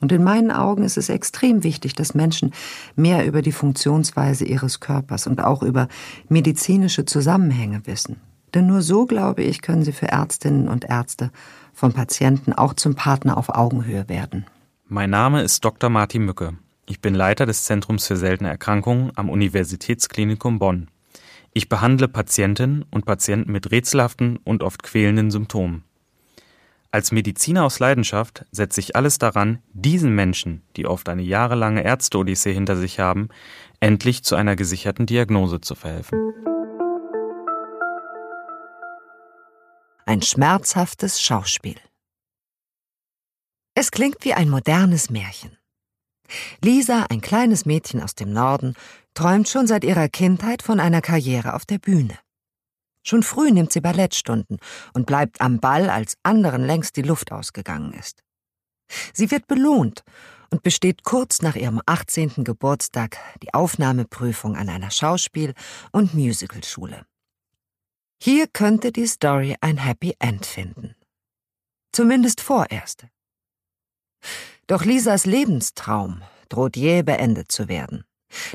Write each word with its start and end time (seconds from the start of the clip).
Und 0.00 0.12
in 0.12 0.22
meinen 0.22 0.50
Augen 0.50 0.84
ist 0.84 0.96
es 0.96 1.08
extrem 1.08 1.64
wichtig, 1.64 1.94
dass 1.94 2.14
Menschen 2.14 2.52
mehr 2.94 3.26
über 3.26 3.42
die 3.42 3.52
Funktionsweise 3.52 4.44
ihres 4.44 4.80
Körpers 4.80 5.26
und 5.26 5.42
auch 5.42 5.62
über 5.62 5.88
medizinische 6.28 7.04
Zusammenhänge 7.04 7.82
wissen. 7.86 8.16
Denn 8.54 8.66
nur 8.66 8.82
so, 8.82 9.06
glaube 9.06 9.42
ich, 9.42 9.60
können 9.60 9.84
sie 9.84 9.92
für 9.92 10.08
Ärztinnen 10.08 10.68
und 10.68 10.84
Ärzte 10.84 11.30
von 11.74 11.92
Patienten 11.92 12.52
auch 12.52 12.74
zum 12.74 12.94
Partner 12.94 13.36
auf 13.36 13.50
Augenhöhe 13.50 14.08
werden. 14.08 14.46
Mein 14.86 15.10
Name 15.10 15.42
ist 15.42 15.64
Dr. 15.64 15.90
Martin 15.90 16.24
Mücke. 16.24 16.54
Ich 16.86 17.00
bin 17.00 17.14
Leiter 17.14 17.44
des 17.44 17.64
Zentrums 17.64 18.06
für 18.06 18.16
seltene 18.16 18.48
Erkrankungen 18.48 19.12
am 19.16 19.28
Universitätsklinikum 19.28 20.58
Bonn. 20.58 20.88
Ich 21.52 21.68
behandle 21.68 22.08
Patientinnen 22.08 22.86
und 22.90 23.04
Patienten 23.04 23.52
mit 23.52 23.70
rätselhaften 23.70 24.38
und 24.44 24.62
oft 24.62 24.82
quälenden 24.82 25.30
Symptomen. 25.30 25.84
Als 26.90 27.12
Mediziner 27.12 27.64
aus 27.64 27.80
Leidenschaft 27.80 28.46
setze 28.50 28.80
ich 28.80 28.96
alles 28.96 29.18
daran, 29.18 29.62
diesen 29.74 30.14
Menschen, 30.14 30.62
die 30.76 30.86
oft 30.86 31.10
eine 31.10 31.20
jahrelange 31.20 31.84
Ärzte-Odyssee 31.84 32.54
hinter 32.54 32.76
sich 32.76 32.98
haben, 32.98 33.28
endlich 33.78 34.24
zu 34.24 34.36
einer 34.36 34.56
gesicherten 34.56 35.04
Diagnose 35.04 35.60
zu 35.60 35.74
verhelfen. 35.74 36.18
Ein 40.06 40.22
schmerzhaftes 40.22 41.20
Schauspiel. 41.20 41.76
Es 43.74 43.90
klingt 43.90 44.24
wie 44.24 44.32
ein 44.32 44.48
modernes 44.48 45.10
Märchen. 45.10 45.58
Lisa, 46.64 47.04
ein 47.10 47.20
kleines 47.20 47.66
Mädchen 47.66 48.02
aus 48.02 48.14
dem 48.14 48.32
Norden, 48.32 48.74
träumt 49.12 49.48
schon 49.48 49.66
seit 49.66 49.84
ihrer 49.84 50.08
Kindheit 50.08 50.62
von 50.62 50.80
einer 50.80 51.02
Karriere 51.02 51.52
auf 51.52 51.66
der 51.66 51.78
Bühne. 51.78 52.18
Schon 53.08 53.22
früh 53.22 53.50
nimmt 53.50 53.72
sie 53.72 53.80
Ballettstunden 53.80 54.58
und 54.92 55.06
bleibt 55.06 55.40
am 55.40 55.60
Ball, 55.60 55.88
als 55.88 56.18
anderen 56.24 56.62
längst 56.62 56.94
die 56.96 57.02
Luft 57.02 57.32
ausgegangen 57.32 57.94
ist. 57.94 58.22
Sie 59.14 59.30
wird 59.30 59.46
belohnt 59.46 60.04
und 60.50 60.62
besteht 60.62 61.04
kurz 61.04 61.40
nach 61.40 61.56
ihrem 61.56 61.80
18. 61.86 62.44
Geburtstag 62.44 63.16
die 63.42 63.54
Aufnahmeprüfung 63.54 64.56
an 64.56 64.68
einer 64.68 64.90
Schauspiel- 64.90 65.54
und 65.90 66.12
Musicalschule. 66.12 67.06
Hier 68.22 68.46
könnte 68.46 68.92
die 68.92 69.06
Story 69.06 69.56
ein 69.62 69.78
Happy 69.78 70.14
End 70.18 70.44
finden. 70.44 70.94
Zumindest 71.92 72.42
vorerst. 72.42 73.06
Doch 74.66 74.84
Lisas 74.84 75.24
Lebenstraum 75.24 76.22
droht 76.50 76.76
jäh 76.76 77.02
beendet 77.02 77.50
zu 77.50 77.68
werden. 77.68 78.04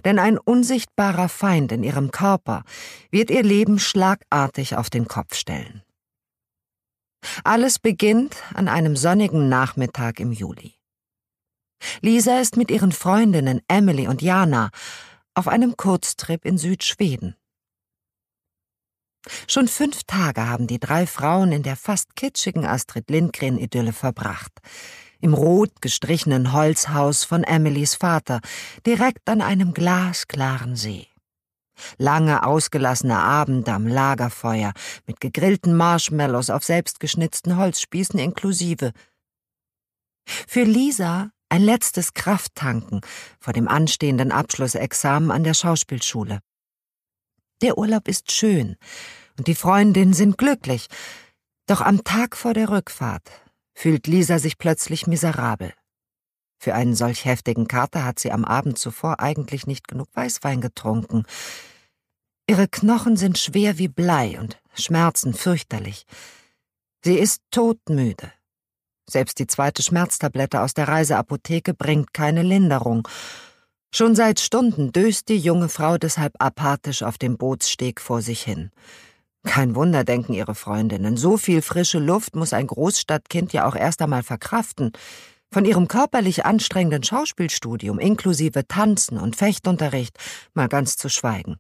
Denn 0.05 0.19
ein 0.19 0.38
unsichtbarer 0.38 1.29
Feind 1.29 1.71
in 1.71 1.83
ihrem 1.83 2.11
Körper 2.11 2.63
wird 3.11 3.29
ihr 3.29 3.43
Leben 3.43 3.79
schlagartig 3.79 4.75
auf 4.75 4.89
den 4.89 5.07
Kopf 5.07 5.35
stellen. 5.35 5.83
Alles 7.43 7.79
beginnt 7.79 8.35
an 8.53 8.67
einem 8.67 8.95
sonnigen 8.95 9.49
Nachmittag 9.49 10.19
im 10.19 10.31
Juli. 10.31 10.75
Lisa 12.01 12.39
ist 12.39 12.57
mit 12.57 12.71
ihren 12.71 12.91
Freundinnen 12.91 13.61
Emily 13.67 14.07
und 14.07 14.21
Jana 14.21 14.69
auf 15.33 15.47
einem 15.47 15.75
Kurztrip 15.77 16.45
in 16.45 16.57
Südschweden. 16.57 17.35
Schon 19.47 19.67
fünf 19.69 20.03
Tage 20.03 20.47
haben 20.47 20.67
die 20.67 20.79
drei 20.79 21.07
Frauen 21.07 21.53
in 21.53 21.63
der 21.63 21.77
fast 21.77 22.16
kitschigen 22.16 22.66
Astrid 22.66 23.09
Lindgren-Idylle 23.09 23.94
verbracht 23.94 24.59
im 25.23 25.34
rot 25.34 25.81
gestrichenen 25.81 26.51
Holzhaus 26.51 27.23
von 27.23 27.45
Emilys 27.45 27.95
Vater, 27.95 28.41
direkt 28.85 29.29
an 29.29 29.41
einem 29.41 29.73
glasklaren 29.73 30.75
See. 30.75 31.07
Lange 31.97 32.45
ausgelassene 32.45 33.17
Abende 33.17 33.72
am 33.72 33.88
Lagerfeuer 33.88 34.73
mit 35.07 35.22
gegrillten 35.22 35.75
Marshmallows 35.75 36.50
auf 36.50 36.66
selbstgeschnitzten 36.66 37.56
Holzspießen 37.56 38.19
inklusive. 38.19 38.91
Für 40.25 40.63
Lisa 40.63 41.31
ein 41.47 41.61
letztes 41.61 42.13
Krafttanken 42.13 43.00
vor 43.40 43.53
dem 43.53 43.69
anstehenden 43.69 44.31
Abschlussexamen 44.31 45.31
an 45.31 45.45
der 45.45 45.53
Schauspielschule. 45.53 46.40
Der 47.61 47.78
Urlaub 47.78 48.09
ist 48.09 48.31
schön 48.34 48.75
und 49.38 49.47
die 49.47 49.55
Freundinnen 49.55 50.13
sind 50.13 50.38
glücklich, 50.38 50.88
doch 51.66 51.79
am 51.79 52.03
Tag 52.03 52.35
vor 52.35 52.53
der 52.53 52.69
Rückfahrt 52.69 53.31
fühlt 53.73 54.07
Lisa 54.07 54.39
sich 54.39 54.57
plötzlich 54.57 55.07
miserabel. 55.07 55.73
Für 56.59 56.75
einen 56.75 56.95
solch 56.95 57.25
heftigen 57.25 57.67
Kater 57.67 58.06
hat 58.06 58.19
sie 58.19 58.31
am 58.31 58.45
Abend 58.45 58.79
zuvor 58.79 59.19
eigentlich 59.19 59.67
nicht 59.67 59.88
genug 59.88 60.07
Weißwein 60.13 60.61
getrunken. 60.61 61.25
Ihre 62.47 62.67
Knochen 62.67 63.17
sind 63.17 63.38
schwer 63.38 63.78
wie 63.78 63.89
Blei 63.89 64.39
und 64.39 64.61
schmerzen 64.73 65.34
fürchterlich. 65.34 66.06
Sie 67.03 67.19
ist 67.19 67.41
todmüde. 67.51 68.31
Selbst 69.09 69.39
die 69.39 69.47
zweite 69.47 69.84
Schmerztablette 69.84 70.61
aus 70.61 70.73
der 70.73 70.88
Reiseapotheke 70.88 71.73
bringt 71.73 72.13
keine 72.13 72.44
Linderung. 72.44 73.07
Schon 73.94 74.16
seit 74.16 74.40
Stunden 74.40 74.91
döst 74.91 75.29
die 75.29 75.38
junge 75.38 75.69
Frau 75.69 75.97
deshalb 75.97 76.34
apathisch 76.40 77.03
auf 77.03 77.17
dem 77.17 77.38
Bootssteg 77.38 78.00
vor 78.00 78.22
sich 78.22 78.41
hin. 78.41 78.72
Kein 79.45 79.75
Wunder, 79.75 80.03
denken 80.03 80.33
ihre 80.33 80.55
Freundinnen. 80.55 81.17
So 81.17 81.37
viel 81.37 81.61
frische 81.61 81.99
Luft 81.99 82.35
muss 82.35 82.53
ein 82.53 82.67
Großstadtkind 82.67 83.53
ja 83.53 83.65
auch 83.67 83.75
erst 83.75 84.01
einmal 84.01 84.23
verkraften. 84.23 84.91
Von 85.51 85.65
ihrem 85.65 85.87
körperlich 85.87 86.45
anstrengenden 86.45 87.03
Schauspielstudium 87.03 87.99
inklusive 87.99 88.67
Tanzen 88.67 89.19
und 89.19 89.35
Fechtunterricht 89.35 90.17
mal 90.53 90.67
ganz 90.67 90.97
zu 90.97 91.09
schweigen. 91.09 91.57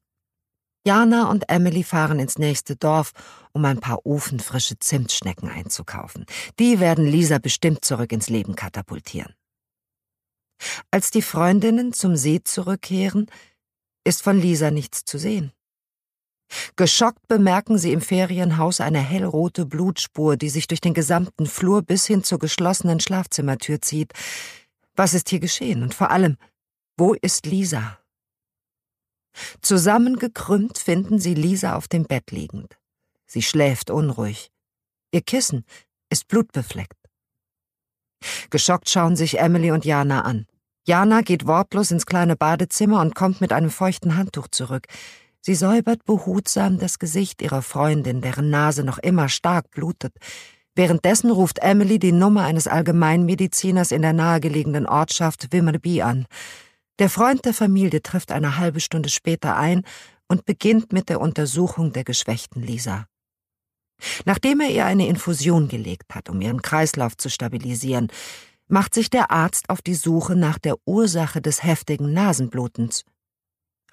Jana 0.85 1.29
und 1.29 1.49
Emily 1.49 1.83
fahren 1.83 2.19
ins 2.19 2.37
nächste 2.37 2.75
Dorf, 2.75 3.11
um 3.53 3.63
ein 3.63 3.79
paar 3.79 4.05
ofenfrische 4.05 4.77
Zimtschnecken 4.79 5.49
einzukaufen. 5.49 6.25
Die 6.59 6.79
werden 6.79 7.05
Lisa 7.05 7.37
bestimmt 7.37 7.85
zurück 7.85 8.11
ins 8.11 8.29
Leben 8.29 8.55
katapultieren. 8.55 9.33
Als 10.91 11.11
die 11.11 11.21
Freundinnen 11.21 11.93
zum 11.93 12.15
See 12.15 12.41
zurückkehren, 12.43 13.27
ist 14.03 14.23
von 14.23 14.39
Lisa 14.39 14.71
nichts 14.71 15.05
zu 15.05 15.17
sehen. 15.17 15.53
Geschockt 16.75 17.27
bemerken 17.27 17.77
sie 17.77 17.93
im 17.93 18.01
Ferienhaus 18.01 18.81
eine 18.81 18.99
hellrote 18.99 19.65
Blutspur, 19.65 20.37
die 20.37 20.49
sich 20.49 20.67
durch 20.67 20.81
den 20.81 20.93
gesamten 20.93 21.45
Flur 21.45 21.81
bis 21.81 22.05
hin 22.05 22.23
zur 22.23 22.39
geschlossenen 22.39 22.99
Schlafzimmertür 22.99 23.81
zieht. 23.81 24.13
Was 24.95 25.13
ist 25.13 25.29
hier 25.29 25.39
geschehen? 25.39 25.83
Und 25.83 25.93
vor 25.93 26.11
allem, 26.11 26.37
wo 26.97 27.13
ist 27.13 27.45
Lisa? 27.45 27.99
Zusammengekrümmt 29.61 30.77
finden 30.77 31.19
sie 31.19 31.33
Lisa 31.33 31.75
auf 31.75 31.87
dem 31.87 32.05
Bett 32.05 32.31
liegend. 32.31 32.77
Sie 33.25 33.41
schläft 33.41 33.89
unruhig. 33.89 34.51
Ihr 35.11 35.21
Kissen 35.21 35.65
ist 36.09 36.27
blutbefleckt. 36.27 36.97
Geschockt 38.51 38.89
schauen 38.89 39.15
sich 39.15 39.39
Emily 39.39 39.71
und 39.71 39.85
Jana 39.85 40.21
an. 40.21 40.45
Jana 40.85 41.21
geht 41.21 41.47
wortlos 41.47 41.91
ins 41.91 42.05
kleine 42.05 42.35
Badezimmer 42.35 43.01
und 43.01 43.15
kommt 43.15 43.41
mit 43.41 43.53
einem 43.53 43.69
feuchten 43.69 44.17
Handtuch 44.17 44.49
zurück. 44.49 44.87
Sie 45.45 45.55
säubert 45.55 46.05
behutsam 46.05 46.77
das 46.77 46.99
Gesicht 46.99 47.41
ihrer 47.41 47.61
Freundin, 47.61 48.21
deren 48.21 48.49
Nase 48.49 48.85
noch 48.85 48.97
immer 48.97 49.27
stark 49.27 49.69
blutet. 49.71 50.13
Währenddessen 50.73 51.29
ruft 51.29 51.59
Emily 51.59 51.99
die 51.99 52.13
Nummer 52.13 52.43
eines 52.43 52.65
Allgemeinmediziners 52.65 53.91
in 53.91 54.03
der 54.03 54.13
nahegelegenen 54.13 54.87
Ortschaft 54.87 55.51
Wimmerby 55.51 56.01
an. 56.01 56.27
Der 56.97 57.09
Freund 57.09 57.43
der 57.43 57.53
Familie 57.53 58.01
trifft 58.01 58.31
eine 58.31 58.57
halbe 58.57 58.79
Stunde 58.79 59.09
später 59.09 59.57
ein 59.57 59.83
und 60.29 60.45
beginnt 60.45 60.93
mit 60.93 61.09
der 61.09 61.19
Untersuchung 61.19 61.91
der 61.91 62.05
geschwächten 62.05 62.63
Lisa. 62.63 63.05
Nachdem 64.23 64.61
er 64.61 64.69
ihr 64.69 64.85
eine 64.85 65.07
Infusion 65.07 65.67
gelegt 65.67 66.15
hat, 66.15 66.29
um 66.29 66.39
ihren 66.39 66.61
Kreislauf 66.61 67.17
zu 67.17 67.29
stabilisieren, 67.29 68.07
macht 68.69 68.93
sich 68.93 69.09
der 69.09 69.29
Arzt 69.29 69.69
auf 69.69 69.81
die 69.81 69.93
Suche 69.93 70.37
nach 70.37 70.57
der 70.57 70.75
Ursache 70.85 71.41
des 71.41 71.63
heftigen 71.63 72.13
Nasenblutens. 72.13 73.03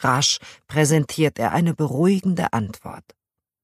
Rasch 0.01 0.39
präsentiert 0.67 1.39
er 1.39 1.53
eine 1.53 1.75
beruhigende 1.75 2.53
Antwort. 2.53 3.05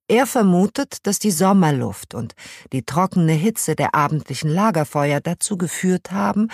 Er 0.09 0.27
vermutet, 0.27 1.05
dass 1.07 1.19
die 1.19 1.33
Sommerluft 1.33 2.15
und 2.15 2.35
die 2.73 2.85
trockene 2.85 3.33
Hitze 3.33 3.75
der 3.75 3.95
abendlichen 3.97 4.49
Lagerfeuer 4.49 5.21
dazu 5.21 5.59
geführt 5.59 6.13
haben, 6.13 6.49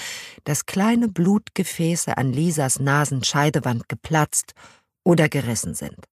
dass 0.44 0.64
kleine 0.64 1.08
Blutgefäße 1.08 2.16
an 2.16 2.32
Lisas 2.32 2.80
Nasenscheidewand 2.80 3.90
geplatzt 3.90 4.54
oder 5.04 5.28
gerissen 5.28 5.74
sind. 5.74 6.08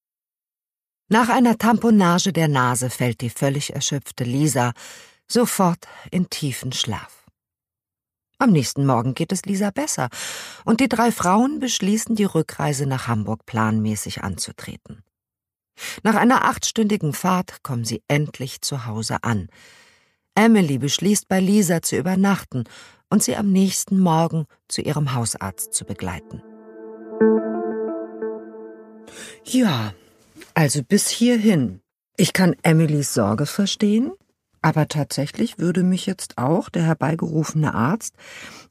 Nach 1.08 1.30
einer 1.30 1.56
Tamponage 1.56 2.32
der 2.32 2.48
Nase 2.48 2.90
fällt 2.90 3.22
die 3.22 3.30
völlig 3.30 3.74
erschöpfte 3.74 4.24
Lisa 4.24 4.72
sofort 5.26 5.88
in 6.10 6.28
tiefen 6.28 6.72
Schlaf. 6.72 7.19
Am 8.40 8.52
nächsten 8.52 8.86
Morgen 8.86 9.12
geht 9.12 9.32
es 9.32 9.44
Lisa 9.44 9.70
besser, 9.70 10.08
und 10.64 10.80
die 10.80 10.88
drei 10.88 11.12
Frauen 11.12 11.60
beschließen, 11.60 12.16
die 12.16 12.24
Rückreise 12.24 12.86
nach 12.86 13.06
Hamburg 13.06 13.44
planmäßig 13.44 14.24
anzutreten. 14.24 15.04
Nach 16.02 16.14
einer 16.14 16.46
achtstündigen 16.46 17.12
Fahrt 17.12 17.62
kommen 17.62 17.84
sie 17.84 18.02
endlich 18.08 18.62
zu 18.62 18.86
Hause 18.86 19.18
an. 19.24 19.48
Emily 20.34 20.78
beschließt, 20.78 21.28
bei 21.28 21.38
Lisa 21.38 21.82
zu 21.82 21.98
übernachten 21.98 22.64
und 23.10 23.22
sie 23.22 23.36
am 23.36 23.52
nächsten 23.52 24.00
Morgen 24.00 24.46
zu 24.68 24.80
ihrem 24.80 25.12
Hausarzt 25.12 25.74
zu 25.74 25.84
begleiten. 25.84 26.42
Ja, 29.44 29.92
also 30.54 30.82
bis 30.82 31.10
hierhin. 31.10 31.82
Ich 32.16 32.32
kann 32.32 32.56
Emilys 32.62 33.12
Sorge 33.12 33.44
verstehen, 33.44 34.12
aber 34.62 34.88
tatsächlich 34.88 35.58
würde 35.58 35.82
mich 35.82 36.06
jetzt 36.06 36.38
auch 36.38 36.68
der 36.68 36.82
herbeigerufene 36.82 37.74
Arzt 37.74 38.14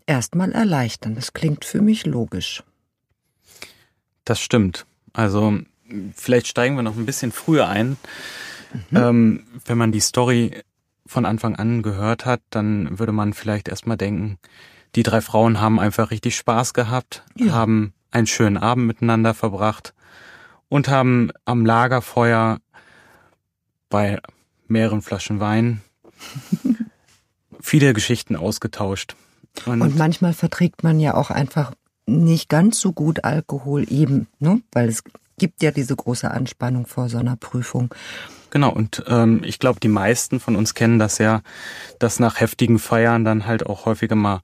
erstmal 0.06 0.52
erleichtern. 0.52 1.16
Das 1.16 1.34
klingt 1.34 1.66
für 1.66 1.82
mich 1.82 2.06
logisch. 2.06 2.64
Das 4.26 4.40
stimmt. 4.40 4.86
Also 5.14 5.60
vielleicht 6.16 6.48
steigen 6.48 6.76
wir 6.76 6.84
noch 6.84 6.98
ein 6.98 7.06
bisschen 7.06 7.32
früher 7.32 7.68
ein. 7.68 7.98
Mhm. 8.92 8.98
Ähm, 8.98 9.44
wenn 9.66 9.78
man 9.78 9.92
die 9.92 10.00
Story 10.00 10.62
von 11.06 11.26
Anfang 11.26 11.56
an 11.56 11.82
gehört 11.82 12.26
hat, 12.26 12.42
dann 12.52 13.00
würde 13.00 13.12
man 13.12 13.34
vielleicht 13.34 13.68
erstmal 13.68 13.98
denken, 13.98 14.38
die 14.96 15.04
drei 15.04 15.22
Frauen 15.22 15.60
haben 15.60 15.80
einfach 15.80 16.12
richtig 16.12 16.36
Spaß 16.36 16.74
gehabt, 16.74 17.24
ja. 17.36 17.52
haben 17.54 17.94
einen 18.12 18.28
schönen 18.28 18.58
Abend 18.58 18.86
miteinander 18.86 19.34
verbracht 19.34 19.94
und 20.68 20.88
haben 20.88 21.32
am 21.46 21.66
Lagerfeuer 21.66 22.60
bei 23.90 24.20
mehreren 24.70 25.02
Flaschen 25.02 25.40
Wein 25.40 25.82
viele 27.60 27.94
Geschichten 27.94 28.36
ausgetauscht. 28.36 29.16
Und, 29.66 29.82
und, 29.82 29.98
manchmal 29.98 30.34
verträgt 30.34 30.84
man 30.84 31.00
ja 31.00 31.16
auch 31.16 31.32
einfach 31.32 31.74
nicht 32.06 32.50
ganz 32.50 32.80
so 32.80 32.94
gut 32.94 33.24
Alkohol 33.24 33.86
eben, 33.92 34.28
ne? 34.40 34.62
weil 34.72 34.90
es 34.90 35.04
gibt 35.38 35.62
ja 35.62 35.72
diese 35.72 35.96
große 35.96 36.30
Anspannung 36.30 36.86
vor 36.86 37.10
so 37.10 37.18
einer 37.18 37.36
Prüfung. 37.36 37.94
Genau, 38.52 38.72
und 38.72 39.04
ähm, 39.08 39.42
ich 39.44 39.60
glaube, 39.60 39.80
die 39.80 39.88
meisten 39.90 40.40
von 40.40 40.56
uns 40.56 40.74
kennen 40.74 40.98
das 40.98 41.20
ja, 41.20 41.42
dass 42.00 42.20
nach 42.20 42.40
heftigen 42.40 42.80
Feiern 42.80 43.24
dann 43.24 43.46
halt 43.46 43.66
auch 43.66 43.86
häufiger 43.86 44.16
mal 44.16 44.42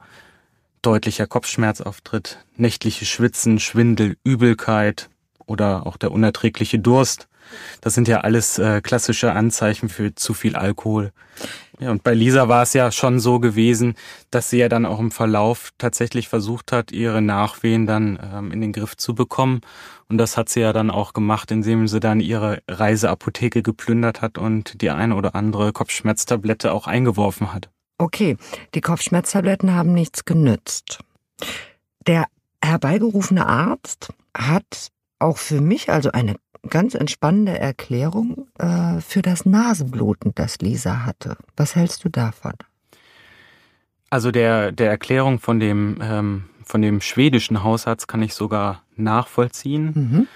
deutlicher 0.82 1.26
Kopfschmerz 1.26 1.82
auftritt, 1.82 2.40
nächtliche 2.56 3.06
Schwitzen, 3.06 3.60
Schwindel, 3.60 4.18
Übelkeit 4.24 5.10
oder 5.48 5.88
auch 5.88 5.98
der 5.98 6.12
unerträgliche 6.12 6.78
Durst. 6.78 7.28
Das 7.82 7.94
sind 7.94 8.08
ja 8.08 8.22
alles 8.22 8.58
äh, 8.60 8.82
klassische 8.82 9.32
Anzeichen 9.34 9.90
für 9.90 10.16
zu 10.16 10.34
viel 10.34 10.56
Alkohol. 10.56 11.12
Ja, 11.80 11.92
und 11.92 12.04
bei 12.04 12.14
Lisa 12.14 12.48
war 12.48 12.64
es 12.64 12.74
ja 12.74 12.92
schon 12.92 13.20
so 13.20 13.40
gewesen, 13.40 13.96
dass 14.32 14.50
sie 14.50 14.60
ja 14.60 14.70
dann 14.70 14.86
auch 14.86 15.00
im 15.00 15.12
Verlauf 15.12 15.72
tatsächlich 15.78 16.30
versucht 16.30 16.72
hat, 16.72 16.92
ihre 16.92 17.22
Nachwehen 17.22 17.86
dann 17.86 18.18
ähm, 18.34 18.52
in 18.52 18.62
den 18.62 18.72
Griff 18.72 18.96
zu 18.96 19.14
bekommen. 19.14 19.62
Und 20.08 20.18
das 20.18 20.38
hat 20.38 20.48
sie 20.50 20.62
ja 20.62 20.72
dann 20.72 20.90
auch 20.90 21.14
gemacht, 21.14 21.52
indem 21.52 21.88
sie 21.88 22.00
dann 22.00 22.22
ihre 22.22 22.62
Reiseapotheke 22.70 23.62
geplündert 23.62 24.22
hat 24.22 24.38
und 24.38 24.82
die 24.82 24.90
eine 24.90 25.16
oder 25.16 25.36
andere 25.36 25.74
Kopfschmerztablette 25.74 26.72
auch 26.72 26.88
eingeworfen 26.88 27.54
hat. 27.54 27.70
Okay, 27.98 28.38
die 28.74 28.82
Kopfschmerztabletten 28.82 29.74
haben 29.74 29.94
nichts 29.94 30.26
genützt. 30.26 31.00
Der 32.08 32.26
herbeigerufene 32.64 33.46
Arzt 33.46 34.14
hat 34.36 34.92
auch 35.20 35.38
für 35.38 35.62
mich 35.62 35.90
also 35.90 36.12
eine 36.12 36.36
ganz 36.70 36.96
entspannende 36.96 37.58
Erklärung 37.58 38.48
äh, 38.58 39.00
für 39.02 39.22
das 39.22 39.46
Nasenbluten, 39.46 40.34
das 40.36 40.60
Lisa 40.60 41.06
hatte. 41.06 41.38
Was 41.56 41.76
hältst 41.76 42.04
du 42.04 42.10
davon? 42.10 42.54
Also 44.10 44.32
der, 44.32 44.72
der 44.72 44.90
Erklärung 44.90 45.40
von 45.40 45.60
dem, 45.60 46.00
ähm, 46.02 46.46
von 46.64 46.82
dem 46.82 47.02
schwedischen 47.02 47.64
Hausarzt 47.64 48.08
kann 48.08 48.22
ich 48.22 48.34
sogar 48.34 48.84
nachvollziehen. 48.96 49.92
Mhm. 49.94 50.28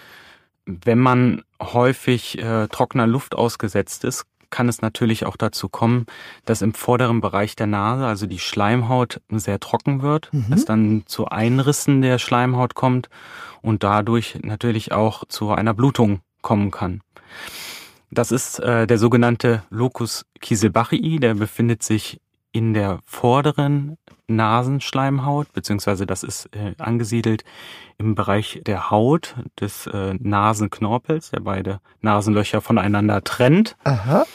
Wenn 0.65 0.99
man 0.99 1.43
häufig 1.61 2.37
äh, 2.39 2.67
trockener 2.67 3.07
Luft 3.07 3.35
ausgesetzt 3.35 4.03
ist, 4.03 4.25
kann 4.49 4.69
es 4.69 4.81
natürlich 4.81 5.25
auch 5.25 5.37
dazu 5.37 5.69
kommen, 5.69 6.05
dass 6.45 6.61
im 6.61 6.73
vorderen 6.73 7.21
Bereich 7.21 7.55
der 7.55 7.67
Nase, 7.67 8.05
also 8.05 8.25
die 8.25 8.39
Schleimhaut, 8.39 9.21
sehr 9.29 9.59
trocken 9.59 10.01
wird, 10.01 10.29
mhm. 10.31 10.53
es 10.53 10.65
dann 10.65 11.03
zu 11.05 11.27
Einrissen 11.27 12.01
der 12.01 12.19
Schleimhaut 12.19 12.75
kommt 12.75 13.09
und 13.61 13.83
dadurch 13.83 14.39
natürlich 14.41 14.91
auch 14.91 15.23
zu 15.27 15.51
einer 15.51 15.73
Blutung 15.73 16.21
kommen 16.41 16.71
kann. 16.71 17.01
Das 18.11 18.31
ist 18.31 18.59
äh, 18.59 18.87
der 18.87 18.97
sogenannte 18.97 19.63
Locus 19.69 20.25
Kieselbachii, 20.41 21.19
der 21.19 21.35
befindet 21.35 21.83
sich 21.83 22.19
in 22.51 22.73
der 22.73 22.99
vorderen 23.05 23.97
Nasenschleimhaut, 24.27 25.51
beziehungsweise 25.53 26.05
das 26.05 26.23
ist 26.23 26.49
äh, 26.55 26.73
angesiedelt 26.77 27.43
im 27.97 28.15
Bereich 28.15 28.61
der 28.65 28.89
Haut 28.89 29.35
des 29.59 29.87
äh, 29.87 30.15
Nasenknorpels, 30.19 31.31
der 31.31 31.41
beide 31.41 31.79
Nasenlöcher 32.01 32.61
voneinander 32.61 33.23
trennt. 33.23 33.75
Aha. 33.83 34.25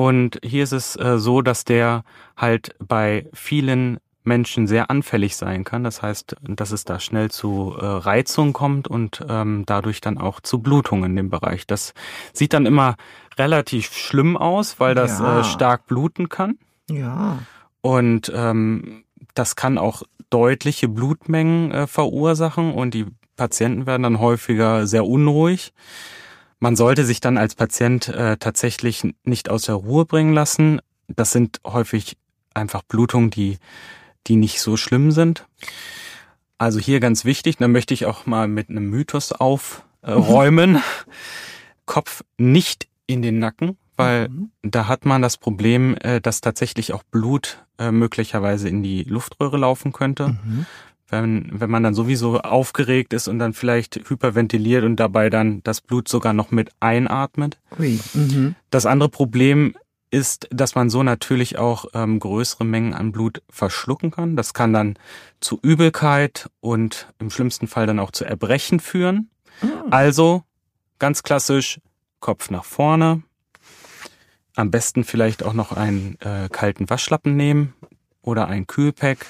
Und 0.00 0.40
hier 0.42 0.64
ist 0.64 0.72
es 0.72 0.96
äh, 0.96 1.18
so, 1.18 1.42
dass 1.42 1.64
der 1.64 2.04
halt 2.34 2.74
bei 2.78 3.28
vielen 3.34 3.98
Menschen 4.24 4.66
sehr 4.66 4.90
anfällig 4.90 5.36
sein 5.36 5.62
kann. 5.62 5.84
Das 5.84 6.00
heißt, 6.00 6.36
dass 6.40 6.70
es 6.70 6.86
da 6.86 6.98
schnell 7.00 7.30
zu 7.30 7.76
äh, 7.78 7.84
Reizungen 7.84 8.54
kommt 8.54 8.88
und 8.88 9.22
ähm, 9.28 9.64
dadurch 9.66 10.00
dann 10.00 10.16
auch 10.16 10.40
zu 10.40 10.60
Blutungen 10.60 11.10
in 11.10 11.16
dem 11.16 11.28
Bereich. 11.28 11.66
Das 11.66 11.92
sieht 12.32 12.54
dann 12.54 12.64
immer 12.64 12.96
relativ 13.36 13.92
schlimm 13.92 14.38
aus, 14.38 14.80
weil 14.80 14.94
das 14.94 15.18
ja. 15.18 15.40
äh, 15.40 15.44
stark 15.44 15.86
bluten 15.86 16.30
kann. 16.30 16.56
Ja. 16.90 17.40
Und 17.82 18.32
ähm, 18.34 19.04
das 19.34 19.54
kann 19.54 19.76
auch 19.76 20.02
deutliche 20.30 20.88
Blutmengen 20.88 21.72
äh, 21.72 21.86
verursachen 21.86 22.72
und 22.72 22.94
die 22.94 23.04
Patienten 23.36 23.84
werden 23.84 24.04
dann 24.04 24.18
häufiger 24.18 24.86
sehr 24.86 25.04
unruhig. 25.04 25.74
Man 26.60 26.76
sollte 26.76 27.04
sich 27.04 27.20
dann 27.20 27.38
als 27.38 27.54
Patient 27.54 28.08
äh, 28.08 28.36
tatsächlich 28.36 29.02
nicht 29.24 29.48
aus 29.48 29.62
der 29.62 29.76
Ruhe 29.76 30.04
bringen 30.04 30.32
lassen. 30.32 30.80
Das 31.08 31.32
sind 31.32 31.60
häufig 31.66 32.16
einfach 32.54 32.82
Blutungen, 32.82 33.30
die 33.30 33.58
die 34.26 34.36
nicht 34.36 34.60
so 34.60 34.76
schlimm 34.76 35.12
sind. 35.12 35.46
Also 36.58 36.78
hier 36.78 37.00
ganz 37.00 37.24
wichtig, 37.24 37.56
da 37.56 37.68
möchte 37.68 37.94
ich 37.94 38.06
auch 38.06 38.26
mal 38.26 38.48
mit 38.48 38.68
einem 38.68 38.90
Mythos 38.90 39.32
aufräumen. 39.32 40.82
Kopf 41.86 42.22
nicht 42.36 42.86
in 43.06 43.22
den 43.22 43.38
Nacken, 43.38 43.76
weil 43.96 44.28
mhm. 44.28 44.50
da 44.62 44.86
hat 44.86 45.06
man 45.06 45.22
das 45.22 45.38
Problem, 45.38 45.96
äh, 45.96 46.20
dass 46.20 46.40
tatsächlich 46.40 46.92
auch 46.92 47.02
Blut 47.02 47.64
äh, 47.78 47.90
möglicherweise 47.90 48.68
in 48.68 48.82
die 48.82 49.04
Luftröhre 49.04 49.56
laufen 49.56 49.92
könnte. 49.92 50.28
Mhm. 50.28 50.66
Wenn, 51.10 51.50
wenn 51.52 51.70
man 51.70 51.82
dann 51.82 51.94
sowieso 51.94 52.40
aufgeregt 52.40 53.12
ist 53.12 53.28
und 53.28 53.38
dann 53.38 53.52
vielleicht 53.52 54.08
hyperventiliert 54.08 54.84
und 54.84 54.96
dabei 54.96 55.28
dann 55.28 55.62
das 55.64 55.80
Blut 55.80 56.08
sogar 56.08 56.32
noch 56.32 56.50
mit 56.50 56.70
einatmet. 56.80 57.58
Ui. 57.78 57.98
Mhm. 58.14 58.54
Das 58.70 58.86
andere 58.86 59.08
Problem 59.08 59.74
ist, 60.10 60.48
dass 60.50 60.74
man 60.74 60.90
so 60.90 61.02
natürlich 61.02 61.58
auch 61.58 61.86
ähm, 61.94 62.18
größere 62.18 62.64
Mengen 62.64 62.94
an 62.94 63.12
Blut 63.12 63.42
verschlucken 63.48 64.10
kann. 64.10 64.36
Das 64.36 64.54
kann 64.54 64.72
dann 64.72 64.98
zu 65.40 65.58
Übelkeit 65.62 66.50
und 66.60 67.08
im 67.18 67.30
schlimmsten 67.30 67.68
Fall 67.68 67.86
dann 67.86 68.00
auch 68.00 68.10
zu 68.10 68.24
Erbrechen 68.24 68.80
führen. 68.80 69.30
Mhm. 69.62 69.70
Also 69.90 70.42
ganz 70.98 71.22
klassisch 71.22 71.80
Kopf 72.18 72.50
nach 72.50 72.64
vorne. 72.64 73.22
Am 74.56 74.70
besten 74.70 75.04
vielleicht 75.04 75.42
auch 75.42 75.54
noch 75.54 75.72
einen 75.72 76.18
äh, 76.20 76.48
kalten 76.50 76.90
Waschlappen 76.90 77.36
nehmen 77.36 77.74
oder 78.22 78.48
ein 78.48 78.66
Kühlpack 78.66 79.26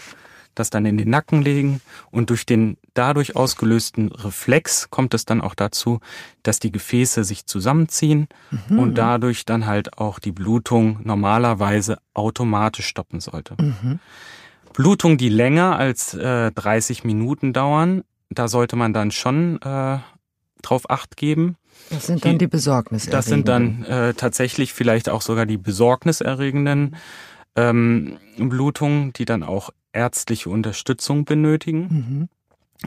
das 0.54 0.70
dann 0.70 0.86
in 0.86 0.98
den 0.98 1.10
Nacken 1.10 1.42
legen 1.42 1.80
und 2.10 2.30
durch 2.30 2.46
den 2.46 2.76
dadurch 2.94 3.36
ausgelösten 3.36 4.08
Reflex 4.08 4.90
kommt 4.90 5.14
es 5.14 5.24
dann 5.24 5.40
auch 5.40 5.54
dazu, 5.54 6.00
dass 6.42 6.58
die 6.58 6.72
Gefäße 6.72 7.24
sich 7.24 7.46
zusammenziehen 7.46 8.28
mhm. 8.68 8.78
und 8.78 8.94
dadurch 8.96 9.44
dann 9.44 9.66
halt 9.66 9.98
auch 9.98 10.18
die 10.18 10.32
Blutung 10.32 11.00
normalerweise 11.04 11.98
automatisch 12.14 12.86
stoppen 12.86 13.20
sollte. 13.20 13.56
Mhm. 13.60 14.00
Blutung, 14.72 15.18
die 15.18 15.28
länger 15.28 15.76
als 15.76 16.14
äh, 16.14 16.52
30 16.52 17.04
Minuten 17.04 17.52
dauern, 17.52 18.02
da 18.30 18.48
sollte 18.48 18.76
man 18.76 18.92
dann 18.92 19.10
schon 19.10 19.60
äh, 19.62 19.98
drauf 20.62 20.88
acht 20.88 21.16
geben. 21.16 21.56
Das 21.90 22.06
sind 22.06 22.24
dann 22.24 22.38
die 22.38 22.46
Besorgniserregenden. 22.46 23.18
Das 23.18 23.26
sind 23.26 23.48
dann 23.48 23.84
äh, 23.84 24.14
tatsächlich 24.14 24.72
vielleicht 24.72 25.08
auch 25.08 25.22
sogar 25.22 25.46
die 25.46 25.56
besorgniserregenden 25.56 26.96
ähm, 27.56 28.18
Blutungen, 28.38 29.12
die 29.12 29.24
dann 29.24 29.42
auch 29.42 29.70
ärztliche 29.92 30.50
Unterstützung 30.50 31.24
benötigen. 31.24 31.80
Mhm. 31.80 32.28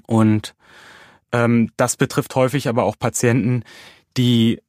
Und 0.07 0.55
ähm, 1.31 1.71
das 1.77 1.97
betrifft 1.97 2.35
häufig 2.35 2.67
aber 2.67 2.83
auch 2.83 2.97
Patienten, 2.97 3.63
die 4.17 4.61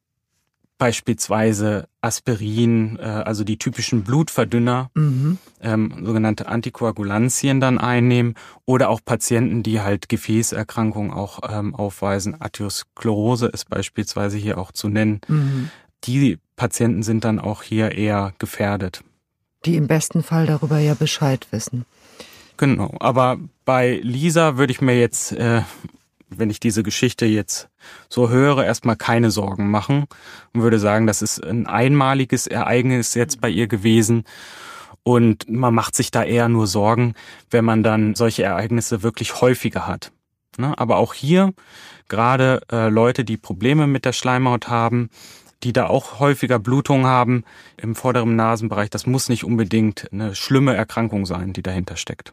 beispielsweise 0.79 1.89
Aspirin, 2.01 2.99
äh, 2.99 3.03
also 3.03 3.45
die 3.45 3.59
typischen 3.59 4.03
Blutverdünner, 4.03 4.91
mhm. 4.95 5.39
ähm, 5.61 6.05
sogenannte 6.05 6.47
Antikoagulantien 6.47 7.61
dann 7.61 7.79
einnehmen 7.79 8.35
oder 8.67 8.91
auch 8.91 9.01
Patienten, 9.05 9.63
die 9.63 9.81
halt 9.81 10.09
Gefäßerkrankungen 10.09 11.13
auch 11.13 11.41
ähm, 11.49 11.75
aufweisen. 11.75 12.41
Arteriosklerose 12.41 13.47
ist 13.47 13.69
beispielsweise 13.71 14.37
hier 14.37 14.59
auch 14.59 14.73
zu 14.73 14.89
nennen. 14.89 15.21
Mhm. 15.29 15.71
Die 16.05 16.39
Patienten 16.57 17.03
sind 17.03 17.25
dann 17.25 17.39
auch 17.39 17.63
hier 17.63 17.93
eher 17.93 18.35
gefährdet. 18.39 19.03
Die 19.65 19.77
im 19.77 19.87
besten 19.87 20.23
Fall 20.23 20.47
darüber 20.47 20.79
ja 20.79 20.95
Bescheid 20.95 21.47
wissen. 21.51 21.87
Genau, 22.57 22.95
aber 23.01 23.39
bei 23.65 24.01
Lisa 24.03 24.57
würde 24.57 24.73
ich 24.73 24.81
mir 24.81 24.99
jetzt 24.99 25.33
äh, 25.33 25.63
wenn 26.39 26.51
ich 26.51 26.61
diese 26.61 26.83
Geschichte 26.83 27.27
jetzt 27.27 27.69
so 28.09 28.29
höre, 28.29 28.65
erstmal 28.65 28.97
keine 28.97 29.31
Sorgen 29.31 29.71
machen 29.71 30.07
und 30.53 30.63
würde 30.63 30.79
sagen, 30.79 31.07
das 31.07 31.23
ist 31.23 31.45
ein 31.45 31.67
einmaliges 31.67 32.47
Ereignis 32.47 33.15
jetzt 33.15 33.41
bei 33.41 33.49
ihr 33.49 33.67
gewesen. 33.67 34.25
Und 35.03 35.51
man 35.51 35.75
macht 35.75 35.95
sich 35.95 36.11
da 36.11 36.25
eher 36.25 36.49
nur 36.49 36.67
Sorgen, 36.67 37.15
wenn 37.51 37.65
man 37.65 37.83
dann 37.83 38.15
solche 38.15 38.43
Ereignisse 38.43 39.03
wirklich 39.03 39.41
häufiger 39.41 39.87
hat. 39.87 40.13
Ne? 40.57 40.79
Aber 40.79 40.97
auch 40.97 41.13
hier, 41.13 41.53
gerade 42.09 42.63
äh, 42.73 42.89
Leute, 42.89 43.25
die 43.25 43.37
Probleme 43.37 43.87
mit 43.87 44.07
der 44.07 44.13
Schleimhaut 44.13 44.69
haben, 44.69 45.11
die 45.63 45.75
da 45.75 45.89
auch 45.89 46.21
häufiger 46.21 46.59
Blutungen 46.59 47.07
haben 47.07 47.45
im 47.77 47.95
vorderen 47.95 48.35
Nasenbereich, 48.37 48.89
das 48.89 49.07
muss 49.07 49.29
nicht 49.29 49.45
unbedingt 49.45 50.11
eine 50.11 50.35
schlimme 50.35 50.75
Erkrankung 50.75 51.27
sein, 51.27 51.53
die 51.53 51.63
dahinter 51.63 51.97
steckt. 51.97 52.33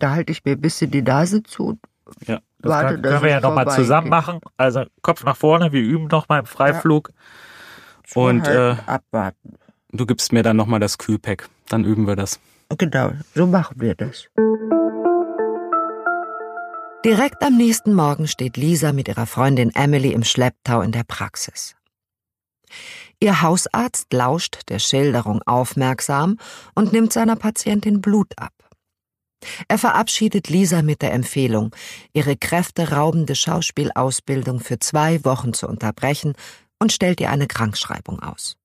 Da 0.00 0.12
halte 0.12 0.32
ich 0.32 0.44
mir 0.44 0.52
ein 0.52 0.60
bisschen 0.60 0.90
die 0.90 1.02
Nase 1.02 1.42
zu. 1.42 1.78
Ja, 2.26 2.40
das 2.58 2.70
Warte, 2.70 2.94
kann, 2.94 3.02
können 3.02 3.22
wir 3.22 3.30
ja 3.30 3.40
nochmal 3.40 3.68
zusammen 3.68 4.08
machen. 4.08 4.40
Also 4.56 4.84
Kopf 5.02 5.22
nach 5.24 5.36
vorne, 5.36 5.72
wir 5.72 5.80
üben 5.80 6.08
nochmal 6.08 6.40
im 6.40 6.46
Freiflug. 6.46 7.10
Ja. 8.14 8.22
Und 8.22 8.48
halt 8.48 8.78
äh, 8.78 8.90
abwarten. 8.90 9.54
Du 9.92 10.06
gibst 10.06 10.32
mir 10.32 10.42
dann 10.42 10.56
nochmal 10.56 10.80
das 10.80 10.98
Kühlpack, 10.98 11.48
dann 11.68 11.84
üben 11.84 12.06
wir 12.06 12.16
das. 12.16 12.40
Genau, 12.76 13.12
so 13.34 13.46
machen 13.46 13.80
wir 13.80 13.94
das. 13.94 14.28
Direkt 17.04 17.42
am 17.42 17.56
nächsten 17.56 17.94
Morgen 17.94 18.26
steht 18.26 18.56
Lisa 18.56 18.92
mit 18.92 19.08
ihrer 19.08 19.26
Freundin 19.26 19.70
Emily 19.74 20.12
im 20.12 20.24
Schlepptau 20.24 20.80
in 20.80 20.92
der 20.92 21.04
Praxis. 21.04 21.76
Ihr 23.20 23.42
Hausarzt 23.42 24.12
lauscht 24.12 24.68
der 24.68 24.78
Schilderung 24.78 25.42
aufmerksam 25.44 26.36
und 26.74 26.92
nimmt 26.92 27.12
seiner 27.12 27.36
Patientin 27.36 28.00
Blut 28.00 28.32
ab. 28.38 28.52
Er 29.68 29.78
verabschiedet 29.78 30.48
Lisa 30.48 30.82
mit 30.82 31.02
der 31.02 31.12
Empfehlung, 31.12 31.74
ihre 32.12 32.36
kräfteraubende 32.36 33.34
Schauspielausbildung 33.34 34.60
für 34.60 34.78
zwei 34.78 35.24
Wochen 35.24 35.52
zu 35.52 35.66
unterbrechen 35.66 36.34
und 36.78 36.92
stellt 36.92 37.20
ihr 37.20 37.30
eine 37.30 37.46
Krankschreibung 37.46 38.20
aus. 38.20 38.56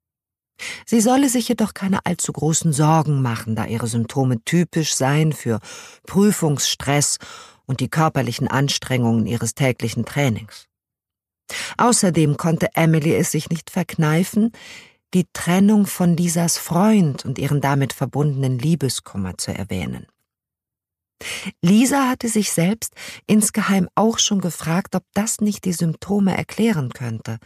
Sie 0.85 1.01
solle 1.01 1.29
sich 1.29 1.49
jedoch 1.49 1.73
keine 1.73 2.05
allzu 2.05 2.31
großen 2.31 2.71
Sorgen 2.71 3.21
machen, 3.21 3.55
da 3.55 3.65
ihre 3.65 3.87
Symptome 3.87 4.43
typisch 4.45 4.95
seien 4.95 5.33
für 5.33 5.59
Prüfungsstress 6.07 7.17
und 7.65 7.79
die 7.79 7.89
körperlichen 7.89 8.47
Anstrengungen 8.47 9.25
ihres 9.25 9.53
täglichen 9.55 10.05
Trainings. 10.05 10.67
Außerdem 11.77 12.37
konnte 12.37 12.69
Emily 12.73 13.15
es 13.15 13.31
sich 13.31 13.49
nicht 13.49 13.69
verkneifen, 13.69 14.51
die 15.13 15.25
Trennung 15.33 15.85
von 15.85 16.17
Lisas 16.17 16.57
Freund 16.57 17.25
und 17.25 17.37
ihren 17.37 17.61
damit 17.61 17.93
verbundenen 17.93 18.57
Liebeskummer 18.57 19.37
zu 19.37 19.53
erwähnen. 19.53 20.07
Lisa 21.61 22.09
hatte 22.09 22.29
sich 22.29 22.51
selbst 22.51 22.93
insgeheim 23.27 23.87
auch 23.95 24.19
schon 24.19 24.41
gefragt, 24.41 24.95
ob 24.95 25.03
das 25.13 25.41
nicht 25.41 25.65
die 25.65 25.73
Symptome 25.73 26.35
erklären 26.37 26.89
könnte. 26.91 27.37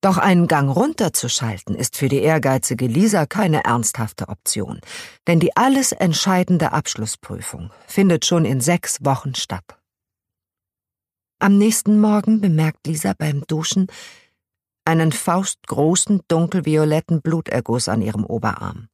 Doch 0.00 0.18
einen 0.18 0.48
Gang 0.48 0.68
runterzuschalten 0.68 1.74
ist 1.74 1.96
für 1.96 2.08
die 2.08 2.18
ehrgeizige 2.18 2.86
Lisa 2.86 3.24
keine 3.24 3.64
ernsthafte 3.64 4.28
Option, 4.28 4.80
denn 5.26 5.40
die 5.40 5.56
alles 5.56 5.92
entscheidende 5.92 6.72
Abschlussprüfung 6.72 7.70
findet 7.86 8.26
schon 8.26 8.44
in 8.44 8.60
sechs 8.60 9.02
Wochen 9.02 9.34
statt. 9.34 9.64
Am 11.38 11.56
nächsten 11.56 12.00
Morgen 12.00 12.40
bemerkt 12.40 12.86
Lisa 12.86 13.14
beim 13.16 13.46
Duschen 13.46 13.86
einen 14.84 15.12
faustgroßen 15.12 16.20
dunkelvioletten 16.28 17.22
Bluterguss 17.22 17.88
an 17.88 18.02
ihrem 18.02 18.24
Oberarm. 18.24 18.88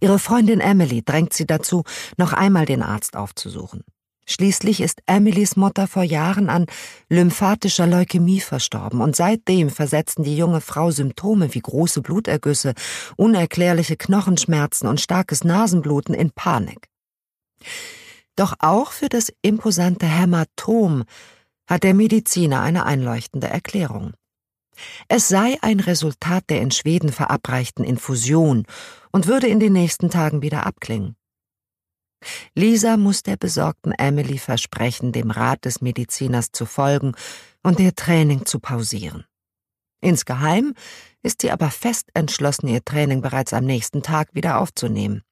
Ihre 0.00 0.18
Freundin 0.18 0.60
Emily 0.60 1.02
drängt 1.02 1.32
sie 1.32 1.46
dazu, 1.46 1.84
noch 2.16 2.32
einmal 2.32 2.66
den 2.66 2.82
Arzt 2.82 3.16
aufzusuchen. 3.16 3.84
Schließlich 4.30 4.80
ist 4.80 5.00
Emilys 5.06 5.56
Mutter 5.56 5.88
vor 5.88 6.04
Jahren 6.04 6.50
an 6.50 6.66
lymphatischer 7.08 7.88
Leukämie 7.88 8.38
verstorben 8.38 9.00
und 9.00 9.16
seitdem 9.16 9.70
versetzen 9.70 10.22
die 10.22 10.36
junge 10.36 10.60
Frau 10.60 10.92
Symptome 10.92 11.52
wie 11.52 11.60
große 11.60 12.00
Blutergüsse, 12.00 12.74
unerklärliche 13.16 13.96
Knochenschmerzen 13.96 14.86
und 14.86 15.00
starkes 15.00 15.42
Nasenbluten 15.42 16.14
in 16.14 16.30
Panik. 16.30 16.86
Doch 18.36 18.54
auch 18.60 18.92
für 18.92 19.08
das 19.08 19.32
imposante 19.42 20.06
Hämatom 20.06 21.02
hat 21.66 21.82
der 21.82 21.94
Mediziner 21.94 22.60
eine 22.60 22.86
einleuchtende 22.86 23.48
Erklärung. 23.48 24.12
Es 25.08 25.28
sei 25.28 25.58
ein 25.62 25.80
Resultat 25.80 26.44
der 26.48 26.60
in 26.60 26.70
Schweden 26.70 27.12
verabreichten 27.12 27.84
Infusion 27.84 28.66
und 29.12 29.26
würde 29.26 29.46
in 29.46 29.60
den 29.60 29.72
nächsten 29.72 30.10
Tagen 30.10 30.42
wieder 30.42 30.66
abklingen. 30.66 31.16
Lisa 32.54 32.96
muss 32.96 33.22
der 33.22 33.36
besorgten 33.36 33.92
Emily 33.92 34.38
versprechen, 34.38 35.12
dem 35.12 35.30
Rat 35.30 35.64
des 35.64 35.80
Mediziners 35.80 36.52
zu 36.52 36.66
folgen 36.66 37.14
und 37.62 37.80
ihr 37.80 37.94
Training 37.94 38.44
zu 38.44 38.60
pausieren. 38.60 39.24
Insgeheim 40.00 40.74
ist 41.22 41.42
sie 41.42 41.50
aber 41.50 41.70
fest 41.70 42.08
entschlossen, 42.14 42.68
ihr 42.68 42.84
Training 42.84 43.20
bereits 43.20 43.52
am 43.52 43.64
nächsten 43.64 44.02
Tag 44.02 44.34
wieder 44.34 44.60
aufzunehmen. 44.60 45.22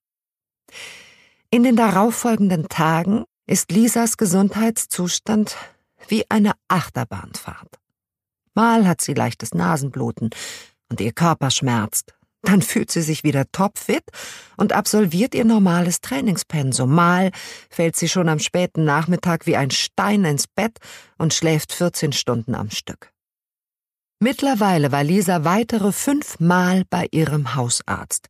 In 1.51 1.63
den 1.63 1.77
darauffolgenden 1.77 2.69
Tagen 2.69 3.25
ist 3.47 3.73
Lisas 3.73 4.19
Gesundheitszustand 4.19 5.57
wie 6.07 6.25
eine 6.31 6.53
Achterbahnfahrt. 6.69 7.78
Mal 8.59 8.89
hat 8.89 9.01
sie 9.01 9.15
leichtes 9.15 9.55
Nasenbluten 9.55 10.31
und 10.89 11.01
ihr 11.01 11.13
Körper 11.13 11.53
schmerzt. 11.53 12.13
Dann 12.43 12.61
fühlt 12.61 12.91
sie 12.91 13.03
sich 13.03 13.23
wieder 13.23 13.45
topfit 13.53 14.03
und 14.57 14.73
absolviert 14.73 15.37
ihr 15.37 15.45
normales 15.45 16.01
Trainingspensum. 16.01 16.93
Mal 16.93 17.31
fällt 17.71 17.95
sie 17.95 18.09
schon 18.09 18.29
am 18.29 18.41
späten 18.41 18.85
Nachmittag 18.85 19.47
wie 19.47 19.55
ein 19.55 19.71
Stein 19.71 20.25
ins 20.25 20.49
Bett 20.49 20.79
und 21.19 21.35
schläft 21.35 21.73
14 21.73 22.11
Stunden 22.11 22.57
am 22.57 22.71
Stück. 22.71 23.13
Mittlerweile 24.19 24.91
war 24.91 25.05
Lisa 25.05 25.45
weitere 25.45 25.93
fünfmal 25.93 26.83
bei 26.91 27.07
ihrem 27.13 27.55
Hausarzt, 27.55 28.27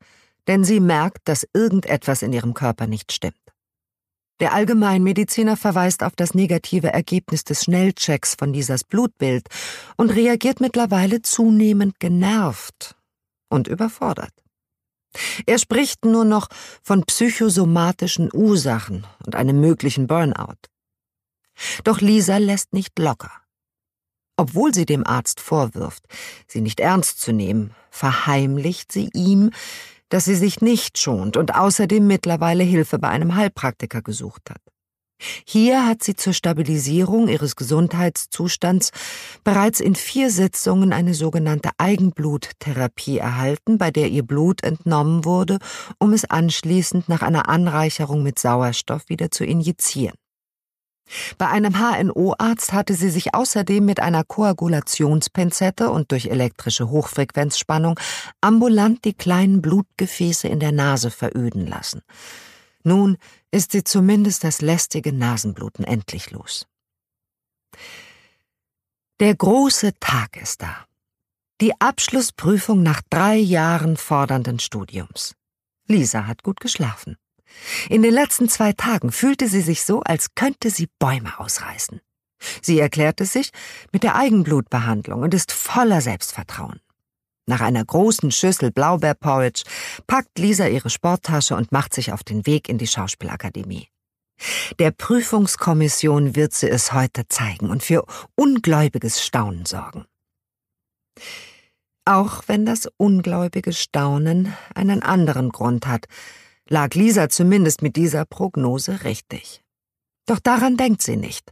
denn 0.47 0.63
sie 0.63 0.81
merkt, 0.81 1.27
dass 1.27 1.49
irgendetwas 1.55 2.21
in 2.21 2.35
ihrem 2.35 2.53
Körper 2.53 2.87
nicht 2.87 3.13
stimmt. 3.13 3.49
Der 4.41 4.53
Allgemeinmediziner 4.53 5.57
verweist 5.57 6.03
auf 6.03 6.15
das 6.15 6.35
negative 6.35 6.93
Ergebnis 6.93 7.43
des 7.45 7.65
Schnellchecks 7.65 8.37
von 8.39 8.53
Lisas 8.53 8.85
Blutbild 8.85 9.49
und 9.97 10.11
reagiert 10.11 10.61
mittlerweile 10.61 11.23
zunehmend 11.23 11.99
genervt 11.99 12.95
und 13.49 13.67
überfordert. 13.67 14.33
Er 15.47 15.59
spricht 15.59 16.05
nur 16.05 16.25
noch 16.25 16.49
von 16.83 17.03
psychosomatischen 17.03 18.31
Ursachen 18.33 19.07
und 19.25 19.35
einem 19.35 19.61
möglichen 19.61 20.07
Burnout. 20.07 20.69
Doch 21.83 22.01
Lisa 22.01 22.37
lässt 22.37 22.73
nicht 22.73 22.99
locker. 22.99 23.33
Obwohl 24.37 24.73
sie 24.73 24.87
dem 24.87 25.05
Arzt 25.05 25.41
vorwirft, 25.41 26.05
sie 26.47 26.61
nicht 26.61 26.79
ernst 26.79 27.21
zu 27.21 27.33
nehmen, 27.33 27.75
verheimlicht 27.91 28.93
sie 28.93 29.11
ihm, 29.13 29.51
dass 30.09 30.25
sie 30.25 30.35
sich 30.35 30.61
nicht 30.61 30.99
schont 30.99 31.37
und 31.37 31.55
außerdem 31.55 32.07
mittlerweile 32.07 32.65
Hilfe 32.65 32.99
bei 32.99 33.09
einem 33.09 33.35
Heilpraktiker 33.35 34.03
gesucht 34.03 34.51
hat. 34.51 34.61
Hier 35.45 35.85
hat 35.87 36.05
sie 36.05 36.15
zur 36.15 36.33
Stabilisierung 36.33 37.29
ihres 37.29 37.57
Gesundheitszustands 37.57 38.93
bereits 39.43 39.81
in 39.81 39.97
vier 39.97 40.31
Sitzungen 40.31 40.93
eine 40.93 41.15
sogenannte 41.15 41.71
Eigenbluttherapie 41.77 43.19
erhalten, 43.19 43.79
bei 43.79 43.91
der 43.91 44.09
ihr 44.09 44.23
Blut 44.23 44.63
entnommen 44.63 45.25
wurde, 45.25 45.59
um 45.99 46.13
es 46.13 46.25
anschließend 46.25 47.09
nach 47.09 47.23
einer 47.23 47.49
Anreicherung 47.49 48.23
mit 48.23 48.39
Sauerstoff 48.39 49.09
wieder 49.09 49.31
zu 49.31 49.45
injizieren. 49.45 50.15
Bei 51.39 51.49
einem 51.49 51.75
HNO-Arzt 51.79 52.73
hatte 52.73 52.95
sie 52.95 53.11
sich 53.11 53.35
außerdem 53.35 53.85
mit 53.85 54.01
einer 54.01 54.25
Koagulationspinzette 54.25 55.91
und 55.91 56.13
durch 56.13 56.27
elektrische 56.27 56.91
Hochfrequenzspannung 56.91 57.99
ambulant 58.41 59.05
die 59.05 59.15
kleinen 59.15 59.63
Blutgefäße 59.63 60.49
in 60.49 60.61
der 60.61 60.73
Nase 60.73 61.11
veröden 61.11 61.67
lassen. 61.67 62.03
Nun 62.83 63.17
ist 63.51 63.73
sie 63.73 63.85
zumindest 63.85 64.45
das 64.45 64.61
lästige 64.61 65.13
Nasenbluten 65.13 65.85
endlich 65.85 66.31
los. 66.31 66.67
Der 69.21 69.35
große 69.35 69.93
Tag 69.99 70.37
ist 70.37 70.63
da. 70.63 70.87
Die 71.61 71.73
Abschlussprüfung 71.81 72.85
nach 72.85 73.03
drei 73.11 73.37
Jahren 73.37 73.97
fordernden 73.97 74.61
Studiums. 74.61 75.35
Lisa 75.89 76.27
hat 76.27 76.45
gut 76.45 76.61
geschlafen. 76.61 77.17
In 77.89 78.03
den 78.03 78.13
letzten 78.13 78.49
zwei 78.49 78.73
Tagen 78.73 79.13
fühlte 79.13 79.49
sie 79.49 79.61
sich 79.61 79.85
so, 79.85 80.01
als 80.03 80.35
könnte 80.35 80.71
sie 80.71 80.89
Bäume 80.99 81.39
ausreißen. 81.39 82.01
Sie 82.63 82.79
erklärte 82.79 83.25
sich 83.25 83.51
mit 83.93 84.03
der 84.03 84.15
Eigenblutbehandlung 84.15 85.23
und 85.23 85.35
ist 85.35 85.53
voller 85.53 86.01
Selbstvertrauen. 86.01 86.81
Nach 87.47 87.61
einer 87.61 87.85
großen 87.85 88.31
Schüssel 88.31 88.71
Blaubeerporridge 88.71 89.63
packt 90.07 90.39
Lisa 90.39 90.67
ihre 90.67 90.91
Sporttasche 90.91 91.57
und 91.57 91.73
macht 91.73 91.95
sich 91.95 92.13
auf 92.13 92.23
den 92.23 92.47
Weg 92.47 92.69
in 92.69 92.79
die 92.79 92.87
Schauspielakademie. 92.87 93.89
Der 94.79 94.91
Prüfungskommission 94.91 96.37
wird 96.37 96.53
sie 96.53 96.69
es 96.69 96.93
heute 96.93 97.27
zeigen 97.29 97.71
und 97.71 97.83
für 97.83 98.05
ungläubiges 98.37 99.25
Staunen 99.25 99.67
sorgen. 99.67 100.05
Auch 102.05 102.43
wenn 102.47 102.65
das 102.65 102.89
ungläubige 102.97 103.73
Staunen 103.73 104.55
einen 104.75 105.03
anderen 105.03 105.51
Grund 105.51 105.87
hat, 105.87 106.07
lag 106.69 106.95
Lisa 106.95 107.29
zumindest 107.29 107.83
mit 107.83 107.97
dieser 107.97 108.25
Prognose 108.25 109.05
richtig. 109.05 109.63
Doch 110.27 110.39
daran 110.39 110.77
denkt 110.77 111.03
sie 111.03 111.17
nicht, 111.17 111.51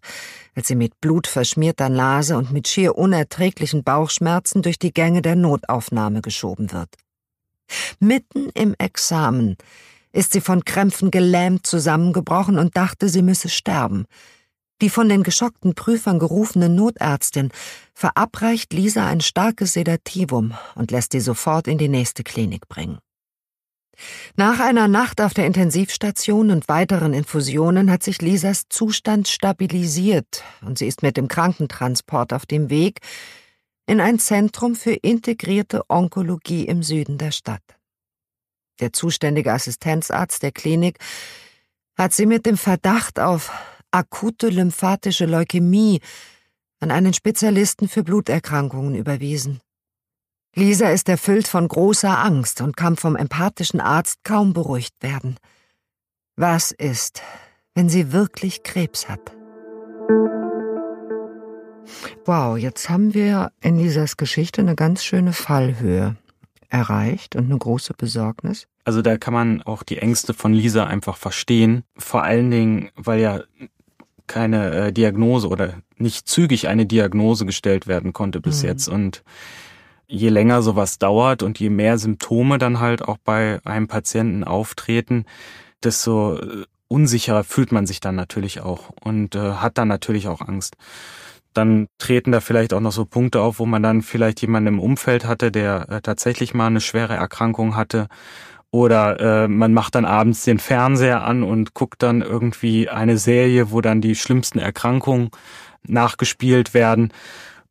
als 0.55 0.69
sie 0.69 0.75
mit 0.75 1.01
blutverschmierter 1.01 1.89
Nase 1.89 2.37
und 2.37 2.53
mit 2.53 2.69
schier 2.69 2.99
unerträglichen 2.99 3.85
Bauchschmerzen 3.85 4.61
durch 4.61 4.79
die 4.79 4.93
Gänge 4.93 5.23
der 5.23 5.35
Notaufnahme 5.35 6.21
geschoben 6.21 6.73
wird. 6.73 6.91
Mitten 8.01 8.51
im 8.51 8.75
Examen 8.79 9.57
ist 10.13 10.33
sie 10.33 10.43
von 10.43 10.65
Krämpfen 10.65 11.11
gelähmt 11.11 11.67
zusammengebrochen 11.67 12.59
und 12.59 12.77
dachte, 12.77 13.09
sie 13.09 13.23
müsse 13.23 13.49
sterben. 13.49 14.05
Die 14.83 14.91
von 14.91 15.09
den 15.09 15.23
geschockten 15.23 15.75
Prüfern 15.75 16.19
gerufene 16.19 16.69
Notärztin 16.69 17.51
verabreicht 17.95 18.75
Lisa 18.75 19.07
ein 19.07 19.23
starkes 19.23 19.73
Sedativum 19.73 20.55
und 20.75 20.91
lässt 20.91 21.13
sie 21.13 21.21
sofort 21.21 21.67
in 21.67 21.79
die 21.79 21.89
nächste 21.89 22.23
Klinik 22.25 22.69
bringen. 22.69 22.99
Nach 24.37 24.61
einer 24.61 24.89
Nacht 24.89 25.21
auf 25.21 25.35
der 25.35 25.47
Intensivstation 25.47 26.51
und 26.51 26.69
weiteren 26.69 27.15
Infusionen 27.15 27.91
hat 27.91 28.03
sich 28.03 28.21
Lisas 28.21 28.65
Zustand 28.69 29.29
stabilisiert 29.29 30.45
und 30.63 30.79
sie 30.79 30.87
ist 30.87 31.03
mit 31.03 31.17
dem 31.17 31.29
Krankentransport 31.29 32.33
auf 32.33 32.47
dem 32.47 32.71
Weg 32.71 33.01
in 33.87 34.01
ein 34.01 34.19
Zentrum 34.19 34.75
für 34.75 34.93
integrierte 34.93 35.83
Onkologie 35.89 36.65
im 36.65 36.83
Süden 36.83 37.19
der 37.19 37.31
Stadt. 37.31 37.63
Der 38.81 38.93
zuständige 38.93 39.53
Assistenzarzt 39.53 40.43
der 40.43 40.53
Klinik 40.53 40.99
hat 41.97 42.13
sie 42.13 42.27
mit 42.27 42.45
dem 42.47 42.59
Verdacht 42.59 43.19
auf 43.19 43.51
akute 43.91 44.49
lymphatische 44.49 45.25
Leukämie 45.25 46.01
an 46.81 46.91
einen 46.91 47.15
Spezialisten 47.15 47.89
für 47.89 48.03
Bluterkrankungen 48.03 48.95
überwiesen. 48.95 49.61
Lisa 50.59 50.89
ist 50.89 51.11
erfüllt 51.11 51.49
von 51.49 51.69
großer 51.69 52.19
Angst 52.19 52.63
und 52.63 52.79
kann 52.79 52.97
vom 52.97 53.15
empathischen 53.15 53.79
Arzt 53.79 54.25
kaum 54.25 54.55
beruhigt 54.55 54.95
werden. 55.03 55.37
Was 56.35 56.73
ist, 56.73 57.21
wenn 57.75 57.91
sie 57.91 58.11
wirklich 58.11 58.63
Krebs 58.63 59.07
hat? 59.07 59.21
Wow, 62.25 62.57
jetzt 62.57 62.89
haben 62.89 63.13
wir 63.13 63.53
in 63.61 63.79
Lisas 63.79 64.17
Geschichte 64.17 64.63
eine 64.63 64.75
ganz 64.75 65.05
schöne 65.05 65.35
Fallhöhe 65.35 66.17
erreicht 66.71 67.37
und 67.37 67.45
eine 67.45 67.59
große 67.59 67.93
Besorgnis. 67.93 68.67
Also 68.85 69.03
da 69.03 69.19
kann 69.19 69.35
man 69.35 69.61
auch 69.61 69.83
die 69.83 69.99
Ängste 69.99 70.33
von 70.33 70.55
Lisa 70.55 70.85
einfach 70.85 71.19
verstehen. 71.19 71.85
Vor 71.99 72.23
allen 72.23 72.51
Dingen, 72.51 72.89
weil 72.97 73.21
ja 73.21 73.43
keine 74.27 74.71
äh, 74.75 74.93
Diagnose 74.93 75.49
oder 75.49 75.75
nicht 75.99 76.27
zügig 76.27 76.67
eine 76.67 76.87
Diagnose 76.87 77.45
gestellt 77.45 77.87
werden 77.87 78.15
konnte 78.15 78.41
bis 78.41 78.63
mhm. 78.63 78.69
jetzt. 78.69 78.89
Und 78.89 79.23
je 80.09 80.29
länger 80.29 80.63
sowas 80.63 80.99
dauert 80.99 81.43
und 81.43 81.59
je 81.59 81.71
mehr 81.71 81.99
Symptome 81.99 82.59
dann 82.59 82.81
halt 82.81 83.03
auch 83.03 83.19
bei 83.19 83.61
einem 83.65 83.89
Patienten 83.89 84.45
auftreten, 84.45 85.25
desto 85.83 86.37
äh, 86.37 86.65
unsicherer 86.89 87.45
fühlt 87.45 87.73
man 87.73 87.87
sich 87.87 88.01
dann 88.01 88.15
natürlich 88.15 88.61
auch 88.61 88.91
und 89.03 89.35
äh, 89.35 89.55
hat 89.55 89.79
dann 89.79 89.89
natürlich 89.89 90.29
auch 90.29 90.41
Angst. 90.41 90.77
Dann 91.53 91.89
treten 91.99 92.33
da 92.33 92.41
vielleicht 92.41 92.75
auch 92.75 92.81
noch 92.81 92.93
so 92.93 93.07
Punkte 93.07 93.41
auf, 93.41 93.59
wo 93.59 93.67
man 93.67 93.83
dann 93.83 94.03
vielleicht 94.03 94.43
jemanden 94.43 94.75
im 94.75 94.81
Umfeld 94.81 95.25
hatte, 95.25 95.51
der 95.51 95.89
äh, 95.89 96.01
tatsächlich 96.03 96.55
mal 96.55 96.67
eine 96.67 96.81
schwere 96.81 97.15
Erkrankung 97.15 97.77
hatte. 97.77 98.09
Oder 98.71 99.45
äh, 99.45 99.49
man 99.49 99.73
macht 99.73 99.95
dann 99.95 100.05
abends 100.05 100.45
den 100.45 100.59
Fernseher 100.59 101.25
an 101.25 101.43
und 101.43 101.73
guckt 101.73 102.03
dann 102.03 102.21
irgendwie 102.21 102.91
eine 102.91 103.17
Serie, 103.17 103.71
wo 103.71 103.81
dann 103.81 104.03
die 104.03 104.15
schlimmsten 104.15 104.59
Erkrankungen 104.59 105.31
nachgespielt 105.87 106.75
werden. 106.75 107.13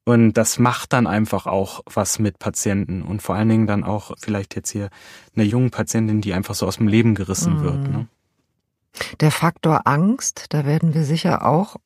Und 0.06 0.34
das 0.34 0.60
macht 0.60 0.94
dann 0.94 1.08
einfach 1.08 1.48
auch 1.48 1.82
was 1.92 2.20
mit 2.20 2.38
Patienten 2.38 3.02
und 3.02 3.24
vor 3.24 3.36
allen 3.36 3.50
Dingen 3.50 3.68
dann 3.68 3.84
auch 3.84 4.12
vielleicht 4.20 4.56
jetzt 4.56 4.70
hier 4.70 4.90
eine 5.36 5.44
junge 5.44 5.72
Patientin, 5.72 6.22
die 6.22 6.34
einfach 6.34 6.54
so 6.54 6.68
aus 6.68 6.78
dem 6.78 6.88
Leben 6.88 7.16
gerissen 7.16 7.56
mhm. 7.56 7.64
wird. 7.64 7.88
Ne? 7.88 8.08
Der 9.20 9.32
Faktor 9.32 9.82
Angst, 9.86 10.46
da 10.50 10.66
werden 10.66 10.94
wir 10.94 11.04
sicher 11.04 11.46
auch 11.46 11.78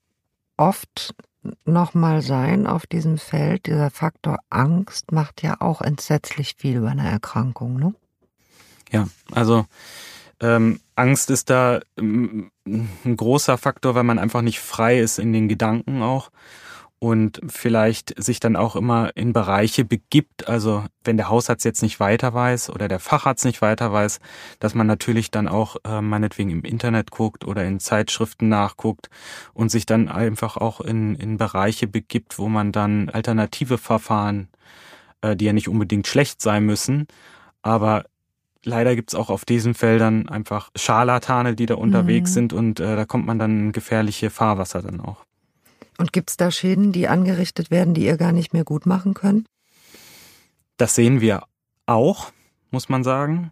oft 0.58 1.16
nochmal 1.64 2.22
sein 2.22 2.68
auf 2.68 2.86
diesem 2.86 3.18
Feld. 3.18 3.68
Dieser 3.68 3.90
Faktor 3.90 4.40
Angst 4.50 5.14
macht 5.14 5.42
ja 5.42 5.56
auch 5.62 5.82
entsetzlich 5.82 6.56
viel 6.58 6.78
über 6.78 6.90
eine 6.90 7.10
Erkrankung, 7.10 7.80
ne? 7.80 7.94
Ja, 8.92 9.08
also 9.32 9.66
ähm, 10.42 10.80
Angst 10.96 11.30
ist 11.30 11.50
da 11.50 11.80
ähm, 11.98 12.52
ein 12.66 13.16
großer 13.16 13.58
Faktor, 13.58 13.96
weil 13.96 14.04
man 14.04 14.20
einfach 14.20 14.42
nicht 14.42 14.60
frei 14.60 15.00
ist 15.00 15.20
in 15.20 15.32
den 15.32 15.48
Gedanken 15.48 16.02
auch 16.02 16.32
und 17.00 17.40
vielleicht 17.48 18.22
sich 18.22 18.42
dann 18.42 18.58
auch 18.58 18.76
immer 18.76 19.16
in 19.16 19.32
Bereiche 19.32 19.86
begibt. 19.86 20.50
Also 20.50 20.84
wenn 21.04 21.16
der 21.16 21.30
Hausarzt 21.30 21.64
jetzt 21.64 21.82
nicht 21.82 22.02
weiter 22.02 22.34
weiß 22.34 22.70
oder 22.70 22.90
der 22.90 23.00
Facharzt 23.00 23.46
nicht 23.46 23.62
weiter 23.62 23.92
weiß, 23.94 24.20
dass 24.60 24.76
man 24.76 24.86
natürlich 24.86 25.32
dann 25.32 25.48
auch 25.48 25.78
äh, 25.86 26.02
meinetwegen 26.02 26.50
im 26.50 26.64
Internet 26.64 27.12
guckt 27.12 27.46
oder 27.46 27.64
in 27.64 27.80
Zeitschriften 27.80 28.50
nachguckt 28.50 29.10
und 29.54 29.72
sich 29.72 29.86
dann 29.86 30.10
einfach 30.10 30.58
auch 30.58 30.82
in, 30.82 31.16
in 31.16 31.38
Bereiche 31.38 31.88
begibt, 31.88 32.38
wo 32.38 32.50
man 32.50 32.74
dann 32.74 33.10
alternative 33.10 33.78
Verfahren, 33.78 34.50
äh, 35.22 35.38
die 35.38 35.46
ja 35.46 35.54
nicht 35.54 35.70
unbedingt 35.70 36.06
schlecht 36.06 36.42
sein 36.42 36.66
müssen, 36.66 37.08
aber 37.62 38.06
leider 38.66 38.96
gibt's 38.96 39.16
auch 39.16 39.30
auf 39.30 39.46
diesen 39.46 39.74
Feldern 39.74 40.28
einfach 40.28 40.70
Scharlatane, 40.76 41.56
die 41.56 41.66
da 41.66 41.76
unterwegs 41.76 42.32
mhm. 42.32 42.34
sind 42.34 42.54
und 42.54 42.80
äh, 42.82 42.98
da 42.98 43.06
kommt 43.06 43.26
man 43.26 43.40
dann 43.40 43.58
in 43.58 43.72
gefährliche 43.72 44.30
Fahrwasser 44.30 44.82
dann 44.82 45.00
auch. 45.00 45.29
Und 46.00 46.14
gibt 46.14 46.30
es 46.30 46.38
da 46.38 46.50
Schäden, 46.50 46.94
die 46.94 47.10
angerichtet 47.10 47.72
werden, 47.72 47.94
die 47.94 48.06
ihr 48.06 48.16
gar 48.16 48.32
nicht 48.32 48.54
mehr 48.54 48.64
gut 48.64 48.86
machen 48.86 49.14
könnt? 49.14 49.46
Das 50.78 50.96
sehen 50.96 51.20
wir 51.20 51.44
auch, 51.88 52.32
muss 52.72 52.88
man 52.88 53.04
sagen, 53.04 53.52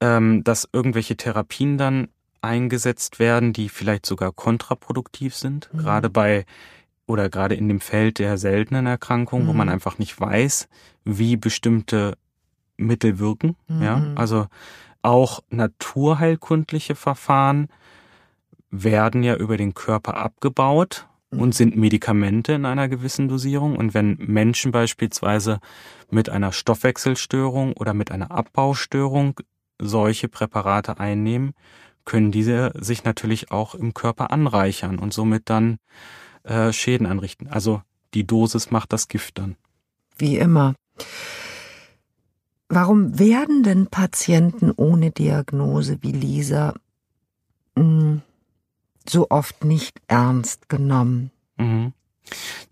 ähm, 0.00 0.42
dass 0.44 0.66
irgendwelche 0.72 1.18
Therapien 1.18 1.76
dann 1.76 2.08
eingesetzt 2.40 3.18
werden, 3.18 3.52
die 3.52 3.68
vielleicht 3.68 4.06
sogar 4.06 4.32
kontraproduktiv 4.32 5.36
sind, 5.36 5.68
mhm. 5.72 5.78
gerade 5.78 6.08
bei 6.08 6.46
oder 7.06 7.28
gerade 7.28 7.54
in 7.54 7.68
dem 7.68 7.80
Feld 7.80 8.18
der 8.18 8.38
seltenen 8.38 8.86
Erkrankungen, 8.86 9.44
mhm. 9.44 9.50
wo 9.50 9.52
man 9.52 9.68
einfach 9.68 9.98
nicht 9.98 10.18
weiß, 10.18 10.68
wie 11.04 11.36
bestimmte 11.36 12.16
Mittel 12.78 13.18
wirken. 13.18 13.56
Mhm. 13.68 13.82
Ja, 13.82 14.02
also 14.14 14.46
auch 15.02 15.40
naturheilkundliche 15.50 16.94
Verfahren 16.94 17.68
werden 18.70 19.22
ja 19.22 19.36
über 19.36 19.58
den 19.58 19.74
Körper 19.74 20.16
abgebaut 20.16 21.06
und 21.38 21.54
sind 21.54 21.76
Medikamente 21.76 22.52
in 22.52 22.64
einer 22.64 22.88
gewissen 22.88 23.28
Dosierung. 23.28 23.76
Und 23.76 23.94
wenn 23.94 24.16
Menschen 24.18 24.72
beispielsweise 24.72 25.60
mit 26.10 26.28
einer 26.28 26.52
Stoffwechselstörung 26.52 27.74
oder 27.74 27.94
mit 27.94 28.10
einer 28.10 28.30
Abbaustörung 28.30 29.40
solche 29.80 30.28
Präparate 30.28 30.98
einnehmen, 30.98 31.54
können 32.04 32.30
diese 32.30 32.72
sich 32.74 33.04
natürlich 33.04 33.50
auch 33.50 33.74
im 33.74 33.94
Körper 33.94 34.30
anreichern 34.30 34.98
und 34.98 35.12
somit 35.12 35.48
dann 35.50 35.78
äh, 36.44 36.72
Schäden 36.72 37.06
anrichten. 37.06 37.48
Also 37.48 37.82
die 38.12 38.26
Dosis 38.26 38.70
macht 38.70 38.92
das 38.92 39.08
Gift 39.08 39.38
dann. 39.38 39.56
Wie 40.16 40.36
immer. 40.36 40.74
Warum 42.68 43.18
werden 43.18 43.62
denn 43.62 43.86
Patienten 43.88 44.72
ohne 44.74 45.10
Diagnose 45.10 45.98
wie 46.02 46.12
Lisa 46.12 46.74
mh, 47.76 47.82
hm, 47.82 48.22
so 49.08 49.28
oft 49.30 49.64
nicht 49.64 50.00
ernst 50.08 50.68
genommen. 50.68 51.30
Mhm. 51.56 51.92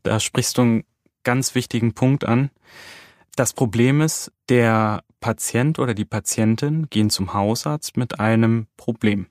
Da 0.03 0.21
sprichst 0.21 0.59
du 0.59 0.63
einen 0.63 0.85
ganz 1.25 1.55
wichtigen 1.55 1.95
Punkt 1.95 2.25
an. 2.25 2.51
Das 3.37 3.53
Problem 3.53 4.01
ist, 4.01 4.33
der 4.49 5.05
Patient 5.21 5.79
oder 5.79 5.95
die 5.95 6.05
Patientin 6.05 6.89
gehen 6.91 7.11
zum 7.11 7.33
Hausarzt 7.33 7.97
mit 7.97 8.21
einem 8.21 8.67
Problem. 8.77 9.27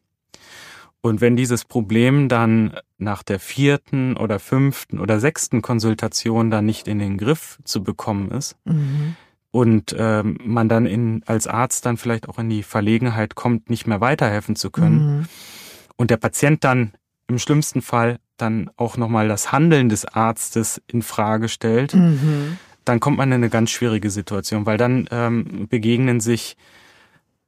Und 1.02 1.20
wenn 1.20 1.36
dieses 1.36 1.66
Problem 1.66 2.30
dann 2.30 2.78
nach 2.98 3.24
der 3.24 3.40
vierten 3.40 4.16
oder 4.16 4.40
fünften 4.40 5.00
oder 5.00 5.20
sechsten 5.20 5.62
Konsultation 5.62 6.52
dann 6.52 6.66
nicht 6.66 6.88
in 6.88 7.00
den 7.00 7.18
Griff 7.18 7.58
zu 7.64 7.84
bekommen 7.84 8.30
ist 8.30 8.56
mhm. 8.66 9.16
und 9.50 9.96
ähm, 9.98 10.38
man 10.44 10.70
dann 10.70 10.86
in, 10.86 11.24
als 11.26 11.48
Arzt 11.48 11.88
dann 11.88 11.98
vielleicht 11.98 12.30
auch 12.30 12.38
in 12.38 12.50
die 12.50 12.62
Verlegenheit 12.62 13.34
kommt, 13.34 13.72
nicht 13.72 13.88
mehr 13.88 14.00
weiterhelfen 14.00 14.56
zu 14.56 14.70
können, 14.70 15.18
mhm 15.18 15.26
und 16.02 16.10
der 16.10 16.18
Patient 16.18 16.64
dann 16.64 16.94
im 17.28 17.38
schlimmsten 17.38 17.84
Fall 17.84 18.18
dann 18.38 18.72
auch 18.76 18.98
nochmal 18.98 19.28
das 19.28 19.52
Handeln 19.52 19.88
des 19.88 20.04
Arztes 20.04 20.82
in 20.88 21.04
Frage 21.04 21.48
stellt, 21.48 21.94
mhm. 21.94 22.58
dann 22.86 23.00
kommt 23.00 23.18
man 23.18 23.30
in 23.30 23.36
eine 23.36 23.50
ganz 23.50 23.70
schwierige 23.70 24.10
Situation, 24.10 24.66
weil 24.66 24.80
dann 24.80 25.08
ähm, 25.12 25.68
begegnen 25.70 26.20
sich 26.20 26.58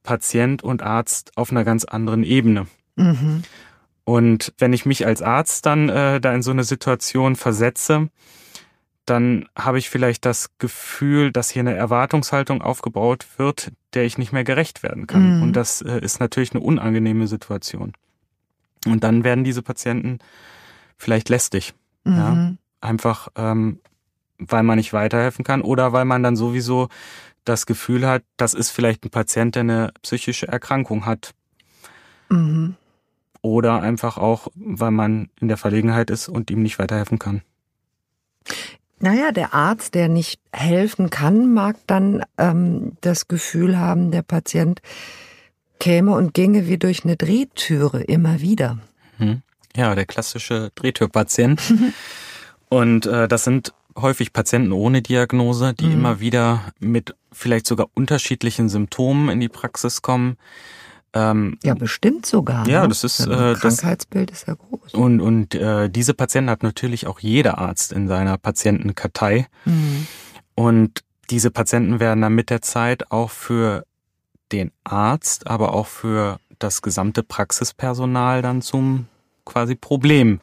Patient 0.04 0.62
und 0.62 0.84
Arzt 0.84 1.32
auf 1.36 1.50
einer 1.50 1.64
ganz 1.64 1.84
anderen 1.84 2.22
Ebene. 2.22 2.68
Mhm. 2.94 3.42
Und 4.04 4.52
wenn 4.58 4.72
ich 4.72 4.86
mich 4.86 5.04
als 5.04 5.20
Arzt 5.20 5.66
dann 5.66 5.88
äh, 5.88 6.20
da 6.20 6.32
in 6.32 6.42
so 6.42 6.52
eine 6.52 6.62
Situation 6.62 7.34
versetze, 7.34 8.08
dann 9.04 9.46
habe 9.58 9.78
ich 9.78 9.90
vielleicht 9.90 10.24
das 10.24 10.50
Gefühl, 10.58 11.32
dass 11.32 11.50
hier 11.50 11.60
eine 11.60 11.74
Erwartungshaltung 11.74 12.62
aufgebaut 12.62 13.26
wird, 13.36 13.72
der 13.94 14.04
ich 14.04 14.16
nicht 14.16 14.32
mehr 14.32 14.44
gerecht 14.44 14.84
werden 14.84 15.08
kann. 15.08 15.38
Mhm. 15.38 15.42
Und 15.42 15.52
das 15.54 15.82
äh, 15.82 15.98
ist 15.98 16.20
natürlich 16.20 16.52
eine 16.52 16.62
unangenehme 16.62 17.26
Situation. 17.26 17.94
Und 18.86 19.04
dann 19.04 19.24
werden 19.24 19.44
diese 19.44 19.62
Patienten 19.62 20.18
vielleicht 20.96 21.28
lästig. 21.28 21.74
Mhm. 22.04 22.16
Ja? 22.16 22.54
Einfach, 22.80 23.28
ähm, 23.36 23.80
weil 24.38 24.62
man 24.62 24.76
nicht 24.76 24.92
weiterhelfen 24.92 25.44
kann 25.44 25.62
oder 25.62 25.92
weil 25.92 26.04
man 26.04 26.22
dann 26.22 26.36
sowieso 26.36 26.88
das 27.44 27.66
Gefühl 27.66 28.06
hat, 28.06 28.22
das 28.36 28.54
ist 28.54 28.70
vielleicht 28.70 29.04
ein 29.04 29.10
Patient, 29.10 29.54
der 29.54 29.60
eine 29.60 29.92
psychische 30.02 30.48
Erkrankung 30.48 31.06
hat. 31.06 31.34
Mhm. 32.30 32.76
oder 33.42 33.82
einfach 33.82 34.16
auch, 34.16 34.48
weil 34.54 34.90
man 34.90 35.28
in 35.38 35.48
der 35.48 35.58
Verlegenheit 35.58 36.08
ist 36.08 36.28
und 36.28 36.50
ihm 36.50 36.62
nicht 36.62 36.78
weiterhelfen 36.78 37.18
kann. 37.18 37.42
Naja, 39.00 39.32
der 39.32 39.52
Arzt, 39.52 39.94
der 39.94 40.08
nicht 40.08 40.40
helfen 40.50 41.10
kann, 41.10 41.52
mag 41.52 41.76
dann 41.86 42.24
ähm, 42.38 42.96
das 43.02 43.28
Gefühl 43.28 43.78
haben, 43.78 44.10
der 44.10 44.22
Patient 44.22 44.80
käme 45.78 46.12
und 46.12 46.34
ginge 46.34 46.66
wie 46.66 46.78
durch 46.78 47.04
eine 47.04 47.16
Drehtüre 47.16 48.02
immer 48.02 48.40
wieder. 48.40 48.78
Hm. 49.18 49.42
Ja, 49.76 49.94
der 49.94 50.06
klassische 50.06 50.70
Drehtürpatient. 50.74 51.60
und 52.68 53.06
äh, 53.06 53.28
das 53.28 53.44
sind 53.44 53.72
häufig 53.96 54.32
Patienten 54.32 54.72
ohne 54.72 55.02
Diagnose, 55.02 55.74
die 55.74 55.86
mhm. 55.86 55.92
immer 55.92 56.20
wieder 56.20 56.62
mit 56.80 57.14
vielleicht 57.32 57.66
sogar 57.66 57.88
unterschiedlichen 57.94 58.68
Symptomen 58.68 59.28
in 59.28 59.40
die 59.40 59.48
Praxis 59.48 60.02
kommen. 60.02 60.36
Ähm, 61.12 61.58
ja, 61.62 61.74
bestimmt 61.74 62.26
sogar. 62.26 62.66
Ja, 62.68 62.82
ne? 62.82 62.88
das 62.88 63.04
ist 63.04 63.20
äh, 63.20 63.54
Krankheitsbild 63.54 64.30
das, 64.30 64.38
ist 64.38 64.48
ja 64.48 64.54
groß. 64.54 64.94
Und 64.94 65.20
und 65.20 65.54
äh, 65.54 65.88
diese 65.88 66.12
Patienten 66.12 66.50
hat 66.50 66.64
natürlich 66.64 67.06
auch 67.06 67.20
jeder 67.20 67.58
Arzt 67.58 67.92
in 67.92 68.08
seiner 68.08 68.36
Patientenkartei. 68.36 69.46
Mhm. 69.64 70.08
Und 70.56 71.04
diese 71.30 71.50
Patienten 71.50 72.00
werden 72.00 72.22
dann 72.22 72.34
mit 72.34 72.50
der 72.50 72.62
Zeit 72.62 73.12
auch 73.12 73.30
für 73.30 73.84
den 74.52 74.70
Arzt, 74.84 75.46
aber 75.46 75.72
auch 75.74 75.86
für 75.86 76.38
das 76.58 76.82
gesamte 76.82 77.22
Praxispersonal 77.22 78.42
dann 78.42 78.62
zum 78.62 79.06
quasi 79.44 79.74
Problem 79.74 80.40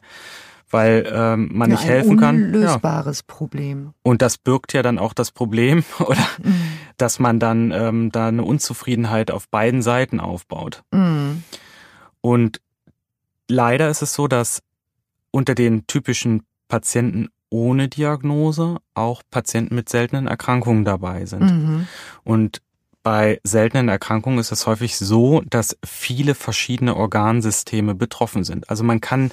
weil 0.72 1.06
ähm, 1.12 1.50
man 1.52 1.70
ja, 1.70 1.76
nicht 1.76 1.84
helfen 1.84 2.16
kann. 2.16 2.36
Ein 2.36 2.44
unlösbares 2.54 3.18
ja. 3.18 3.24
Problem. 3.26 3.92
Und 4.02 4.22
das 4.22 4.38
birgt 4.38 4.72
ja 4.72 4.82
dann 4.82 4.98
auch 4.98 5.12
das 5.12 5.30
Problem, 5.30 5.84
oder 5.98 6.26
mhm. 6.42 6.54
dass 6.96 7.18
man 7.18 7.38
dann 7.38 7.70
ähm, 7.72 8.10
da 8.10 8.28
eine 8.28 8.42
Unzufriedenheit 8.42 9.30
auf 9.30 9.48
beiden 9.48 9.82
Seiten 9.82 10.18
aufbaut. 10.18 10.82
Mhm. 10.90 11.44
Und 12.22 12.60
leider 13.48 13.90
ist 13.90 14.02
es 14.02 14.14
so, 14.14 14.28
dass 14.28 14.62
unter 15.30 15.54
den 15.54 15.86
typischen 15.86 16.44
Patienten 16.68 17.28
ohne 17.50 17.88
Diagnose 17.88 18.78
auch 18.94 19.22
Patienten 19.30 19.74
mit 19.74 19.90
seltenen 19.90 20.26
Erkrankungen 20.26 20.86
dabei 20.86 21.26
sind. 21.26 21.42
Mhm. 21.42 21.86
Und 22.24 22.62
bei 23.02 23.40
seltenen 23.42 23.88
Erkrankungen 23.88 24.38
ist 24.38 24.52
es 24.52 24.66
häufig 24.66 24.96
so, 24.96 25.42
dass 25.48 25.76
viele 25.84 26.34
verschiedene 26.34 26.96
Organsysteme 26.96 27.94
betroffen 27.94 28.44
sind. 28.44 28.70
Also 28.70 28.84
man 28.84 29.00
kann 29.00 29.32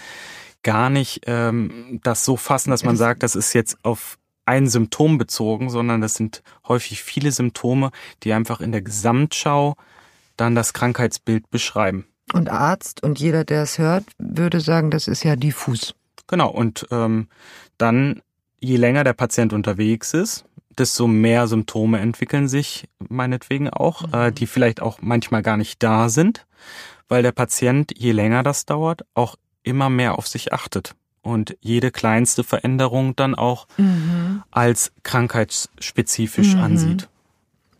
gar 0.63 0.89
nicht 0.89 1.21
ähm, 1.27 1.99
das 2.03 2.25
so 2.25 2.35
fassen, 2.35 2.71
dass 2.71 2.83
man 2.83 2.97
sagt, 2.97 3.23
das 3.23 3.35
ist 3.35 3.53
jetzt 3.53 3.77
auf 3.83 4.17
ein 4.45 4.67
Symptom 4.67 5.17
bezogen, 5.17 5.69
sondern 5.69 6.01
das 6.01 6.15
sind 6.15 6.41
häufig 6.67 7.03
viele 7.03 7.31
Symptome, 7.31 7.91
die 8.23 8.33
einfach 8.33 8.61
in 8.61 8.71
der 8.71 8.81
Gesamtschau 8.81 9.75
dann 10.37 10.55
das 10.55 10.73
Krankheitsbild 10.73 11.49
beschreiben. 11.51 12.07
Und 12.33 12.49
Arzt 12.49 13.03
und 13.03 13.19
jeder, 13.19 13.43
der 13.43 13.63
es 13.63 13.77
hört, 13.77 14.05
würde 14.17 14.59
sagen, 14.59 14.91
das 14.91 15.07
ist 15.07 15.23
ja 15.23 15.35
diffus. 15.35 15.93
Genau, 16.27 16.49
und 16.49 16.87
ähm, 16.91 17.27
dann, 17.77 18.21
je 18.59 18.77
länger 18.77 19.03
der 19.03 19.13
Patient 19.13 19.53
unterwegs 19.53 20.13
ist, 20.13 20.45
desto 20.79 21.07
mehr 21.07 21.47
Symptome 21.47 21.99
entwickeln 21.99 22.47
sich 22.47 22.87
meinetwegen 23.09 23.69
auch, 23.69 24.07
mhm. 24.07 24.13
äh, 24.13 24.31
die 24.31 24.47
vielleicht 24.47 24.81
auch 24.81 24.99
manchmal 25.01 25.41
gar 25.41 25.57
nicht 25.57 25.83
da 25.83 26.09
sind, 26.09 26.45
weil 27.07 27.23
der 27.23 27.31
Patient, 27.31 27.93
je 27.97 28.11
länger 28.11 28.43
das 28.43 28.65
dauert, 28.65 29.05
auch 29.13 29.35
immer 29.63 29.89
mehr 29.89 30.17
auf 30.17 30.27
sich 30.27 30.53
achtet 30.53 30.95
und 31.21 31.57
jede 31.59 31.91
kleinste 31.91 32.43
Veränderung 32.43 33.15
dann 33.15 33.35
auch 33.35 33.67
mhm. 33.77 34.43
als 34.51 34.91
krankheitsspezifisch 35.03 36.55
mhm. 36.55 36.61
ansieht. 36.61 37.09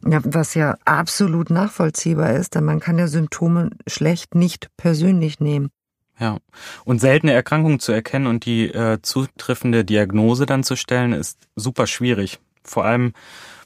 Ja, 0.06 0.22
was 0.24 0.54
ja 0.54 0.78
absolut 0.86 1.50
nachvollziehbar 1.50 2.32
ist, 2.32 2.56
denn 2.56 2.64
man 2.64 2.80
kann 2.80 2.98
ja 2.98 3.08
Symptome 3.08 3.72
schlecht 3.86 4.34
nicht 4.34 4.70
persönlich 4.78 5.40
nehmen. 5.40 5.72
Ja, 6.20 6.38
und 6.84 7.00
seltene 7.00 7.32
Erkrankungen 7.32 7.80
zu 7.80 7.92
erkennen 7.92 8.28
und 8.28 8.46
die 8.46 8.68
äh, 8.68 9.02
zutreffende 9.02 9.86
Diagnose 9.86 10.46
dann 10.46 10.64
zu 10.64 10.76
stellen, 10.76 11.14
ist 11.14 11.48
super 11.56 11.88
schwierig. 11.88 12.40
Vor 12.64 12.86
allem, 12.86 13.14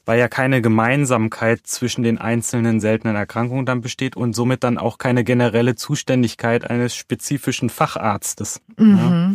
weil 0.05 0.19
ja 0.19 0.27
keine 0.27 0.61
Gemeinsamkeit 0.61 1.65
zwischen 1.65 2.03
den 2.03 2.17
einzelnen 2.17 2.79
seltenen 2.79 3.15
Erkrankungen 3.15 3.65
dann 3.65 3.81
besteht 3.81 4.15
und 4.15 4.33
somit 4.33 4.63
dann 4.63 4.77
auch 4.77 4.97
keine 4.97 5.23
generelle 5.23 5.75
Zuständigkeit 5.75 6.69
eines 6.69 6.95
spezifischen 6.95 7.69
Facharztes. 7.69 8.61
Mhm. 8.77 8.97
Ja. 8.97 9.33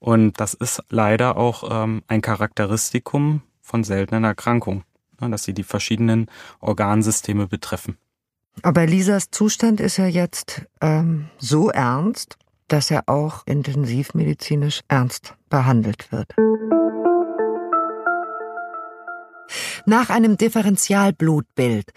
Und 0.00 0.40
das 0.40 0.54
ist 0.54 0.82
leider 0.90 1.36
auch 1.36 1.84
ähm, 1.84 2.02
ein 2.06 2.22
Charakteristikum 2.22 3.42
von 3.60 3.84
seltenen 3.84 4.24
Erkrankungen, 4.24 4.84
ne, 5.20 5.30
dass 5.30 5.44
sie 5.44 5.54
die 5.54 5.64
verschiedenen 5.64 6.30
Organsysteme 6.60 7.46
betreffen. 7.46 7.98
Aber 8.62 8.86
Lisas 8.86 9.30
Zustand 9.30 9.80
ist 9.80 9.98
ja 9.98 10.06
jetzt 10.06 10.66
ähm, 10.80 11.28
so 11.38 11.70
ernst, 11.70 12.36
dass 12.66 12.90
er 12.90 13.04
auch 13.06 13.46
intensivmedizinisch 13.46 14.80
ernst 14.88 15.34
behandelt 15.48 16.10
wird. 16.12 16.34
Nach 19.88 20.10
einem 20.10 20.36
Differentialblutbild, 20.36 21.92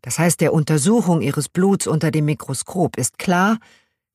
das 0.00 0.18
heißt 0.18 0.40
der 0.40 0.54
Untersuchung 0.54 1.20
ihres 1.20 1.50
Bluts 1.50 1.86
unter 1.86 2.10
dem 2.10 2.24
Mikroskop, 2.24 2.96
ist 2.96 3.18
klar, 3.18 3.58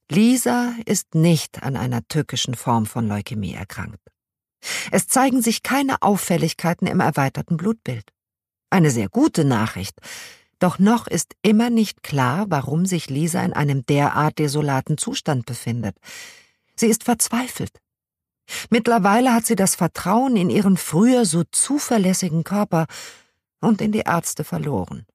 Lisa 0.10 0.74
ist 0.88 1.14
nicht 1.14 1.62
an 1.62 1.78
einer 1.78 2.02
tückischen 2.08 2.56
Form 2.56 2.88
von 2.88 3.08
Leukämie 3.08 3.54
erkrankt. 3.54 4.00
Es 4.90 5.06
zeigen 5.06 5.44
sich 5.44 5.62
keine 5.62 6.02
Auffälligkeiten 6.02 6.88
im 6.88 7.00
erweiterten 7.00 7.58
Blutbild. 7.58 8.06
Eine 8.72 8.90
sehr 8.90 9.08
gute 9.08 9.46
Nachricht. 9.46 10.00
Doch 10.58 10.80
noch 10.80 11.06
ist 11.06 11.36
immer 11.44 11.70
nicht 11.70 12.02
klar, 12.02 12.48
warum 12.50 12.88
sich 12.88 13.08
Lisa 13.08 13.44
in 13.44 13.54
einem 13.54 13.86
derart 13.86 14.40
desolaten 14.40 14.98
Zustand 14.98 15.46
befindet. 15.46 15.96
Sie 16.76 16.88
ist 16.88 17.04
verzweifelt. 17.04 17.82
Mittlerweile 18.70 19.34
hat 19.34 19.46
sie 19.46 19.56
das 19.56 19.76
Vertrauen 19.76 20.36
in 20.36 20.50
ihren 20.50 20.78
früher 20.78 21.26
so 21.26 21.44
zuverlässigen 21.52 22.44
Körper 22.44 22.88
und 23.62 23.82
in 23.82 23.92
die 23.92 24.04
Ärzte 24.06 24.44
verloren. 24.44 25.06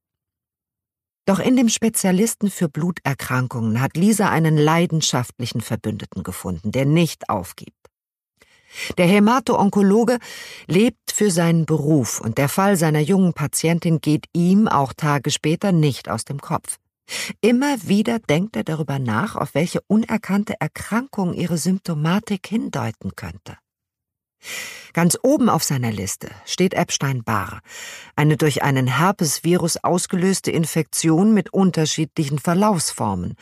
Doch 1.27 1.41
in 1.41 1.57
dem 1.57 1.69
Spezialisten 1.69 2.51
für 2.51 2.69
Bluterkrankungen 2.69 3.81
hat 3.81 3.97
Lisa 3.97 4.31
einen 4.31 4.57
leidenschaftlichen 4.57 5.61
Verbündeten 5.61 6.23
gefunden, 6.23 6.71
der 6.71 6.87
nicht 6.87 7.29
aufgibt. 7.29 7.75
Der 8.99 9.07
Hämato-Onkologe 9.07 10.19
lebt 10.67 11.11
für 11.13 11.31
seinen 11.31 11.67
Beruf 11.67 12.21
und 12.21 12.39
der 12.39 12.49
Fall 12.49 12.77
seiner 12.77 13.01
jungen 13.01 13.33
Patientin 13.33 14.01
geht 14.01 14.27
ihm 14.33 14.69
auch 14.69 14.93
Tage 14.93 15.31
später 15.31 15.73
nicht 15.73 16.09
aus 16.09 16.25
dem 16.25 16.41
Kopf. 16.41 16.79
Immer 17.41 17.77
wieder 17.89 18.19
denkt 18.19 18.57
er 18.57 18.65
darüber 18.65 18.99
nach, 18.99 19.37
auf 19.37 19.55
welche 19.55 19.81
unerkannte 19.87 20.55
Erkrankung 20.61 21.35
ihre 21.35 21.59
Symptomatik 21.59 22.47
hindeuten 22.47 23.15
könnte. 23.15 23.57
Ganz 24.93 25.19
oben 25.23 25.49
auf 25.49 25.63
seiner 25.63 25.93
Liste 25.93 26.31
steht 26.45 26.75
Epstein-Barr, 26.75 27.61
eine 28.17 28.37
durch 28.37 28.63
einen 28.63 28.87
Herpesvirus 28.87 29.79
ausgelöste 29.79 30.51
Infektion 30.51 31.35
mit 31.35 31.53
unterschiedlichen 31.53 32.39
Verlaufsformen. 32.39 33.35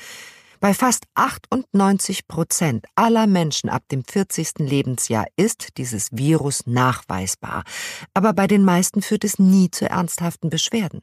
Bei 0.61 0.73
fast 0.73 1.05
98 1.15 2.27
Prozent 2.27 2.87
aller 2.95 3.27
Menschen 3.27 3.69
ab 3.69 3.83
dem 3.93 4.03
40. 4.03 4.61
Lebensjahr 4.61 5.27
ist 5.37 5.77
dieses 5.77 6.09
Virus 6.13 6.67
nachweisbar, 6.67 7.65
aber 8.15 8.33
bei 8.33 8.47
den 8.47 8.65
meisten 8.65 9.03
führt 9.03 9.25
es 9.25 9.39
nie 9.39 9.71
zu 9.71 9.89
ernsthaften 9.89 10.49
Beschwerden. 10.51 11.03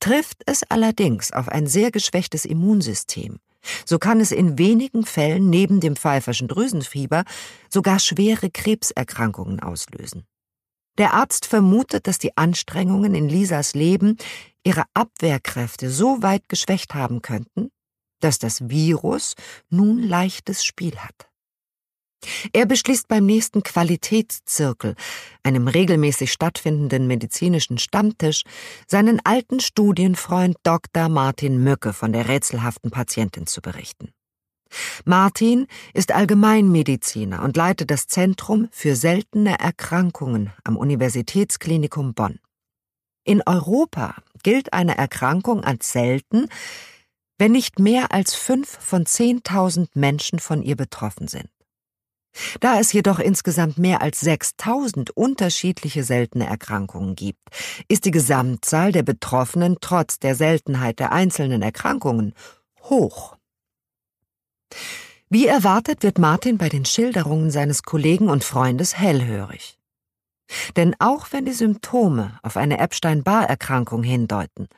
Trifft 0.00 0.42
es 0.46 0.62
allerdings 0.68 1.32
auf 1.32 1.48
ein 1.48 1.66
sehr 1.66 1.90
geschwächtes 1.90 2.44
Immunsystem, 2.44 3.38
so 3.86 3.98
kann 3.98 4.20
es 4.20 4.32
in 4.32 4.58
wenigen 4.58 5.04
Fällen 5.04 5.50
neben 5.50 5.80
dem 5.80 5.96
pfeiferschen 5.96 6.48
Drüsenfieber 6.48 7.24
sogar 7.68 7.98
schwere 7.98 8.50
Krebserkrankungen 8.50 9.60
auslösen. 9.60 10.26
Der 10.98 11.14
Arzt 11.14 11.46
vermutet, 11.46 12.06
dass 12.06 12.18
die 12.18 12.36
Anstrengungen 12.36 13.14
in 13.14 13.28
Lisas 13.28 13.74
Leben 13.74 14.18
ihre 14.62 14.84
Abwehrkräfte 14.94 15.90
so 15.90 16.22
weit 16.22 16.48
geschwächt 16.48 16.94
haben 16.94 17.22
könnten, 17.22 17.70
dass 18.20 18.38
das 18.38 18.68
Virus 18.68 19.34
nun 19.70 20.02
leichtes 20.02 20.64
Spiel 20.64 20.96
hat. 20.96 21.31
Er 22.52 22.66
beschließt 22.66 23.08
beim 23.08 23.26
nächsten 23.26 23.62
Qualitätszirkel, 23.62 24.94
einem 25.42 25.68
regelmäßig 25.68 26.32
stattfindenden 26.32 27.06
medizinischen 27.06 27.78
Stammtisch, 27.78 28.42
seinen 28.86 29.20
alten 29.24 29.60
Studienfreund 29.60 30.56
Dr. 30.62 31.08
Martin 31.08 31.62
Mücke 31.62 31.92
von 31.92 32.12
der 32.12 32.28
rätselhaften 32.28 32.90
Patientin 32.90 33.46
zu 33.46 33.60
berichten. 33.60 34.12
Martin 35.04 35.66
ist 35.92 36.12
Allgemeinmediziner 36.12 37.42
und 37.42 37.56
leitet 37.56 37.90
das 37.90 38.06
Zentrum 38.06 38.68
für 38.70 38.96
seltene 38.96 39.58
Erkrankungen 39.58 40.52
am 40.64 40.76
Universitätsklinikum 40.76 42.14
Bonn. 42.14 42.38
In 43.24 43.42
Europa 43.46 44.16
gilt 44.42 44.72
eine 44.72 44.96
Erkrankung 44.96 45.62
als 45.62 45.92
selten, 45.92 46.48
wenn 47.38 47.52
nicht 47.52 47.78
mehr 47.78 48.12
als 48.12 48.34
fünf 48.34 48.68
von 48.68 49.06
zehntausend 49.06 49.94
Menschen 49.94 50.38
von 50.38 50.62
ihr 50.62 50.76
betroffen 50.76 51.28
sind. 51.28 51.51
Da 52.60 52.80
es 52.80 52.92
jedoch 52.92 53.18
insgesamt 53.18 53.78
mehr 53.78 54.00
als 54.00 54.20
6000 54.20 55.10
unterschiedliche 55.10 56.02
seltene 56.02 56.46
Erkrankungen 56.46 57.14
gibt, 57.14 57.40
ist 57.88 58.04
die 58.04 58.10
Gesamtzahl 58.10 58.92
der 58.92 59.02
Betroffenen 59.02 59.76
trotz 59.80 60.18
der 60.18 60.34
Seltenheit 60.34 60.98
der 60.98 61.12
einzelnen 61.12 61.62
Erkrankungen 61.62 62.34
hoch. 62.82 63.36
Wie 65.28 65.46
erwartet 65.46 66.02
wird 66.02 66.18
Martin 66.18 66.58
bei 66.58 66.68
den 66.68 66.84
Schilderungen 66.84 67.50
seines 67.50 67.82
Kollegen 67.82 68.28
und 68.28 68.44
Freundes 68.44 68.98
hellhörig. 68.98 69.78
Denn 70.76 70.94
auch 70.98 71.28
wenn 71.30 71.46
die 71.46 71.52
Symptome 71.52 72.38
auf 72.42 72.56
eine 72.56 72.78
Epstein-Barr-Erkrankung 72.78 74.02
hindeuten, 74.02 74.68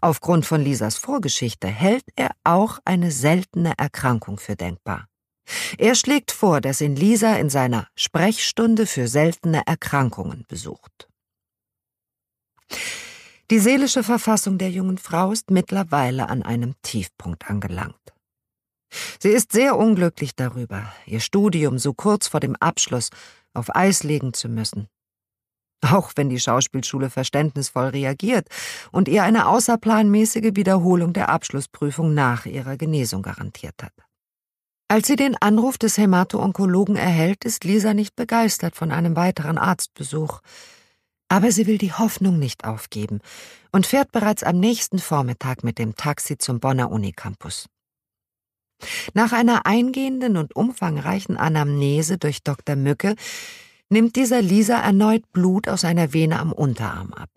aufgrund 0.00 0.46
von 0.46 0.62
Lisas 0.62 0.96
Vorgeschichte 0.96 1.68
hält 1.68 2.04
er 2.16 2.30
auch 2.44 2.78
eine 2.84 3.10
seltene 3.12 3.74
Erkrankung 3.78 4.38
für 4.38 4.56
denkbar. 4.56 5.09
Er 5.78 5.94
schlägt 5.94 6.32
vor, 6.32 6.60
dass 6.60 6.80
ihn 6.80 6.96
Lisa 6.96 7.36
in 7.36 7.50
seiner 7.50 7.88
Sprechstunde 7.94 8.86
für 8.86 9.08
seltene 9.08 9.62
Erkrankungen 9.66 10.44
besucht. 10.48 11.08
Die 13.50 13.58
seelische 13.58 14.04
Verfassung 14.04 14.58
der 14.58 14.70
jungen 14.70 14.98
Frau 14.98 15.32
ist 15.32 15.50
mittlerweile 15.50 16.28
an 16.28 16.42
einem 16.42 16.74
Tiefpunkt 16.82 17.50
angelangt. 17.50 17.96
Sie 19.18 19.30
ist 19.30 19.52
sehr 19.52 19.76
unglücklich 19.76 20.34
darüber, 20.36 20.92
ihr 21.06 21.20
Studium 21.20 21.78
so 21.78 21.92
kurz 21.92 22.28
vor 22.28 22.40
dem 22.40 22.56
Abschluss 22.56 23.10
auf 23.52 23.74
Eis 23.74 24.02
legen 24.02 24.32
zu 24.32 24.48
müssen. 24.48 24.88
Auch 25.82 26.12
wenn 26.14 26.28
die 26.28 26.40
Schauspielschule 26.40 27.08
verständnisvoll 27.10 27.86
reagiert 27.88 28.48
und 28.92 29.08
ihr 29.08 29.22
eine 29.22 29.48
außerplanmäßige 29.48 30.54
Wiederholung 30.54 31.12
der 31.12 31.30
Abschlussprüfung 31.30 32.14
nach 32.14 32.46
ihrer 32.46 32.76
Genesung 32.76 33.22
garantiert 33.22 33.82
hat. 33.82 33.94
Als 34.90 35.06
sie 35.06 35.14
den 35.14 35.36
Anruf 35.36 35.78
des 35.78 35.98
Hämato-Onkologen 35.98 36.96
erhält, 36.96 37.44
ist 37.44 37.62
Lisa 37.62 37.94
nicht 37.94 38.16
begeistert 38.16 38.74
von 38.74 38.90
einem 38.90 39.14
weiteren 39.14 39.56
Arztbesuch. 39.56 40.40
Aber 41.28 41.52
sie 41.52 41.68
will 41.68 41.78
die 41.78 41.92
Hoffnung 41.92 42.40
nicht 42.40 42.64
aufgeben 42.64 43.20
und 43.70 43.86
fährt 43.86 44.10
bereits 44.10 44.42
am 44.42 44.58
nächsten 44.58 44.98
Vormittag 44.98 45.62
mit 45.62 45.78
dem 45.78 45.94
Taxi 45.94 46.38
zum 46.38 46.58
Bonner 46.58 46.90
Unicampus. 46.90 47.66
Nach 49.14 49.30
einer 49.30 49.64
eingehenden 49.64 50.36
und 50.36 50.56
umfangreichen 50.56 51.36
Anamnese 51.36 52.18
durch 52.18 52.42
Dr. 52.42 52.74
Mücke 52.74 53.14
nimmt 53.90 54.16
dieser 54.16 54.42
Lisa 54.42 54.80
erneut 54.80 55.22
Blut 55.30 55.68
aus 55.68 55.84
einer 55.84 56.12
Vene 56.12 56.40
am 56.40 56.52
Unterarm 56.52 57.12
ab. 57.12 57.30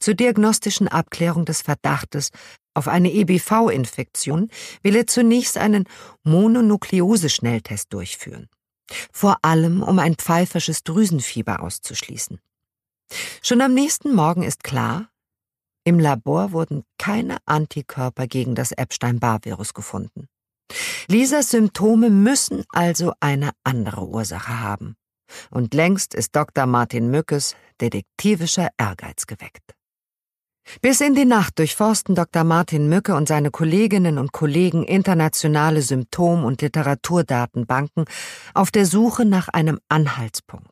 Zur 0.00 0.14
diagnostischen 0.14 0.88
Abklärung 0.88 1.44
des 1.44 1.62
Verdachtes 1.62 2.32
auf 2.76 2.88
eine 2.88 3.12
EBV-Infektion 3.12 4.50
will 4.82 4.96
er 4.96 5.06
zunächst 5.06 5.56
einen 5.56 5.84
Mononukleose-Schnelltest 6.24 7.92
durchführen. 7.92 8.48
Vor 9.12 9.38
allem, 9.42 9.82
um 9.82 9.98
ein 9.98 10.14
pfeifersches 10.14 10.84
Drüsenfieber 10.84 11.62
auszuschließen. 11.62 12.38
Schon 13.42 13.60
am 13.60 13.74
nächsten 13.74 14.14
Morgen 14.14 14.42
ist 14.42 14.64
klar, 14.64 15.08
im 15.84 16.00
Labor 16.00 16.52
wurden 16.52 16.82
keine 16.98 17.38
Antikörper 17.46 18.26
gegen 18.26 18.54
das 18.56 18.72
Epstein-Barr-Virus 18.72 19.72
gefunden. 19.72 20.26
Lisas 21.06 21.50
Symptome 21.50 22.10
müssen 22.10 22.64
also 22.70 23.12
eine 23.20 23.52
andere 23.62 24.04
Ursache 24.06 24.60
haben. 24.60 24.96
Und 25.50 25.74
längst 25.74 26.14
ist 26.14 26.34
Dr. 26.34 26.66
Martin 26.66 27.10
Mückes 27.10 27.54
detektivischer 27.80 28.70
Ehrgeiz 28.78 29.26
geweckt. 29.26 29.76
Bis 30.82 31.00
in 31.00 31.14
die 31.14 31.24
Nacht 31.24 31.58
durchforsten 31.58 32.14
Dr. 32.14 32.44
Martin 32.44 32.88
Mücke 32.88 33.14
und 33.14 33.28
seine 33.28 33.50
Kolleginnen 33.50 34.18
und 34.18 34.32
Kollegen 34.32 34.84
internationale 34.84 35.82
Symptom- 35.82 36.44
und 36.44 36.62
Literaturdatenbanken 36.62 38.04
auf 38.54 38.70
der 38.70 38.86
Suche 38.86 39.24
nach 39.24 39.48
einem 39.48 39.78
Anhaltspunkt. 39.88 40.70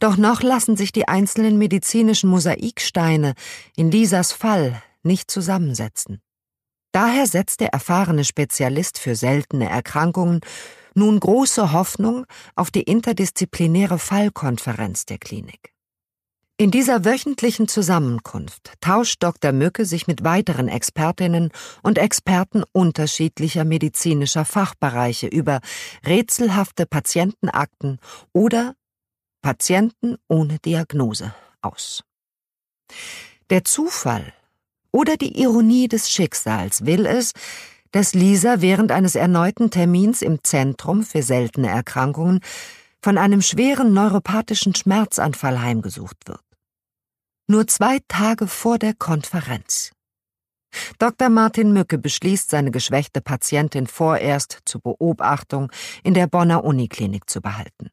Doch 0.00 0.16
noch 0.16 0.42
lassen 0.42 0.76
sich 0.76 0.92
die 0.92 1.08
einzelnen 1.08 1.58
medizinischen 1.58 2.30
Mosaiksteine 2.30 3.34
in 3.76 3.90
Lisas 3.90 4.32
Fall 4.32 4.82
nicht 5.02 5.30
zusammensetzen. 5.30 6.20
Daher 6.92 7.26
setzt 7.26 7.60
der 7.60 7.68
erfahrene 7.68 8.24
Spezialist 8.24 8.98
für 8.98 9.14
seltene 9.14 9.68
Erkrankungen 9.68 10.40
nun 10.94 11.20
große 11.20 11.72
Hoffnung 11.72 12.26
auf 12.56 12.70
die 12.70 12.82
interdisziplinäre 12.82 13.98
Fallkonferenz 13.98 15.06
der 15.06 15.18
Klinik. 15.18 15.72
In 16.60 16.72
dieser 16.72 17.04
wöchentlichen 17.04 17.68
Zusammenkunft 17.68 18.72
tauscht 18.80 19.22
Dr. 19.22 19.52
Mücke 19.52 19.84
sich 19.84 20.08
mit 20.08 20.24
weiteren 20.24 20.66
Expertinnen 20.66 21.52
und 21.84 21.98
Experten 21.98 22.64
unterschiedlicher 22.72 23.64
medizinischer 23.64 24.44
Fachbereiche 24.44 25.28
über 25.28 25.60
rätselhafte 26.04 26.84
Patientenakten 26.84 28.00
oder 28.32 28.74
Patienten 29.40 30.16
ohne 30.26 30.58
Diagnose 30.58 31.32
aus. 31.62 32.02
Der 33.50 33.62
Zufall 33.62 34.32
oder 34.90 35.16
die 35.16 35.40
Ironie 35.40 35.86
des 35.86 36.10
Schicksals 36.10 36.84
will 36.84 37.06
es, 37.06 37.34
dass 37.92 38.14
Lisa 38.14 38.60
während 38.60 38.90
eines 38.90 39.14
erneuten 39.14 39.70
Termins 39.70 40.22
im 40.22 40.42
Zentrum 40.42 41.04
für 41.04 41.22
seltene 41.22 41.68
Erkrankungen 41.68 42.40
von 43.00 43.16
einem 43.16 43.42
schweren 43.42 43.92
neuropathischen 43.92 44.74
Schmerzanfall 44.74 45.60
heimgesucht 45.60 46.16
wird. 46.26 46.40
Nur 47.50 47.66
zwei 47.66 47.98
Tage 48.08 48.46
vor 48.46 48.78
der 48.78 48.92
Konferenz. 48.92 49.92
Dr. 50.98 51.30
Martin 51.30 51.72
Mücke 51.72 51.96
beschließt, 51.96 52.50
seine 52.50 52.70
geschwächte 52.70 53.22
Patientin 53.22 53.86
vorerst 53.86 54.60
zur 54.66 54.82
Beobachtung 54.82 55.72
in 56.04 56.12
der 56.12 56.26
Bonner 56.26 56.62
Uniklinik 56.62 57.28
zu 57.28 57.40
behalten. 57.40 57.88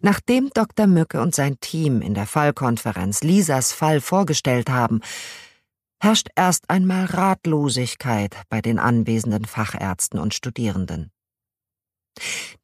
Nachdem 0.00 0.50
Dr. 0.50 0.88
Mücke 0.88 1.20
und 1.20 1.34
sein 1.34 1.60
Team 1.60 2.02
in 2.02 2.14
der 2.14 2.26
Fallkonferenz 2.26 3.22
Lisas 3.22 3.72
Fall 3.72 4.00
vorgestellt 4.00 4.68
haben, 4.68 5.00
herrscht 6.00 6.28
erst 6.34 6.68
einmal 6.68 7.04
Ratlosigkeit 7.04 8.36
bei 8.48 8.60
den 8.60 8.80
anwesenden 8.80 9.44
Fachärzten 9.44 10.18
und 10.18 10.34
Studierenden. 10.34 11.12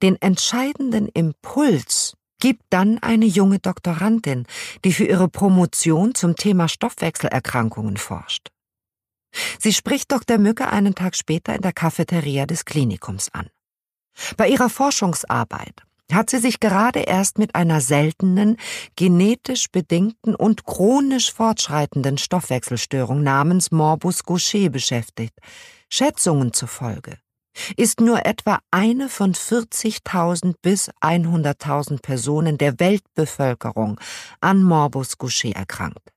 Den 0.02 0.20
entscheidenden 0.20 1.06
Impuls 1.06 2.14
gibt 2.42 2.64
dann 2.70 2.98
eine 2.98 3.26
junge 3.26 3.60
Doktorandin, 3.60 4.46
die 4.84 4.92
für 4.92 5.04
ihre 5.04 5.28
Promotion 5.28 6.12
zum 6.16 6.34
Thema 6.34 6.66
Stoffwechselerkrankungen 6.66 7.98
forscht. 7.98 8.48
Sie 9.60 9.72
spricht 9.72 10.10
Dr. 10.10 10.38
Mücke 10.38 10.66
einen 10.66 10.96
Tag 10.96 11.14
später 11.14 11.54
in 11.54 11.62
der 11.62 11.72
Cafeteria 11.72 12.44
des 12.46 12.64
Klinikums 12.64 13.28
an. 13.32 13.48
Bei 14.36 14.48
ihrer 14.48 14.68
Forschungsarbeit 14.70 15.84
hat 16.12 16.30
sie 16.30 16.38
sich 16.38 16.58
gerade 16.58 16.98
erst 16.98 17.38
mit 17.38 17.54
einer 17.54 17.80
seltenen, 17.80 18.56
genetisch 18.96 19.70
bedingten 19.70 20.34
und 20.34 20.64
chronisch 20.64 21.32
fortschreitenden 21.32 22.18
Stoffwechselstörung 22.18 23.22
namens 23.22 23.70
Morbus 23.70 24.24
Gaucher 24.24 24.68
beschäftigt. 24.68 25.38
Schätzungen 25.88 26.52
zufolge 26.52 27.21
ist 27.76 28.00
nur 28.00 28.24
etwa 28.26 28.58
eine 28.70 29.08
von 29.08 29.34
40.000 29.34 30.54
bis 30.62 30.90
100.000 31.00 32.00
Personen 32.00 32.58
der 32.58 32.78
Weltbevölkerung 32.80 34.00
an 34.40 34.62
Morbus 34.62 35.18
Gaucher 35.18 35.54
erkrankt. 35.54 36.12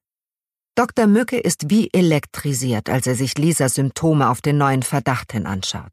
Dr. 0.75 1.07
Mücke 1.07 1.37
ist 1.37 1.69
wie 1.69 1.89
elektrisiert, 1.93 2.89
als 2.89 3.07
er 3.07 3.15
sich 3.15 3.37
Lisas 3.37 3.75
Symptome 3.75 4.29
auf 4.29 4.41
den 4.41 4.57
neuen 4.57 4.83
Verdacht 4.83 5.31
hin 5.31 5.45
anschaut. 5.45 5.91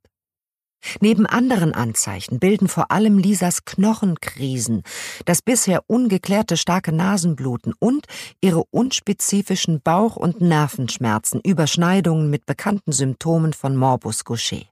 Neben 1.01 1.27
anderen 1.27 1.73
Anzeichen 1.73 2.41
bilden 2.41 2.67
vor 2.67 2.91
allem 2.91 3.19
Lisas 3.19 3.65
Knochenkrisen, 3.65 4.83
das 5.25 5.41
bisher 5.41 5.85
ungeklärte 5.87 6.57
starke 6.57 6.91
Nasenbluten 6.91 7.73
und 7.79 8.07
ihre 8.41 8.65
unspezifischen 8.71 9.81
Bauch- 9.81 10.17
und 10.17 10.41
Nervenschmerzen 10.41 11.41
Überschneidungen 11.41 12.31
mit 12.31 12.47
bekannten 12.47 12.91
Symptomen 12.91 13.53
von 13.53 13.77
Morbus 13.77 14.25
Gaucher. 14.25 14.72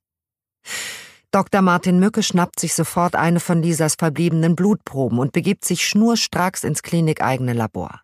Dr. 1.31 1.63
Martin 1.63 2.01
Mücke 2.01 2.23
schnappt 2.23 2.59
sich 2.59 2.75
sofort 2.75 3.15
eine 3.15 3.39
von 3.39 3.63
Lisas 3.63 3.95
verbliebenen 3.97 4.57
Blutproben 4.57 5.19
und 5.19 5.33
begibt 5.33 5.65
sich 5.65 5.87
schnurstracks 5.87 6.65
ins 6.65 6.83
klinikeigene 6.83 7.53
Labor. 7.53 8.01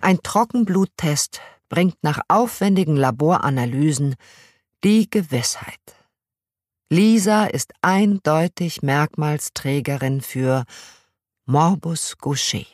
Ein 0.00 0.22
Trockenbluttest 0.22 1.40
bringt 1.68 1.96
nach 2.02 2.20
aufwendigen 2.28 2.96
Laboranalysen 2.96 4.14
die 4.84 5.08
Gewissheit. 5.10 5.80
Lisa 6.90 7.46
ist 7.46 7.72
eindeutig 7.80 8.82
Merkmalsträgerin 8.82 10.20
für 10.20 10.64
Morbus 11.46 12.18
Gaucher. 12.18 12.66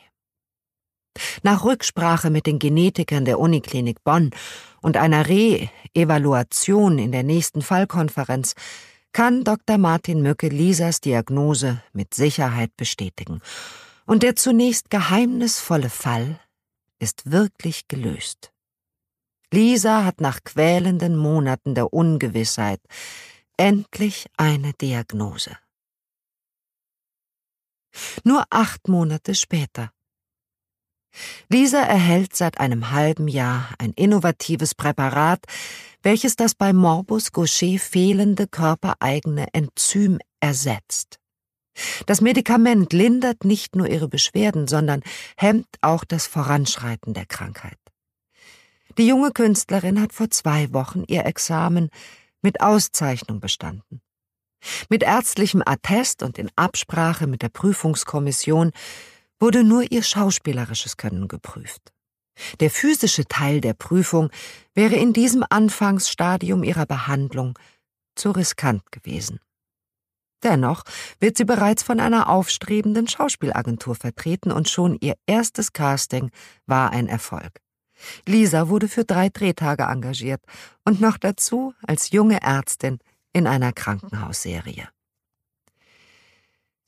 Nach 1.41 1.63
Rücksprache 1.63 2.29
mit 2.29 2.45
den 2.45 2.59
Genetikern 2.59 3.25
der 3.25 3.39
Uniklinik 3.39 4.03
Bonn 4.03 4.31
und 4.81 4.97
einer 4.97 5.27
Re-Evaluation 5.27 6.99
in 6.99 7.11
der 7.11 7.23
nächsten 7.23 7.61
Fallkonferenz 7.61 8.53
kann 9.11 9.43
Dr. 9.43 9.77
Martin 9.77 10.21
Mücke 10.21 10.49
Lisas 10.49 11.01
Diagnose 11.01 11.81
mit 11.93 12.13
Sicherheit 12.13 12.75
bestätigen. 12.77 13.41
Und 14.05 14.23
der 14.23 14.35
zunächst 14.35 14.89
geheimnisvolle 14.89 15.89
Fall 15.89 16.39
ist 16.99 17.31
wirklich 17.31 17.87
gelöst. 17.87 18.51
Lisa 19.51 20.05
hat 20.05 20.21
nach 20.21 20.43
quälenden 20.43 21.15
Monaten 21.15 21.73
der 21.73 21.91
Ungewissheit 21.91 22.81
endlich 23.57 24.27
eine 24.37 24.73
Diagnose. 24.73 25.57
Nur 28.23 28.45
acht 28.49 28.87
Monate 28.87 29.33
später. 29.35 29.91
Lisa 31.49 31.79
erhält 31.79 32.35
seit 32.35 32.59
einem 32.59 32.91
halben 32.91 33.27
Jahr 33.27 33.69
ein 33.77 33.93
innovatives 33.93 34.75
Präparat, 34.75 35.43
welches 36.03 36.35
das 36.35 36.55
bei 36.55 36.73
Morbus 36.73 37.31
Gaucher 37.31 37.79
fehlende 37.79 38.47
körpereigene 38.47 39.47
Enzym 39.53 40.19
ersetzt. 40.39 41.19
Das 42.05 42.21
Medikament 42.21 42.93
lindert 42.93 43.45
nicht 43.45 43.75
nur 43.75 43.87
ihre 43.87 44.07
Beschwerden, 44.07 44.67
sondern 44.67 45.01
hemmt 45.37 45.67
auch 45.81 46.03
das 46.03 46.27
Voranschreiten 46.27 47.13
der 47.13 47.25
Krankheit. 47.25 47.77
Die 48.97 49.07
junge 49.07 49.31
Künstlerin 49.31 50.01
hat 50.01 50.13
vor 50.13 50.29
zwei 50.29 50.73
Wochen 50.73 51.03
ihr 51.07 51.25
Examen 51.25 51.89
mit 52.41 52.61
Auszeichnung 52.61 53.39
bestanden. 53.39 54.01
Mit 54.89 55.03
ärztlichem 55.03 55.63
Attest 55.65 56.21
und 56.21 56.37
in 56.37 56.49
Absprache 56.55 57.27
mit 57.27 57.41
der 57.41 57.49
Prüfungskommission 57.49 58.71
wurde 59.39 59.63
nur 59.63 59.91
ihr 59.91 60.03
schauspielerisches 60.03 60.97
Können 60.97 61.27
geprüft. 61.27 61.93
Der 62.59 62.69
physische 62.69 63.25
Teil 63.25 63.61
der 63.61 63.73
Prüfung 63.73 64.29
wäre 64.73 64.95
in 64.95 65.13
diesem 65.13 65.43
Anfangsstadium 65.49 66.63
ihrer 66.63 66.85
Behandlung 66.85 67.57
zu 68.15 68.31
riskant 68.31 68.91
gewesen. 68.91 69.39
Dennoch 70.43 70.83
wird 71.19 71.37
sie 71.37 71.43
bereits 71.43 71.83
von 71.83 71.99
einer 71.99 72.29
aufstrebenden 72.29 73.07
Schauspielagentur 73.07 73.95
vertreten 73.95 74.51
und 74.51 74.69
schon 74.69 74.97
ihr 75.01 75.15
erstes 75.25 75.73
Casting 75.73 76.31
war 76.65 76.91
ein 76.91 77.07
Erfolg. 77.07 77.59
Lisa 78.25 78.69
wurde 78.69 78.87
für 78.87 79.03
drei 79.03 79.27
Drehtage 79.27 79.83
engagiert 79.83 80.41
und 80.85 81.01
noch 81.01 81.17
dazu 81.17 81.73
als 81.85 82.11
junge 82.11 82.41
Ärztin 82.41 82.99
in 83.33 83.47
einer 83.47 83.73
Krankenhausserie. 83.73 84.87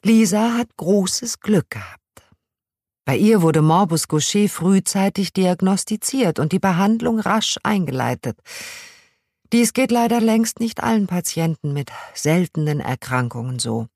Lisa 0.04 0.58
hat 0.58 0.76
großes 0.78 1.42
Glück 1.42 1.70
gehabt. 1.70 2.01
Bei 3.06 3.18
ihr 3.18 3.42
wurde 3.42 3.62
Morbus 3.62 4.08
Gaucher 4.08 4.48
frühzeitig 4.48 5.34
diagnostiziert 5.34 6.40
und 6.40 6.52
die 6.52 6.60
Behandlung 6.60 7.20
rasch 7.20 7.58
eingeleitet. 7.64 8.38
Dies 9.52 9.74
geht 9.74 9.92
leider 9.92 10.22
längst 10.22 10.60
nicht 10.60 10.82
allen 10.82 11.08
Patienten 11.08 11.74
mit 11.74 11.92
seltenen 12.14 12.80
Erkrankungen 12.80 13.60
so. 13.60 13.88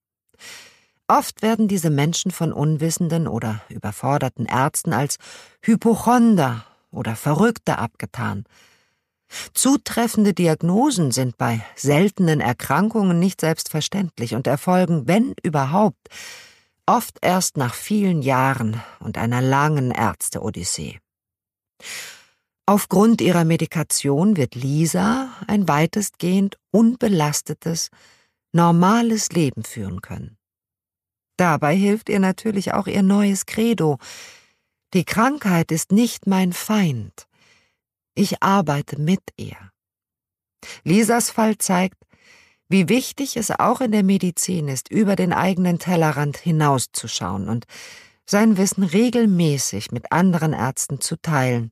Oft 1.07 1.43
werden 1.43 1.67
diese 1.67 1.91
Menschen 1.91 2.31
von 2.31 2.51
unwissenden 2.51 3.27
oder 3.27 3.61
überforderten 3.69 4.47
Ärzten 4.47 4.91
als 4.91 5.17
Hypochonder 5.61 6.65
oder 6.89 7.15
Verrückte 7.15 7.77
abgetan. 7.77 8.45
Zutreffende 9.53 10.33
Diagnosen 10.33 11.11
sind 11.11 11.37
bei 11.37 11.61
seltenen 11.75 12.41
Erkrankungen 12.41 13.19
nicht 13.19 13.41
selbstverständlich 13.41 14.35
und 14.35 14.47
erfolgen, 14.47 15.07
wenn 15.07 15.35
überhaupt, 15.43 16.09
oft 16.85 17.17
erst 17.21 17.57
nach 17.57 17.73
vielen 17.73 18.21
Jahren 18.21 18.81
und 18.99 19.17
einer 19.17 19.41
langen 19.41 19.91
Ärzte-Odyssee. 19.91 20.99
Aufgrund 22.67 23.21
ihrer 23.21 23.45
Medikation 23.45 24.37
wird 24.37 24.55
Lisa 24.55 25.29
ein 25.47 25.67
weitestgehend 25.67 26.57
unbelastetes, 26.71 27.89
normales 28.53 29.31
Leben 29.31 29.63
führen 29.63 30.01
können. 30.01 30.37
Dabei 31.37 31.75
hilft 31.75 32.09
ihr 32.09 32.19
natürlich 32.19 32.73
auch 32.73 32.87
ihr 32.87 33.03
neues 33.03 33.45
Credo. 33.45 33.97
Die 34.93 35.03
Krankheit 35.03 35.71
ist 35.71 35.91
nicht 35.91 36.25
mein 36.25 36.53
Feind. 36.53 37.27
Ich 38.15 38.41
arbeite 38.41 38.99
mit 38.99 39.21
ihr. 39.35 39.57
Lisas 40.83 41.29
Fall 41.29 41.57
zeigt, 41.57 41.97
wie 42.69 42.89
wichtig 42.89 43.37
es 43.37 43.51
auch 43.51 43.81
in 43.81 43.91
der 43.91 44.03
Medizin 44.03 44.67
ist, 44.67 44.89
über 44.89 45.15
den 45.15 45.33
eigenen 45.33 45.79
Tellerrand 45.79 46.37
hinauszuschauen 46.37 47.47
und 47.47 47.65
sein 48.25 48.57
Wissen 48.57 48.83
regelmäßig 48.83 49.91
mit 49.91 50.11
anderen 50.11 50.53
Ärzten 50.53 50.99
zu 50.99 51.15
teilen 51.15 51.71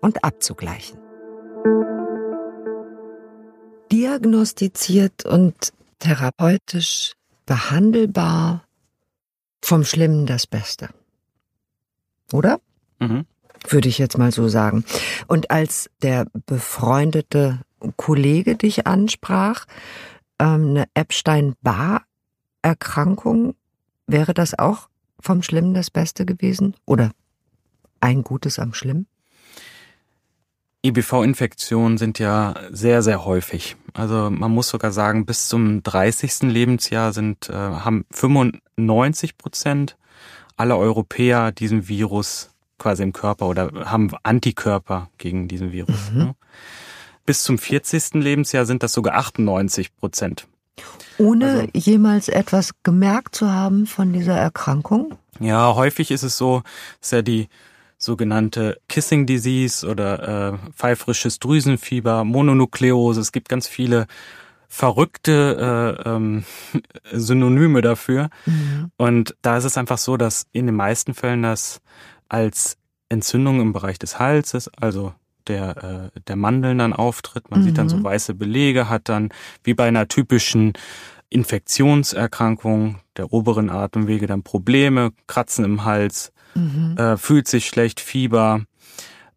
und 0.00 0.22
abzugleichen. 0.24 0.98
Diagnostiziert 3.90 5.24
und 5.24 5.72
therapeutisch 5.98 7.14
behandelbar, 7.46 8.64
vom 9.64 9.84
Schlimmen 9.84 10.26
das 10.26 10.46
Beste. 10.46 10.88
Oder? 12.32 12.60
Mhm. 12.98 13.26
Würde 13.68 13.88
ich 13.88 13.98
jetzt 13.98 14.18
mal 14.18 14.32
so 14.32 14.48
sagen. 14.48 14.84
Und 15.28 15.50
als 15.50 15.88
der 16.02 16.26
befreundete 16.46 17.60
Kollege 17.96 18.56
dich 18.56 18.86
ansprach, 18.86 19.64
ähm, 20.38 20.70
eine 20.70 20.84
Epstein-Barr-Erkrankung, 20.94 23.54
wäre 24.06 24.34
das 24.34 24.58
auch 24.58 24.88
vom 25.20 25.42
Schlimmen 25.42 25.74
das 25.74 25.90
Beste 25.90 26.24
gewesen? 26.26 26.74
Oder 26.84 27.12
ein 28.00 28.22
Gutes 28.22 28.58
am 28.58 28.74
Schlimm? 28.74 29.06
EBV-Infektionen 30.84 31.96
sind 31.96 32.18
ja 32.18 32.54
sehr, 32.70 33.02
sehr 33.02 33.24
häufig. 33.24 33.76
Also 33.94 34.30
man 34.30 34.50
muss 34.50 34.68
sogar 34.68 34.90
sagen, 34.90 35.26
bis 35.26 35.46
zum 35.46 35.84
30. 35.84 36.50
Lebensjahr 36.50 37.12
sind, 37.12 37.48
äh, 37.48 37.52
haben 37.52 38.04
95 38.10 39.38
Prozent 39.38 39.96
aller 40.56 40.76
Europäer 40.76 41.52
diesen 41.52 41.88
Virus 41.88 42.50
quasi 42.78 43.04
im 43.04 43.12
Körper 43.12 43.46
oder 43.46 43.70
haben 43.84 44.10
Antikörper 44.24 45.08
gegen 45.18 45.46
diesen 45.46 45.70
Virus. 45.70 46.10
Mhm. 46.10 46.18
Ne? 46.18 46.34
Bis 47.24 47.44
zum 47.44 47.58
40. 47.58 48.14
Lebensjahr 48.14 48.66
sind 48.66 48.82
das 48.82 48.92
sogar 48.92 49.14
98 49.14 49.94
Prozent. 49.96 50.46
Ohne 51.18 51.46
also, 51.46 51.68
jemals 51.74 52.28
etwas 52.28 52.70
gemerkt 52.82 53.34
zu 53.34 53.50
haben 53.50 53.86
von 53.86 54.12
dieser 54.12 54.36
Erkrankung? 54.36 55.16
Ja, 55.38 55.74
häufig 55.74 56.10
ist 56.10 56.22
es 56.22 56.36
so, 56.36 56.62
dass 57.00 57.10
ja 57.10 57.22
die 57.22 57.48
sogenannte 57.98 58.80
Kissing 58.88 59.26
Disease 59.26 59.86
oder 59.86 60.54
äh, 60.54 60.72
pfeifrisches 60.72 61.38
Drüsenfieber, 61.38 62.24
Mononukleose, 62.24 63.20
es 63.20 63.30
gibt 63.30 63.48
ganz 63.48 63.68
viele 63.68 64.06
verrückte 64.66 65.98
äh, 66.04 66.08
ähm, 66.08 66.44
Synonyme 67.12 67.82
dafür. 67.82 68.30
Mhm. 68.46 68.90
Und 68.96 69.36
da 69.42 69.58
ist 69.58 69.64
es 69.64 69.76
einfach 69.76 69.98
so, 69.98 70.16
dass 70.16 70.46
in 70.52 70.66
den 70.66 70.74
meisten 70.74 71.14
Fällen 71.14 71.42
das 71.42 71.80
als 72.28 72.78
Entzündung 73.08 73.60
im 73.60 73.74
Bereich 73.74 73.98
des 73.98 74.18
Halses, 74.18 74.70
also 74.80 75.14
der, 75.48 76.10
äh, 76.14 76.20
der 76.26 76.36
Mandeln 76.36 76.78
dann 76.78 76.92
auftritt. 76.92 77.50
Man 77.50 77.60
mhm. 77.60 77.64
sieht 77.64 77.78
dann 77.78 77.88
so 77.88 77.96
mhm. 77.96 78.04
weiße 78.04 78.34
Belege, 78.34 78.88
hat 78.88 79.08
dann 79.08 79.30
wie 79.64 79.74
bei 79.74 79.86
einer 79.88 80.08
typischen 80.08 80.72
Infektionserkrankung 81.28 83.00
der 83.16 83.32
oberen 83.32 83.70
Atemwege 83.70 84.26
dann 84.26 84.42
Probleme, 84.42 85.12
Kratzen 85.26 85.64
im 85.64 85.84
Hals, 85.84 86.32
mhm. 86.54 86.96
äh, 86.98 87.16
fühlt 87.16 87.48
sich 87.48 87.66
schlecht, 87.66 88.00
Fieber. 88.00 88.62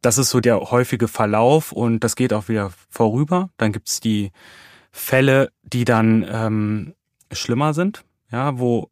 Das 0.01 0.17
ist 0.17 0.29
so 0.29 0.39
der 0.39 0.59
häufige 0.59 1.07
Verlauf 1.07 1.71
und 1.71 2.03
das 2.03 2.15
geht 2.15 2.33
auch 2.33 2.47
wieder 2.47 2.71
vorüber. 2.89 3.49
Dann 3.57 3.71
gibt's 3.71 3.99
die 3.99 4.31
Fälle, 4.91 5.49
die 5.63 5.83
dann 5.83 6.25
ähm, 6.29 6.93
schlimmer 7.31 7.73
sind, 7.73 8.05
ja, 8.31 8.59
wo 8.59 8.89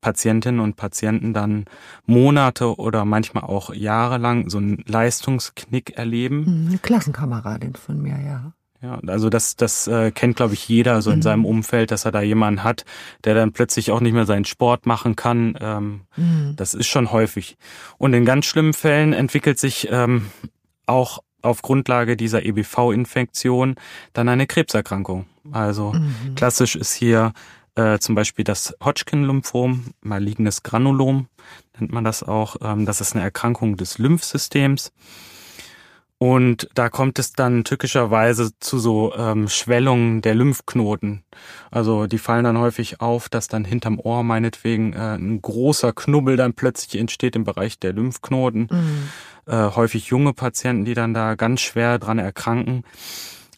Patientinnen 0.00 0.60
und 0.60 0.76
Patienten 0.76 1.34
dann 1.34 1.64
Monate 2.06 2.76
oder 2.76 3.04
manchmal 3.04 3.44
auch 3.44 3.72
jahrelang 3.74 4.48
so 4.48 4.58
einen 4.58 4.84
Leistungsknick 4.86 5.96
erleben. 5.96 6.44
Mhm, 6.62 6.68
eine 6.68 6.78
Klassenkameradin 6.78 7.74
von 7.74 8.00
mir, 8.00 8.18
ja. 8.20 8.52
Ja, 8.80 9.00
also 9.08 9.28
das, 9.28 9.56
das 9.56 9.88
äh, 9.88 10.12
kennt, 10.12 10.36
glaube 10.36 10.54
ich, 10.54 10.68
jeder 10.68 11.02
so 11.02 11.10
in 11.10 11.16
mhm. 11.16 11.22
seinem 11.22 11.44
Umfeld, 11.44 11.90
dass 11.90 12.04
er 12.04 12.12
da 12.12 12.20
jemanden 12.20 12.62
hat, 12.62 12.84
der 13.24 13.34
dann 13.34 13.52
plötzlich 13.52 13.90
auch 13.90 14.00
nicht 14.00 14.12
mehr 14.12 14.26
seinen 14.26 14.44
Sport 14.44 14.86
machen 14.86 15.16
kann. 15.16 15.58
Ähm, 15.60 16.02
mhm. 16.16 16.54
Das 16.54 16.74
ist 16.74 16.86
schon 16.86 17.10
häufig. 17.10 17.56
Und 17.96 18.14
in 18.14 18.24
ganz 18.24 18.46
schlimmen 18.46 18.74
Fällen 18.74 19.12
entwickelt 19.12 19.58
sich 19.58 19.88
ähm, 19.90 20.26
auch 20.86 21.18
auf 21.42 21.62
Grundlage 21.62 22.16
dieser 22.16 22.44
EBV-Infektion 22.44 23.74
dann 24.12 24.28
eine 24.28 24.46
Krebserkrankung. 24.46 25.26
Also 25.50 25.92
mhm. 25.92 26.34
klassisch 26.36 26.76
ist 26.76 26.94
hier 26.94 27.32
äh, 27.78 27.98
zum 28.00 28.16
Beispiel 28.16 28.44
das 28.44 28.74
Hodgkin-Lymphom, 28.84 29.94
malignes 30.00 30.64
Granulom 30.64 31.28
nennt 31.78 31.92
man 31.92 32.02
das 32.02 32.24
auch. 32.24 32.56
Ähm, 32.60 32.86
das 32.86 33.00
ist 33.00 33.14
eine 33.14 33.22
Erkrankung 33.22 33.76
des 33.76 33.98
Lymphsystems. 33.98 34.92
Und 36.20 36.68
da 36.74 36.88
kommt 36.88 37.20
es 37.20 37.32
dann 37.32 37.62
tückischerweise 37.62 38.50
zu 38.58 38.80
so 38.80 39.14
ähm, 39.14 39.48
Schwellungen 39.48 40.20
der 40.20 40.34
Lymphknoten. 40.34 41.22
Also 41.70 42.08
die 42.08 42.18
fallen 42.18 42.42
dann 42.42 42.58
häufig 42.58 43.00
auf, 43.00 43.28
dass 43.28 43.46
dann 43.46 43.64
hinterm 43.64 44.00
Ohr 44.00 44.24
meinetwegen 44.24 44.94
äh, 44.94 45.14
ein 45.14 45.40
großer 45.40 45.92
Knubbel 45.92 46.36
dann 46.36 46.54
plötzlich 46.54 47.00
entsteht 47.00 47.36
im 47.36 47.44
Bereich 47.44 47.78
der 47.78 47.92
Lymphknoten. 47.92 48.68
Mhm. 48.72 49.08
Äh, 49.46 49.70
häufig 49.76 50.08
junge 50.08 50.32
Patienten, 50.32 50.84
die 50.84 50.94
dann 50.94 51.14
da 51.14 51.36
ganz 51.36 51.60
schwer 51.60 52.00
dran 52.00 52.18
erkranken. 52.18 52.82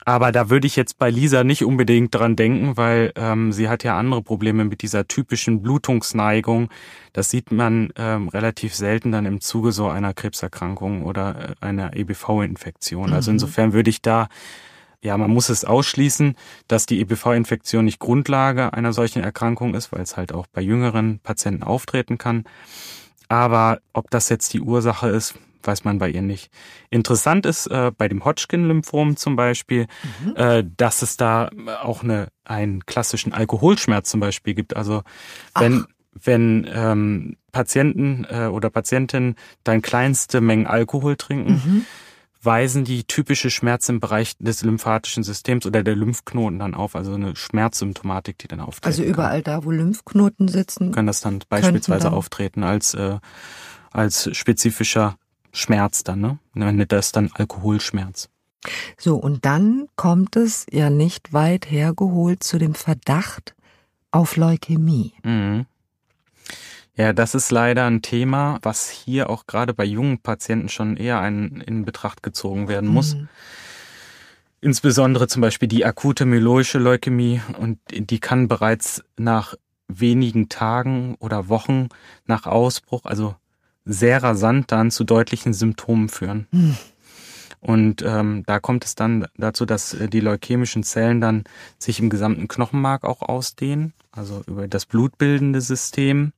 Aber 0.04 0.32
da 0.32 0.48
würde 0.48 0.66
ich 0.66 0.76
jetzt 0.76 0.98
bei 0.98 1.10
Lisa 1.10 1.44
nicht 1.44 1.64
unbedingt 1.64 2.14
dran 2.14 2.36
denken, 2.36 2.76
weil 2.76 3.12
ähm, 3.16 3.52
sie 3.52 3.68
hat 3.68 3.84
ja 3.84 3.98
andere 3.98 4.22
Probleme 4.22 4.64
mit 4.64 4.82
dieser 4.82 5.06
typischen 5.06 5.62
Blutungsneigung. 5.62 6.70
Das 7.12 7.30
sieht 7.30 7.52
man 7.52 7.92
ähm, 7.96 8.28
relativ 8.28 8.74
selten 8.74 9.12
dann 9.12 9.26
im 9.26 9.40
Zuge 9.40 9.72
so 9.72 9.88
einer 9.88 10.14
Krebserkrankung 10.14 11.04
oder 11.04 11.50
äh, 11.50 11.54
einer 11.64 11.94
EBV-Infektion. 11.96 13.12
Also 13.12 13.12
mhm. 13.12 13.20
Also 13.20 13.30
insofern 13.32 13.72
würde 13.74 13.90
ich 13.90 14.00
da, 14.00 14.28
ja, 15.02 15.16
man 15.18 15.30
muss 15.30 15.50
es 15.50 15.66
ausschließen, 15.66 16.36
dass 16.68 16.86
die 16.86 17.00
EBV-Infektion 17.00 17.84
nicht 17.84 17.98
Grundlage 17.98 18.72
einer 18.72 18.94
solchen 18.94 19.22
Erkrankung 19.22 19.74
ist, 19.74 19.92
weil 19.92 20.00
es 20.00 20.16
halt 20.16 20.32
auch 20.32 20.46
bei 20.46 20.62
jüngeren 20.62 21.18
Patienten 21.18 21.62
auftreten 21.62 22.16
kann. 22.16 22.44
Aber 23.28 23.80
ob 23.92 24.10
das 24.10 24.30
jetzt 24.30 24.54
die 24.54 24.60
Ursache 24.60 25.08
ist, 25.10 25.34
weiß 25.66 25.84
man 25.84 25.98
bei 25.98 26.08
ihr 26.10 26.22
nicht. 26.22 26.50
Interessant 26.90 27.46
ist 27.46 27.66
äh, 27.66 27.92
bei 27.96 28.08
dem 28.08 28.24
Hodgkin-Lymphom 28.24 29.16
zum 29.16 29.36
Beispiel, 29.36 29.86
mhm. 30.24 30.36
äh, 30.36 30.64
dass 30.76 31.02
es 31.02 31.16
da 31.16 31.50
auch 31.82 32.02
eine, 32.02 32.28
einen 32.44 32.84
klassischen 32.86 33.32
Alkoholschmerz 33.32 34.10
zum 34.10 34.20
Beispiel 34.20 34.54
gibt. 34.54 34.76
Also 34.76 35.02
wenn, 35.54 35.86
wenn 36.12 36.68
ähm, 36.72 37.36
Patienten 37.52 38.26
äh, 38.28 38.46
oder 38.46 38.70
Patientinnen 38.70 39.36
dann 39.64 39.82
kleinste 39.82 40.40
Mengen 40.40 40.66
Alkohol 40.66 41.16
trinken, 41.16 41.52
mhm. 41.52 41.86
weisen 42.42 42.84
die 42.84 43.04
typische 43.04 43.50
Schmerzen 43.50 43.96
im 43.96 44.00
Bereich 44.00 44.36
des 44.38 44.62
lymphatischen 44.62 45.22
Systems 45.22 45.66
oder 45.66 45.82
der 45.82 45.96
Lymphknoten 45.96 46.58
dann 46.58 46.74
auf, 46.74 46.96
also 46.96 47.14
eine 47.14 47.36
Schmerzsymptomatik, 47.36 48.38
die 48.38 48.48
dann 48.48 48.60
auftritt. 48.60 48.86
Also 48.86 49.02
überall 49.02 49.42
kann. 49.42 49.60
da, 49.60 49.64
wo 49.64 49.70
Lymphknoten 49.70 50.48
sitzen, 50.48 50.92
können 50.92 51.06
das 51.06 51.20
dann 51.20 51.40
beispielsweise 51.48 52.04
dann 52.04 52.14
auftreten 52.14 52.62
als 52.62 52.94
äh, 52.94 53.18
als 53.90 54.28
spezifischer 54.36 55.16
Schmerz 55.52 56.04
dann, 56.04 56.20
ne? 56.20 56.38
Nennt 56.54 56.92
das 56.92 57.12
dann 57.12 57.30
Alkoholschmerz. 57.34 58.28
So, 58.98 59.16
und 59.16 59.44
dann 59.44 59.88
kommt 59.96 60.36
es 60.36 60.66
ja 60.70 60.90
nicht 60.90 61.32
weit 61.32 61.70
hergeholt 61.70 62.42
zu 62.42 62.58
dem 62.58 62.74
Verdacht 62.74 63.54
auf 64.10 64.36
Leukämie. 64.36 65.14
Mhm. 65.22 65.66
Ja, 66.94 67.14
das 67.14 67.34
ist 67.34 67.50
leider 67.50 67.86
ein 67.86 68.02
Thema, 68.02 68.58
was 68.62 68.90
hier 68.90 69.30
auch 69.30 69.46
gerade 69.46 69.72
bei 69.72 69.84
jungen 69.84 70.18
Patienten 70.18 70.68
schon 70.68 70.98
eher 70.98 71.20
ein, 71.20 71.62
in 71.66 71.86
Betracht 71.86 72.22
gezogen 72.22 72.68
werden 72.68 72.90
muss. 72.90 73.14
Mhm. 73.14 73.28
Insbesondere 74.60 75.26
zum 75.26 75.40
Beispiel 75.40 75.68
die 75.68 75.86
akute 75.86 76.26
myeloische 76.26 76.78
Leukämie 76.78 77.40
und 77.58 77.78
die 77.90 78.20
kann 78.20 78.48
bereits 78.48 79.02
nach 79.16 79.54
wenigen 79.88 80.50
Tagen 80.50 81.14
oder 81.18 81.48
Wochen 81.48 81.88
nach 82.26 82.44
Ausbruch, 82.44 83.06
also 83.06 83.34
sehr 83.84 84.22
rasant 84.22 84.70
dann 84.72 84.90
zu 84.90 85.04
deutlichen 85.04 85.52
Symptomen 85.52 86.08
führen. 86.08 86.46
Mhm. 86.50 86.76
Und 87.60 88.02
ähm, 88.02 88.42
da 88.46 88.58
kommt 88.58 88.84
es 88.84 88.94
dann 88.94 89.26
dazu, 89.36 89.66
dass 89.66 89.92
äh, 89.92 90.08
die 90.08 90.20
leukämischen 90.20 90.82
Zellen 90.82 91.20
dann 91.20 91.44
sich 91.78 92.00
im 92.00 92.08
gesamten 92.08 92.48
Knochenmark 92.48 93.04
auch 93.04 93.20
ausdehnen, 93.20 93.92
also 94.12 94.42
über 94.46 94.66
das 94.66 94.86
blutbildende 94.86 95.60
System 95.60 96.32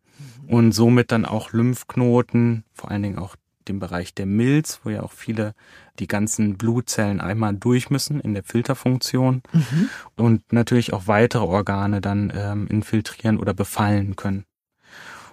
mhm. 0.49 0.49
und 0.49 0.72
somit 0.72 1.12
dann 1.12 1.24
auch 1.24 1.53
Lymphknoten, 1.53 2.64
vor 2.72 2.90
allen 2.90 3.03
Dingen 3.05 3.18
auch 3.18 3.36
dem 3.68 3.78
Bereich 3.78 4.12
der 4.14 4.26
Milz, 4.26 4.80
wo 4.82 4.90
ja 4.90 5.03
auch 5.05 5.12
viele 5.12 5.55
die 6.01 6.09
ganzen 6.09 6.57
Blutzellen 6.57 7.20
einmal 7.20 7.55
durch 7.55 7.90
müssen 7.90 8.20
in 8.20 8.34
der 8.34 8.43
Filterfunktion 8.43 9.43
mhm. 9.53 9.88
und 10.16 10.53
natürlich 10.53 10.93
auch 10.93 11.07
weitere 11.07 11.45
Organe 11.45 12.01
dann 12.01 12.32
ähm, 12.34 12.66
infiltrieren 12.66 13.38
oder 13.38 13.55
befallen 13.55 14.16
können. 14.16 14.45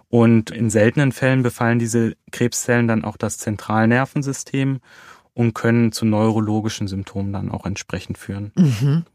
Und 0.09 0.49
in 0.49 0.69
seltenen 0.69 1.11
Fällen 1.11 1.43
befallen 1.43 1.79
diese 1.79 2.15
Krebszellen 2.31 2.87
dann 2.87 3.03
auch 3.05 3.15
das 3.15 3.37
Zentralnervensystem 3.37 4.79
und 5.33 5.53
können 5.53 5.91
zu 5.91 6.05
neurologischen 6.05 6.87
Symptomen 6.87 7.31
dann 7.31 7.51
auch 7.51 7.65
entsprechend 7.65 8.17
führen. 8.17 8.51
Mhm. 8.55 9.05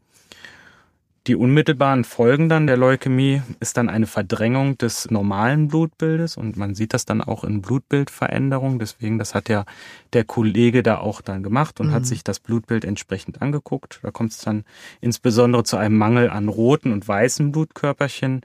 Die 1.27 1.35
unmittelbaren 1.35 2.03
Folgen 2.03 2.49
dann 2.49 2.67
der 2.67 2.77
Leukämie 2.77 3.41
ist 3.59 3.77
dann 3.77 3.89
eine 3.89 4.05
Verdrängung 4.05 4.77
des 4.77 5.09
normalen 5.09 5.69
Blutbildes 5.69 6.37
und 6.37 6.55
man 6.55 6.75
sieht 6.75 6.93
das 6.93 7.05
dann 7.05 7.21
auch 7.21 7.43
in 7.43 7.63
Blutbildveränderungen. 7.63 8.77
Deswegen, 8.77 9.17
das 9.17 9.33
hat 9.33 9.49
ja 9.49 9.65
der 10.13 10.23
Kollege 10.23 10.83
da 10.83 10.99
auch 10.99 11.21
dann 11.21 11.41
gemacht 11.41 11.79
und 11.79 11.87
mhm. 11.87 11.93
hat 11.93 12.05
sich 12.05 12.23
das 12.23 12.39
Blutbild 12.39 12.85
entsprechend 12.85 13.41
angeguckt. 13.41 13.99
Da 14.03 14.11
kommt 14.11 14.33
es 14.33 14.37
dann 14.37 14.65
insbesondere 15.01 15.63
zu 15.63 15.77
einem 15.77 15.97
Mangel 15.97 16.29
an 16.29 16.47
roten 16.47 16.91
und 16.91 17.07
weißen 17.07 17.51
Blutkörperchen 17.51 18.41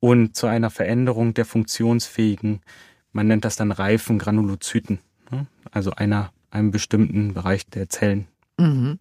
und 0.00 0.34
zu 0.34 0.46
einer 0.46 0.70
Veränderung 0.70 1.34
der 1.34 1.44
funktionsfähigen, 1.44 2.60
man 3.12 3.26
nennt 3.28 3.44
das 3.44 3.56
dann 3.56 3.72
reifen 3.72 4.18
Granulozyten, 4.18 4.98
ne? 5.30 5.46
also 5.70 5.92
einer, 5.92 6.32
einem 6.50 6.70
bestimmten 6.70 7.34
Bereich 7.34 7.66
der 7.66 7.88
Zellen. 7.88 8.26
Mhm. 8.58 8.98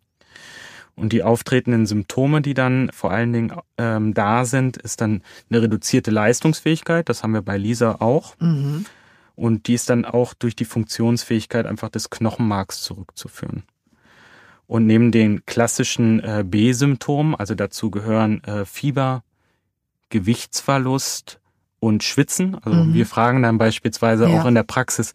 Und 0.95 1.13
die 1.13 1.23
auftretenden 1.23 1.85
Symptome, 1.85 2.41
die 2.41 2.53
dann 2.53 2.89
vor 2.91 3.11
allen 3.11 3.31
Dingen 3.31 3.53
ähm, 3.77 4.13
da 4.13 4.43
sind, 4.43 4.75
ist 4.75 4.99
dann 4.99 5.23
eine 5.49 5.61
reduzierte 5.61 6.11
Leistungsfähigkeit. 6.11 7.07
Das 7.07 7.23
haben 7.23 7.33
wir 7.33 7.41
bei 7.41 7.57
Lisa 7.57 7.95
auch. 7.99 8.35
Mhm. 8.39 8.85
Und 9.35 9.67
die 9.67 9.75
ist 9.75 9.89
dann 9.89 10.03
auch 10.03 10.33
durch 10.33 10.57
die 10.57 10.65
Funktionsfähigkeit 10.65 11.65
einfach 11.65 11.87
des 11.87 12.09
Knochenmarks 12.09 12.81
zurückzuführen. 12.81 13.63
Und 14.67 14.85
neben 14.85 15.13
den 15.13 15.45
klassischen 15.45 16.19
äh, 16.19 16.43
B-Symptomen, 16.45 17.33
also 17.33 17.55
dazu 17.55 17.89
gehören 17.89 18.43
äh, 18.43 18.65
Fieber, 18.65 19.23
Gewichtsverlust 20.09 21.39
und 21.79 22.03
Schwitzen. 22.03 22.55
Also 22.55 22.83
mhm. 22.83 22.93
wir 22.93 23.05
fragen 23.05 23.41
dann 23.41 23.57
beispielsweise 23.57 24.27
ja. 24.27 24.41
auch 24.41 24.45
in 24.45 24.55
der 24.55 24.63
Praxis, 24.63 25.13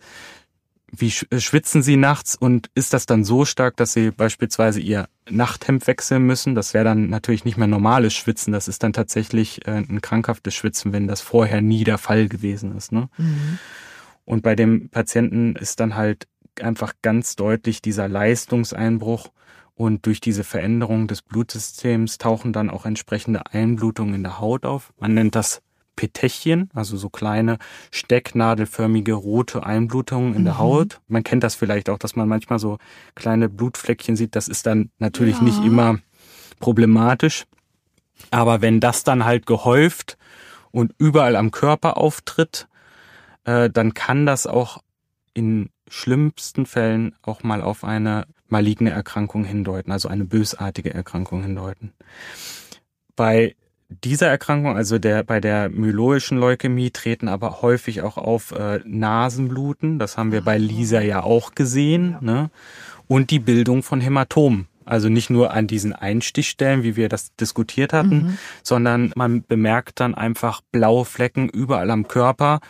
wie 0.90 1.12
äh, 1.30 1.40
schwitzen 1.40 1.82
Sie 1.82 1.96
nachts 1.96 2.36
und 2.36 2.70
ist 2.74 2.92
das 2.92 3.06
dann 3.06 3.24
so 3.24 3.44
stark, 3.44 3.76
dass 3.76 3.92
Sie 3.92 4.10
beispielsweise 4.10 4.80
Ihr 4.80 5.08
Nachthemd 5.28 5.86
wechseln 5.86 6.24
müssen? 6.24 6.54
Das 6.54 6.74
wäre 6.74 6.84
dann 6.84 7.08
natürlich 7.08 7.44
nicht 7.44 7.56
mehr 7.56 7.66
normales 7.66 8.14
Schwitzen, 8.14 8.52
das 8.52 8.68
ist 8.68 8.82
dann 8.82 8.92
tatsächlich 8.92 9.66
äh, 9.66 9.72
ein 9.72 10.00
krankhaftes 10.00 10.54
Schwitzen, 10.54 10.92
wenn 10.92 11.06
das 11.06 11.20
vorher 11.20 11.60
nie 11.60 11.84
der 11.84 11.98
Fall 11.98 12.28
gewesen 12.28 12.76
ist. 12.76 12.92
Ne? 12.92 13.08
Mhm. 13.16 13.58
Und 14.24 14.42
bei 14.42 14.54
dem 14.54 14.88
Patienten 14.88 15.56
ist 15.56 15.80
dann 15.80 15.96
halt 15.96 16.26
einfach 16.60 16.94
ganz 17.02 17.36
deutlich 17.36 17.82
dieser 17.82 18.08
Leistungseinbruch 18.08 19.30
und 19.74 20.06
durch 20.06 20.20
diese 20.20 20.44
Veränderung 20.44 21.08
des 21.08 21.22
Blutsystems 21.22 22.18
tauchen 22.18 22.52
dann 22.52 22.70
auch 22.70 22.86
entsprechende 22.86 23.46
Einblutungen 23.46 24.14
in 24.14 24.22
der 24.22 24.38
Haut 24.38 24.64
auf. 24.64 24.92
Man 24.98 25.14
nennt 25.14 25.34
das 25.34 25.62
Petechien, 25.96 26.70
also 26.74 26.96
so 26.96 27.08
kleine 27.08 27.58
stecknadelförmige 27.90 29.14
rote 29.14 29.64
Einblutungen 29.64 30.34
in 30.34 30.42
mhm. 30.42 30.44
der 30.44 30.58
Haut. 30.58 31.00
Man 31.08 31.22
kennt 31.22 31.44
das 31.44 31.54
vielleicht 31.54 31.88
auch, 31.88 31.98
dass 31.98 32.16
man 32.16 32.28
manchmal 32.28 32.58
so 32.58 32.78
kleine 33.14 33.48
Blutfleckchen 33.48 34.16
sieht. 34.16 34.36
Das 34.36 34.48
ist 34.48 34.66
dann 34.66 34.90
natürlich 34.98 35.36
ja. 35.38 35.42
nicht 35.44 35.64
immer 35.64 35.98
problematisch. 36.60 37.44
Aber 38.30 38.60
wenn 38.60 38.80
das 38.80 39.04
dann 39.04 39.24
halt 39.24 39.46
gehäuft 39.46 40.18
und 40.70 40.94
überall 40.98 41.36
am 41.36 41.50
Körper 41.50 41.96
auftritt, 41.96 42.68
äh, 43.44 43.70
dann 43.70 43.94
kann 43.94 44.26
das 44.26 44.46
auch 44.46 44.82
in 45.34 45.70
schlimmsten 45.88 46.66
Fällen 46.66 47.14
auch 47.22 47.42
mal 47.42 47.60
auf 47.60 47.84
eine 47.84 48.26
maligne 48.54 48.90
Erkrankung 48.90 49.44
hindeuten, 49.44 49.90
also 49.90 50.08
eine 50.08 50.24
bösartige 50.24 50.94
Erkrankung 50.94 51.42
hindeuten. 51.42 51.92
Bei 53.16 53.56
dieser 53.88 54.28
Erkrankung, 54.28 54.76
also 54.76 55.00
der 55.00 55.24
bei 55.24 55.40
der 55.40 55.70
myeloischen 55.70 56.38
Leukämie, 56.38 56.92
treten 56.92 57.26
aber 57.26 57.62
häufig 57.62 58.02
auch 58.02 58.16
auf 58.16 58.52
äh, 58.52 58.78
Nasenbluten. 58.84 59.98
Das 59.98 60.16
haben 60.16 60.30
wir 60.30 60.42
bei 60.42 60.56
Lisa 60.56 61.00
ja 61.00 61.24
auch 61.24 61.56
gesehen. 61.56 62.16
Ne? 62.20 62.50
Und 63.08 63.32
die 63.32 63.40
Bildung 63.40 63.82
von 63.82 64.00
Hämatomen. 64.00 64.68
Also 64.84 65.08
nicht 65.08 65.30
nur 65.30 65.52
an 65.52 65.66
diesen 65.66 65.92
Einstichstellen, 65.92 66.84
wie 66.84 66.94
wir 66.94 67.08
das 67.08 67.34
diskutiert 67.34 67.92
hatten, 67.92 68.16
mhm. 68.16 68.38
sondern 68.62 69.12
man 69.16 69.42
bemerkt 69.42 69.98
dann 69.98 70.14
einfach 70.14 70.60
blaue 70.70 71.04
Flecken 71.04 71.48
überall 71.48 71.90
am 71.90 72.06
Körper. 72.06 72.60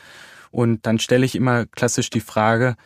Und 0.50 0.86
dann 0.86 0.98
stelle 0.98 1.26
ich 1.26 1.34
immer 1.34 1.66
klassisch 1.66 2.08
die 2.08 2.20
Frage, 2.20 2.76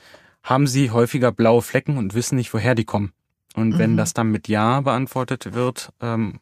haben 0.43 0.67
sie 0.67 0.91
häufiger 0.91 1.33
blaue 1.33 1.63
Flecken 1.63 1.99
und 1.99 2.15
wissen 2.15 2.37
nicht, 2.37 2.53
woher 2.55 2.75
die 2.75 2.85
kommen. 2.85 3.13
Und 3.55 3.71
mhm. 3.71 3.79
wenn 3.79 3.97
das 3.97 4.15
dann 4.15 4.31
mit 4.31 4.49
Ja 4.49 4.81
beantwortet 4.81 5.53
wird, 5.55 5.93
ähm, 6.01 6.41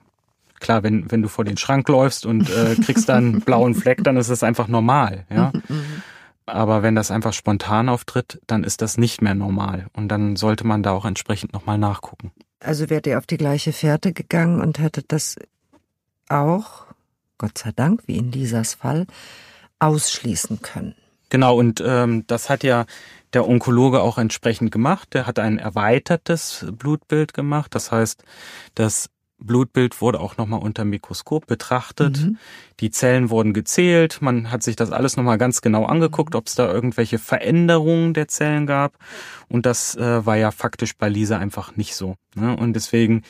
klar, 0.60 0.82
wenn, 0.82 1.10
wenn 1.10 1.22
du 1.22 1.28
vor 1.28 1.44
den 1.44 1.56
Schrank 1.56 1.88
läufst 1.88 2.26
und 2.26 2.50
äh, 2.50 2.76
kriegst 2.76 3.08
dann 3.08 3.16
einen 3.16 3.40
blauen 3.44 3.74
Fleck, 3.74 4.02
dann 4.04 4.16
ist 4.16 4.30
das 4.30 4.42
einfach 4.42 4.68
normal, 4.68 5.26
ja. 5.30 5.52
Mhm. 5.68 6.02
Aber 6.48 6.84
wenn 6.84 6.94
das 6.94 7.10
einfach 7.10 7.32
spontan 7.32 7.88
auftritt, 7.88 8.40
dann 8.46 8.62
ist 8.62 8.80
das 8.80 8.98
nicht 8.98 9.20
mehr 9.20 9.34
normal. 9.34 9.86
Und 9.94 10.08
dann 10.08 10.36
sollte 10.36 10.64
man 10.64 10.84
da 10.84 10.92
auch 10.92 11.04
entsprechend 11.04 11.52
nochmal 11.52 11.76
nachgucken. 11.76 12.30
Also 12.60 12.88
wärt 12.88 13.08
ihr 13.08 13.18
auf 13.18 13.26
die 13.26 13.36
gleiche 13.36 13.72
Fährte 13.72 14.12
gegangen 14.12 14.60
und 14.60 14.78
hättet 14.78 15.10
das 15.10 15.34
auch, 16.28 16.86
Gott 17.38 17.58
sei 17.58 17.72
Dank, 17.74 18.04
wie 18.06 18.16
in 18.16 18.30
Lisas 18.30 18.74
Fall, 18.74 19.06
ausschließen 19.80 20.62
können. 20.62 20.94
Genau, 21.30 21.58
und 21.58 21.82
ähm, 21.84 22.24
das 22.28 22.48
hat 22.48 22.62
ja 22.62 22.86
der 23.36 23.46
Onkologe 23.46 24.00
auch 24.00 24.16
entsprechend 24.16 24.72
gemacht. 24.72 25.12
Der 25.12 25.26
hat 25.26 25.38
ein 25.38 25.58
erweitertes 25.58 26.64
Blutbild 26.72 27.34
gemacht. 27.34 27.74
Das 27.74 27.92
heißt, 27.92 28.24
das 28.74 29.10
Blutbild 29.36 30.00
wurde 30.00 30.20
auch 30.20 30.38
nochmal 30.38 30.60
unter 30.60 30.86
Mikroskop 30.86 31.46
betrachtet. 31.46 32.18
Mhm. 32.18 32.38
Die 32.80 32.90
Zellen 32.90 33.28
wurden 33.28 33.52
gezählt. 33.52 34.22
Man 34.22 34.50
hat 34.50 34.62
sich 34.62 34.74
das 34.74 34.90
alles 34.90 35.18
nochmal 35.18 35.36
ganz 35.36 35.60
genau 35.60 35.84
angeguckt, 35.84 36.34
ob 36.34 36.46
es 36.46 36.54
da 36.54 36.72
irgendwelche 36.72 37.18
Veränderungen 37.18 38.14
der 38.14 38.28
Zellen 38.28 38.66
gab. 38.66 38.96
Und 39.48 39.66
das 39.66 39.94
äh, 39.96 40.24
war 40.24 40.38
ja 40.38 40.50
faktisch 40.50 40.96
bei 40.96 41.10
Lisa 41.10 41.36
einfach 41.36 41.76
nicht 41.76 41.94
so. 41.94 42.16
Ne? 42.34 42.56
Und 42.56 42.72
deswegen 42.72 43.20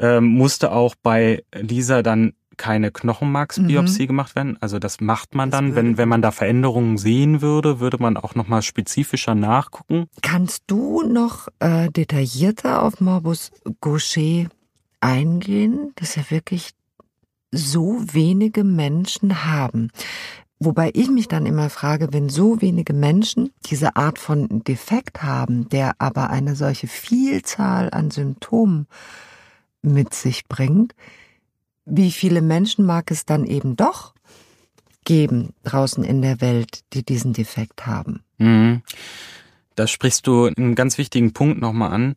äh, 0.00 0.18
musste 0.18 0.72
auch 0.72 0.96
bei 1.00 1.44
Lisa 1.54 2.02
dann 2.02 2.32
keine 2.56 2.90
Knochenmarksbiopsie 2.90 4.02
mhm. 4.02 4.06
gemacht 4.06 4.34
werden. 4.34 4.56
Also 4.60 4.78
das 4.78 5.00
macht 5.00 5.34
man 5.34 5.50
dann, 5.50 5.74
wenn, 5.74 5.98
wenn 5.98 6.08
man 6.08 6.22
da 6.22 6.30
Veränderungen 6.30 6.98
sehen 6.98 7.42
würde, 7.42 7.80
würde 7.80 7.98
man 7.98 8.16
auch 8.16 8.34
nochmal 8.34 8.62
spezifischer 8.62 9.34
nachgucken. 9.34 10.06
Kannst 10.22 10.64
du 10.66 11.02
noch 11.02 11.48
äh, 11.60 11.90
detaillierter 11.90 12.82
auf 12.82 13.00
Morbus 13.00 13.50
Gaucher 13.80 14.46
eingehen, 15.00 15.92
dass 15.96 16.16
ja 16.16 16.30
wirklich 16.30 16.70
so 17.52 18.02
wenige 18.12 18.64
Menschen 18.64 19.44
haben? 19.44 19.90
Wobei 20.58 20.90
ich 20.94 21.10
mich 21.10 21.28
dann 21.28 21.44
immer 21.44 21.68
frage, 21.68 22.08
wenn 22.12 22.30
so 22.30 22.62
wenige 22.62 22.94
Menschen 22.94 23.52
diese 23.66 23.96
Art 23.96 24.18
von 24.18 24.64
Defekt 24.64 25.22
haben, 25.22 25.68
der 25.68 25.92
aber 25.98 26.30
eine 26.30 26.56
solche 26.56 26.86
Vielzahl 26.86 27.90
an 27.90 28.10
Symptomen 28.10 28.86
mit 29.82 30.14
sich 30.14 30.46
bringt, 30.46 30.94
wie 31.86 32.10
viele 32.10 32.42
Menschen 32.42 32.84
mag 32.84 33.10
es 33.10 33.24
dann 33.24 33.46
eben 33.46 33.76
doch 33.76 34.14
geben 35.04 35.54
draußen 35.62 36.04
in 36.04 36.20
der 36.20 36.40
Welt, 36.40 36.80
die 36.92 37.04
diesen 37.04 37.32
Defekt 37.32 37.86
haben? 37.86 38.20
Mhm. 38.38 38.82
Da 39.76 39.86
sprichst 39.86 40.26
du 40.26 40.46
einen 40.46 40.74
ganz 40.74 40.98
wichtigen 40.98 41.32
Punkt 41.32 41.60
nochmal 41.60 41.92
an. 41.92 42.14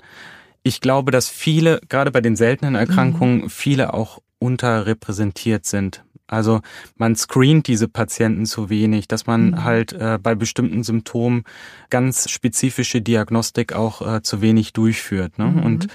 Ich 0.63 0.82
glaube, 0.82 1.11
dass 1.11 1.30
viele, 1.30 1.80
gerade 1.88 2.11
bei 2.11 2.22
den 2.22 2.36
seltenen 2.36 2.76
Erkrankungen, 2.76 3.43
mhm. 3.43 3.49
viele 3.49 3.93
auch 3.93 4.20
unterrepräsentiert 4.39 5.65
sind. 5.65 6.03
Also 6.28 6.61
man 6.95 7.15
screent 7.15 7.67
diese 7.67 7.88
Patienten 7.88 8.45
zu 8.45 8.70
wenig, 8.70 9.07
dass 9.07 9.26
man 9.26 9.51
mhm. 9.51 9.63
halt 9.63 9.93
äh, 9.93 10.20
bei 10.22 10.36
bestimmten 10.36 10.84
Symptomen 10.84 11.43
ganz 11.89 12.30
spezifische 12.30 13.01
Diagnostik 13.01 13.74
auch 13.74 14.15
äh, 14.15 14.22
zu 14.22 14.41
wenig 14.41 14.74
durchführt. 14.74 15.38
Ne? 15.38 15.45
Mhm. 15.45 15.63
Und 15.63 15.88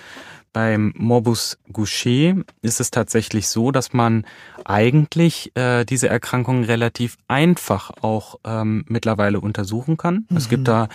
beim 0.55 0.95
Morbus 0.97 1.59
Goucher 1.71 2.37
ist 2.63 2.81
es 2.81 2.91
tatsächlich 2.91 3.49
so, 3.49 3.73
dass 3.73 3.93
man 3.93 4.25
eigentlich 4.65 5.55
äh, 5.57 5.85
diese 5.85 6.09
Erkrankung 6.09 6.65
relativ 6.65 7.19
einfach 7.29 7.91
auch 8.01 8.37
ähm, 8.45 8.87
mittlerweile 8.89 9.41
untersuchen 9.41 9.99
kann. 9.99 10.27
Mhm. 10.31 10.37
Es 10.37 10.49
gibt 10.49 10.63
mhm. 10.63 10.65
da 10.65 10.89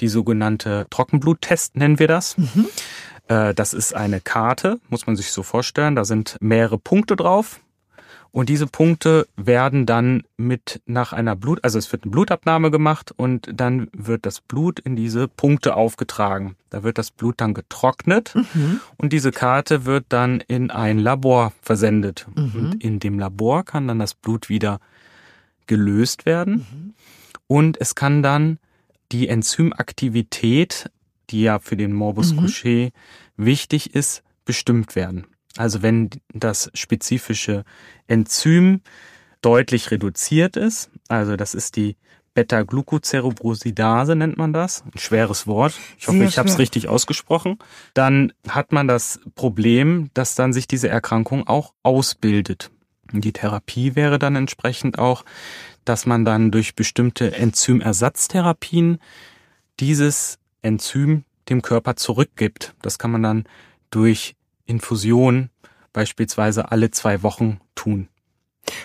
die 0.00 0.08
sogenannte 0.08 0.86
Trockenbluttest, 0.90 1.76
nennen 1.76 1.98
wir 1.98 2.08
das. 2.08 2.36
Mhm. 2.36 2.66
Äh, 3.28 3.54
das 3.54 3.72
ist 3.72 3.94
eine 3.94 4.20
Karte, 4.20 4.80
muss 4.90 5.06
man 5.06 5.16
sich 5.16 5.32
so 5.32 5.42
vorstellen. 5.42 5.96
Da 5.96 6.04
sind 6.04 6.36
mehrere 6.40 6.78
Punkte 6.78 7.16
drauf. 7.16 7.60
Und 8.34 8.48
diese 8.48 8.66
Punkte 8.66 9.28
werden 9.36 9.86
dann 9.86 10.24
mit 10.36 10.82
nach 10.86 11.12
einer 11.12 11.36
Blut, 11.36 11.62
also 11.62 11.78
es 11.78 11.92
wird 11.92 12.02
eine 12.02 12.10
Blutabnahme 12.10 12.72
gemacht 12.72 13.12
und 13.16 13.48
dann 13.54 13.86
wird 13.92 14.26
das 14.26 14.40
Blut 14.40 14.80
in 14.80 14.96
diese 14.96 15.28
Punkte 15.28 15.76
aufgetragen. 15.76 16.56
Da 16.68 16.82
wird 16.82 16.98
das 16.98 17.12
Blut 17.12 17.40
dann 17.40 17.54
getrocknet 17.54 18.34
mhm. 18.34 18.80
und 18.96 19.12
diese 19.12 19.30
Karte 19.30 19.84
wird 19.84 20.06
dann 20.08 20.40
in 20.40 20.72
ein 20.72 20.98
Labor 20.98 21.52
versendet. 21.62 22.26
Mhm. 22.34 22.54
Und 22.56 22.82
in 22.82 22.98
dem 22.98 23.20
Labor 23.20 23.64
kann 23.64 23.86
dann 23.86 24.00
das 24.00 24.14
Blut 24.14 24.48
wieder 24.48 24.80
gelöst 25.68 26.26
werden 26.26 26.54
mhm. 26.54 26.94
und 27.46 27.80
es 27.80 27.94
kann 27.94 28.24
dann 28.24 28.58
die 29.12 29.28
Enzymaktivität, 29.28 30.90
die 31.30 31.42
ja 31.42 31.60
für 31.60 31.76
den 31.76 31.92
Morbus 31.92 32.32
mhm. 32.32 32.38
Gaucher 32.38 32.90
wichtig 33.36 33.94
ist, 33.94 34.24
bestimmt 34.44 34.96
werden. 34.96 35.28
Also 35.56 35.82
wenn 35.82 36.10
das 36.32 36.70
spezifische 36.74 37.64
Enzym 38.06 38.80
deutlich 39.40 39.90
reduziert 39.90 40.56
ist, 40.56 40.90
also 41.08 41.36
das 41.36 41.54
ist 41.54 41.76
die 41.76 41.96
Beta-Glucocerebrosidase 42.34 44.16
nennt 44.16 44.36
man 44.36 44.52
das, 44.52 44.82
ein 44.84 44.98
schweres 44.98 45.46
Wort. 45.46 45.74
Ich 45.98 46.08
hoffe, 46.08 46.18
Sehr 46.18 46.28
ich 46.28 46.38
habe 46.38 46.48
es 46.48 46.58
richtig 46.58 46.88
ausgesprochen. 46.88 47.58
Dann 47.94 48.32
hat 48.48 48.72
man 48.72 48.88
das 48.88 49.20
Problem, 49.36 50.10
dass 50.14 50.34
dann 50.34 50.52
sich 50.52 50.66
diese 50.66 50.88
Erkrankung 50.88 51.46
auch 51.46 51.72
ausbildet. 51.84 52.70
Die 53.12 53.32
Therapie 53.32 53.94
wäre 53.94 54.18
dann 54.18 54.34
entsprechend 54.34 54.98
auch, 54.98 55.24
dass 55.84 56.06
man 56.06 56.24
dann 56.24 56.50
durch 56.50 56.74
bestimmte 56.74 57.36
Enzymersatztherapien 57.36 58.98
dieses 59.78 60.38
Enzym 60.62 61.24
dem 61.48 61.62
Körper 61.62 61.94
zurückgibt. 61.94 62.74
Das 62.82 62.98
kann 62.98 63.12
man 63.12 63.22
dann 63.22 63.44
durch 63.90 64.34
Infusion 64.66 65.50
beispielsweise 65.92 66.70
alle 66.70 66.90
zwei 66.90 67.22
Wochen 67.22 67.60
tun. 67.74 68.08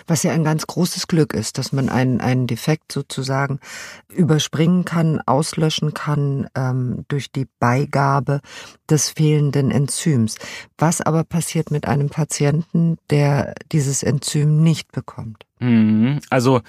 Was 0.06 0.22
ja 0.22 0.32
ein 0.32 0.44
ganz 0.44 0.66
großes 0.66 1.06
Glück 1.06 1.32
ist, 1.32 1.56
dass 1.56 1.72
man 1.72 1.88
einen, 1.88 2.20
einen 2.20 2.46
Defekt 2.46 2.92
sozusagen 2.92 3.60
überspringen 4.08 4.84
kann, 4.84 5.20
auslöschen 5.24 5.94
kann 5.94 6.48
ähm, 6.54 7.04
durch 7.08 7.32
die 7.32 7.46
Beigabe 7.58 8.40
des 8.88 9.10
fehlenden 9.10 9.70
Enzyms. 9.70 10.36
Was 10.76 11.00
aber 11.00 11.24
passiert 11.24 11.70
mit 11.70 11.86
einem 11.86 12.10
Patienten, 12.10 12.98
der 13.08 13.54
dieses 13.72 14.02
Enzym 14.02 14.62
nicht 14.62 14.92
bekommt? 14.92 15.46
Mhm. 15.60 16.20
Also 16.28 16.60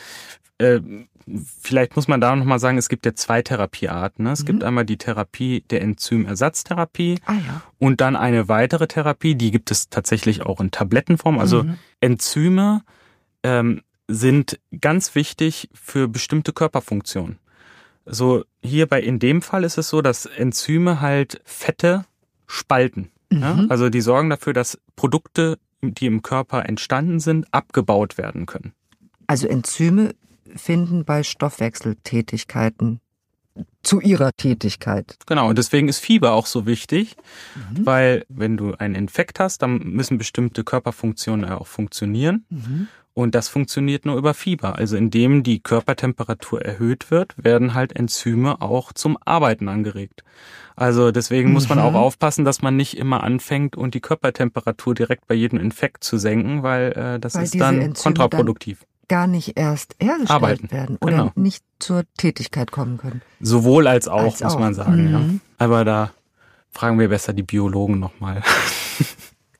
äh, 0.57 0.79
vielleicht 1.61 1.95
muss 1.95 2.07
man 2.07 2.21
da 2.21 2.35
noch 2.35 2.45
mal 2.45 2.59
sagen, 2.59 2.77
es 2.77 2.89
gibt 2.89 3.05
ja 3.05 3.13
zwei 3.13 3.41
Therapiearten. 3.41 4.25
Ne? 4.25 4.31
Es 4.31 4.41
mhm. 4.41 4.45
gibt 4.45 4.63
einmal 4.63 4.85
die 4.85 4.97
Therapie 4.97 5.63
der 5.69 5.81
Enzymersatztherapie 5.81 7.19
ah, 7.25 7.33
ja. 7.33 7.61
und 7.79 8.01
dann 8.01 8.15
eine 8.15 8.47
weitere 8.47 8.87
Therapie, 8.87 9.35
die 9.35 9.51
gibt 9.51 9.71
es 9.71 9.89
tatsächlich 9.89 10.41
auch 10.43 10.59
in 10.59 10.71
Tablettenform. 10.71 11.39
Also 11.39 11.63
mhm. 11.63 11.77
Enzyme 11.99 12.83
ähm, 13.43 13.81
sind 14.07 14.59
ganz 14.79 15.15
wichtig 15.15 15.69
für 15.73 16.07
bestimmte 16.07 16.53
Körperfunktionen. 16.53 17.37
So 18.05 18.43
hierbei 18.63 19.01
in 19.01 19.19
dem 19.19 19.41
Fall 19.41 19.63
ist 19.63 19.77
es 19.77 19.89
so, 19.89 20.01
dass 20.01 20.25
Enzyme 20.25 21.01
halt 21.01 21.41
Fette 21.45 22.05
spalten. 22.47 23.11
Mhm. 23.29 23.41
Ja? 23.41 23.65
Also 23.69 23.89
die 23.89 24.01
sorgen 24.01 24.29
dafür, 24.29 24.53
dass 24.53 24.77
Produkte, 24.95 25.57
die 25.81 26.05
im 26.05 26.21
Körper 26.21 26.67
entstanden 26.67 27.19
sind, 27.19 27.47
abgebaut 27.51 28.17
werden 28.17 28.45
können. 28.45 28.73
Also 29.27 29.47
Enzyme 29.47 30.13
finden 30.55 31.05
bei 31.05 31.23
Stoffwechseltätigkeiten 31.23 32.99
zu 33.83 33.99
ihrer 33.99 34.31
Tätigkeit. 34.33 35.17
Genau, 35.25 35.49
und 35.49 35.57
deswegen 35.57 35.89
ist 35.89 35.99
Fieber 35.99 36.33
auch 36.33 36.45
so 36.45 36.65
wichtig, 36.65 37.15
mhm. 37.55 37.85
weil 37.85 38.25
wenn 38.29 38.57
du 38.57 38.73
einen 38.75 38.95
Infekt 38.95 39.39
hast, 39.39 39.61
dann 39.61 39.79
müssen 39.79 40.17
bestimmte 40.17 40.63
Körperfunktionen 40.63 41.49
auch 41.49 41.67
funktionieren. 41.67 42.45
Mhm. 42.49 42.87
Und 43.13 43.35
das 43.35 43.49
funktioniert 43.49 44.05
nur 44.05 44.15
über 44.15 44.33
Fieber. 44.33 44.77
Also 44.77 44.95
indem 44.95 45.43
die 45.43 45.59
Körpertemperatur 45.59 46.61
erhöht 46.61 47.11
wird, 47.11 47.33
werden 47.35 47.73
halt 47.73 47.93
Enzyme 47.93 48.61
auch 48.61 48.93
zum 48.93 49.17
Arbeiten 49.25 49.67
angeregt. 49.67 50.23
Also 50.77 51.11
deswegen 51.11 51.49
mhm. 51.49 51.53
muss 51.55 51.67
man 51.67 51.79
auch 51.79 51.91
mhm. 51.91 51.97
aufpassen, 51.97 52.45
dass 52.45 52.61
man 52.61 52.77
nicht 52.77 52.97
immer 52.97 53.23
anfängt 53.23 53.75
und 53.75 53.95
die 53.95 53.99
Körpertemperatur 53.99 54.95
direkt 54.95 55.27
bei 55.27 55.35
jedem 55.35 55.59
Infekt 55.59 56.05
zu 56.05 56.17
senken, 56.17 56.63
weil 56.63 56.93
äh, 56.93 57.19
das 57.19 57.35
weil 57.35 57.43
ist 57.43 57.59
dann 57.59 57.93
kontraproduktiv 57.93 58.85
gar 59.11 59.27
nicht 59.27 59.57
erst 59.59 59.97
hergestellt 59.99 60.31
Arbeiten. 60.31 60.71
werden 60.71 60.97
oder 61.01 61.11
genau. 61.11 61.31
nicht 61.35 61.65
zur 61.79 62.05
Tätigkeit 62.17 62.71
kommen 62.71 62.97
können. 62.97 63.21
Sowohl 63.41 63.85
als 63.87 64.07
auch, 64.07 64.21
als 64.21 64.39
muss 64.39 64.53
auch. 64.53 64.59
man 64.59 64.73
sagen. 64.73 65.07
Mhm. 65.07 65.11
Ja. 65.11 65.21
Aber 65.57 65.83
da 65.83 66.11
fragen 66.69 66.97
wir 66.97 67.09
besser 67.09 67.33
die 67.33 67.43
Biologen 67.43 67.99
nochmal. 67.99 68.41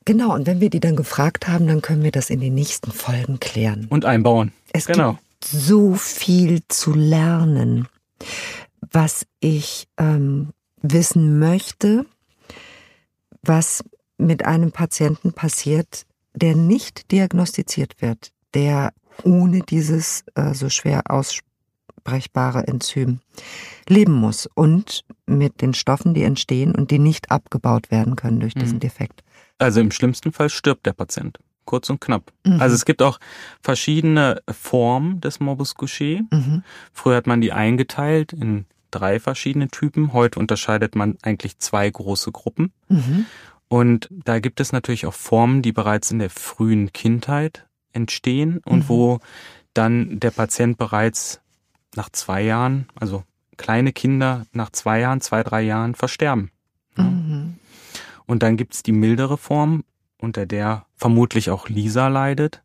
Genau, 0.04 0.34
und 0.34 0.48
wenn 0.48 0.60
wir 0.60 0.68
die 0.68 0.80
dann 0.80 0.96
gefragt 0.96 1.46
haben, 1.46 1.68
dann 1.68 1.80
können 1.80 2.02
wir 2.02 2.10
das 2.10 2.28
in 2.28 2.40
den 2.40 2.56
nächsten 2.56 2.90
Folgen 2.90 3.38
klären. 3.38 3.86
Und 3.88 4.04
einbauen. 4.04 4.50
Es 4.72 4.86
genau. 4.86 5.12
gibt 5.12 5.44
so 5.44 5.94
viel 5.94 6.62
zu 6.66 6.92
lernen. 6.92 7.86
Was 8.80 9.24
ich 9.38 9.86
ähm, 9.98 10.48
wissen 10.80 11.38
möchte, 11.38 12.04
was 13.42 13.84
mit 14.18 14.44
einem 14.44 14.72
Patienten 14.72 15.34
passiert, 15.34 16.04
der 16.34 16.56
nicht 16.56 17.12
diagnostiziert 17.12 18.02
wird, 18.02 18.32
der 18.54 18.92
ohne 19.22 19.60
dieses 19.60 20.24
äh, 20.34 20.54
so 20.54 20.68
schwer 20.68 21.02
aussprechbare 21.10 22.66
Enzym 22.66 23.20
leben 23.88 24.12
muss 24.12 24.48
und 24.54 25.04
mit 25.26 25.60
den 25.60 25.74
Stoffen, 25.74 26.14
die 26.14 26.22
entstehen 26.22 26.74
und 26.74 26.90
die 26.90 26.98
nicht 26.98 27.30
abgebaut 27.30 27.90
werden 27.90 28.16
können 28.16 28.40
durch 28.40 28.54
diesen 28.54 28.76
mhm. 28.76 28.80
Defekt. 28.80 29.22
Also 29.58 29.80
im 29.80 29.90
schlimmsten 29.90 30.32
Fall 30.32 30.50
stirbt 30.50 30.86
der 30.86 30.92
Patient. 30.92 31.38
Kurz 31.64 31.88
und 31.90 32.00
knapp. 32.00 32.32
Mhm. 32.44 32.60
Also 32.60 32.74
es 32.74 32.84
gibt 32.84 33.02
auch 33.02 33.18
verschiedene 33.62 34.42
Formen 34.50 35.20
des 35.20 35.38
Morbus 35.38 35.76
Gaucher. 35.76 36.20
Mhm. 36.30 36.64
Früher 36.92 37.16
hat 37.16 37.26
man 37.26 37.40
die 37.40 37.52
eingeteilt 37.52 38.32
in 38.32 38.66
drei 38.90 39.20
verschiedene 39.20 39.68
Typen. 39.68 40.12
Heute 40.12 40.38
unterscheidet 40.38 40.96
man 40.96 41.16
eigentlich 41.22 41.58
zwei 41.58 41.88
große 41.88 42.32
Gruppen. 42.32 42.72
Mhm. 42.88 43.26
Und 43.68 44.08
da 44.10 44.38
gibt 44.38 44.60
es 44.60 44.72
natürlich 44.72 45.06
auch 45.06 45.14
Formen, 45.14 45.62
die 45.62 45.72
bereits 45.72 46.10
in 46.10 46.18
der 46.18 46.30
frühen 46.30 46.92
Kindheit 46.92 47.66
entstehen 47.92 48.60
und 48.64 48.80
mhm. 48.80 48.88
wo 48.88 49.20
dann 49.74 50.20
der 50.20 50.30
Patient 50.30 50.78
bereits 50.78 51.40
nach 51.94 52.10
zwei 52.10 52.42
Jahren, 52.42 52.86
also 52.94 53.24
kleine 53.56 53.92
Kinder 53.92 54.46
nach 54.52 54.70
zwei 54.70 55.00
Jahren, 55.00 55.20
zwei, 55.20 55.42
drei 55.42 55.62
Jahren 55.62 55.94
versterben. 55.94 56.50
Mhm. 56.96 57.54
Und 58.26 58.42
dann 58.42 58.56
gibt's 58.56 58.82
die 58.82 58.92
mildere 58.92 59.38
Form, 59.38 59.84
unter 60.18 60.46
der 60.46 60.86
vermutlich 60.96 61.50
auch 61.50 61.68
Lisa 61.68 62.08
leidet, 62.08 62.62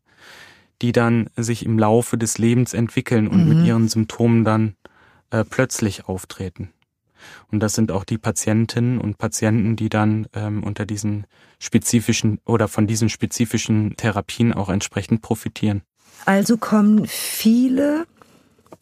die 0.80 0.92
dann 0.92 1.28
sich 1.36 1.64
im 1.64 1.78
Laufe 1.78 2.16
des 2.16 2.38
Lebens 2.38 2.72
entwickeln 2.72 3.28
und 3.28 3.44
mhm. 3.44 3.48
mit 3.48 3.66
ihren 3.66 3.88
Symptomen 3.88 4.44
dann 4.44 4.76
äh, 5.30 5.44
plötzlich 5.44 6.06
auftreten. 6.06 6.72
Und 7.50 7.60
das 7.60 7.74
sind 7.74 7.90
auch 7.90 8.04
die 8.04 8.18
Patientinnen 8.18 9.00
und 9.00 9.18
Patienten, 9.18 9.76
die 9.76 9.88
dann 9.88 10.26
ähm, 10.34 10.62
unter 10.62 10.86
diesen 10.86 11.26
spezifischen 11.58 12.40
oder 12.44 12.68
von 12.68 12.86
diesen 12.86 13.08
spezifischen 13.08 13.96
Therapien 13.96 14.52
auch 14.52 14.68
entsprechend 14.68 15.22
profitieren. 15.22 15.82
Also 16.24 16.56
kommen 16.56 17.06
viele 17.06 18.06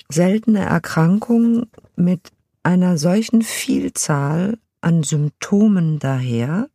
seltene 0.09 0.61
Erkrankungen 0.61 1.67
mit 1.97 2.31
einer 2.63 2.99
solchen 2.99 3.43
Vielzahl 3.43 4.59
an 4.81 5.03
Symptomen 5.03 5.99
daher, 5.99 6.69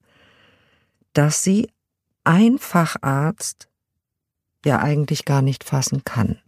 dass 1.14 1.44
sie 1.44 1.70
ein 2.24 2.58
Facharzt 2.60 3.68
ja 4.66 4.80
eigentlich 4.80 5.26
gar 5.26 5.42
nicht 5.42 5.64
fassen 5.64 6.04
kann. 6.04 6.40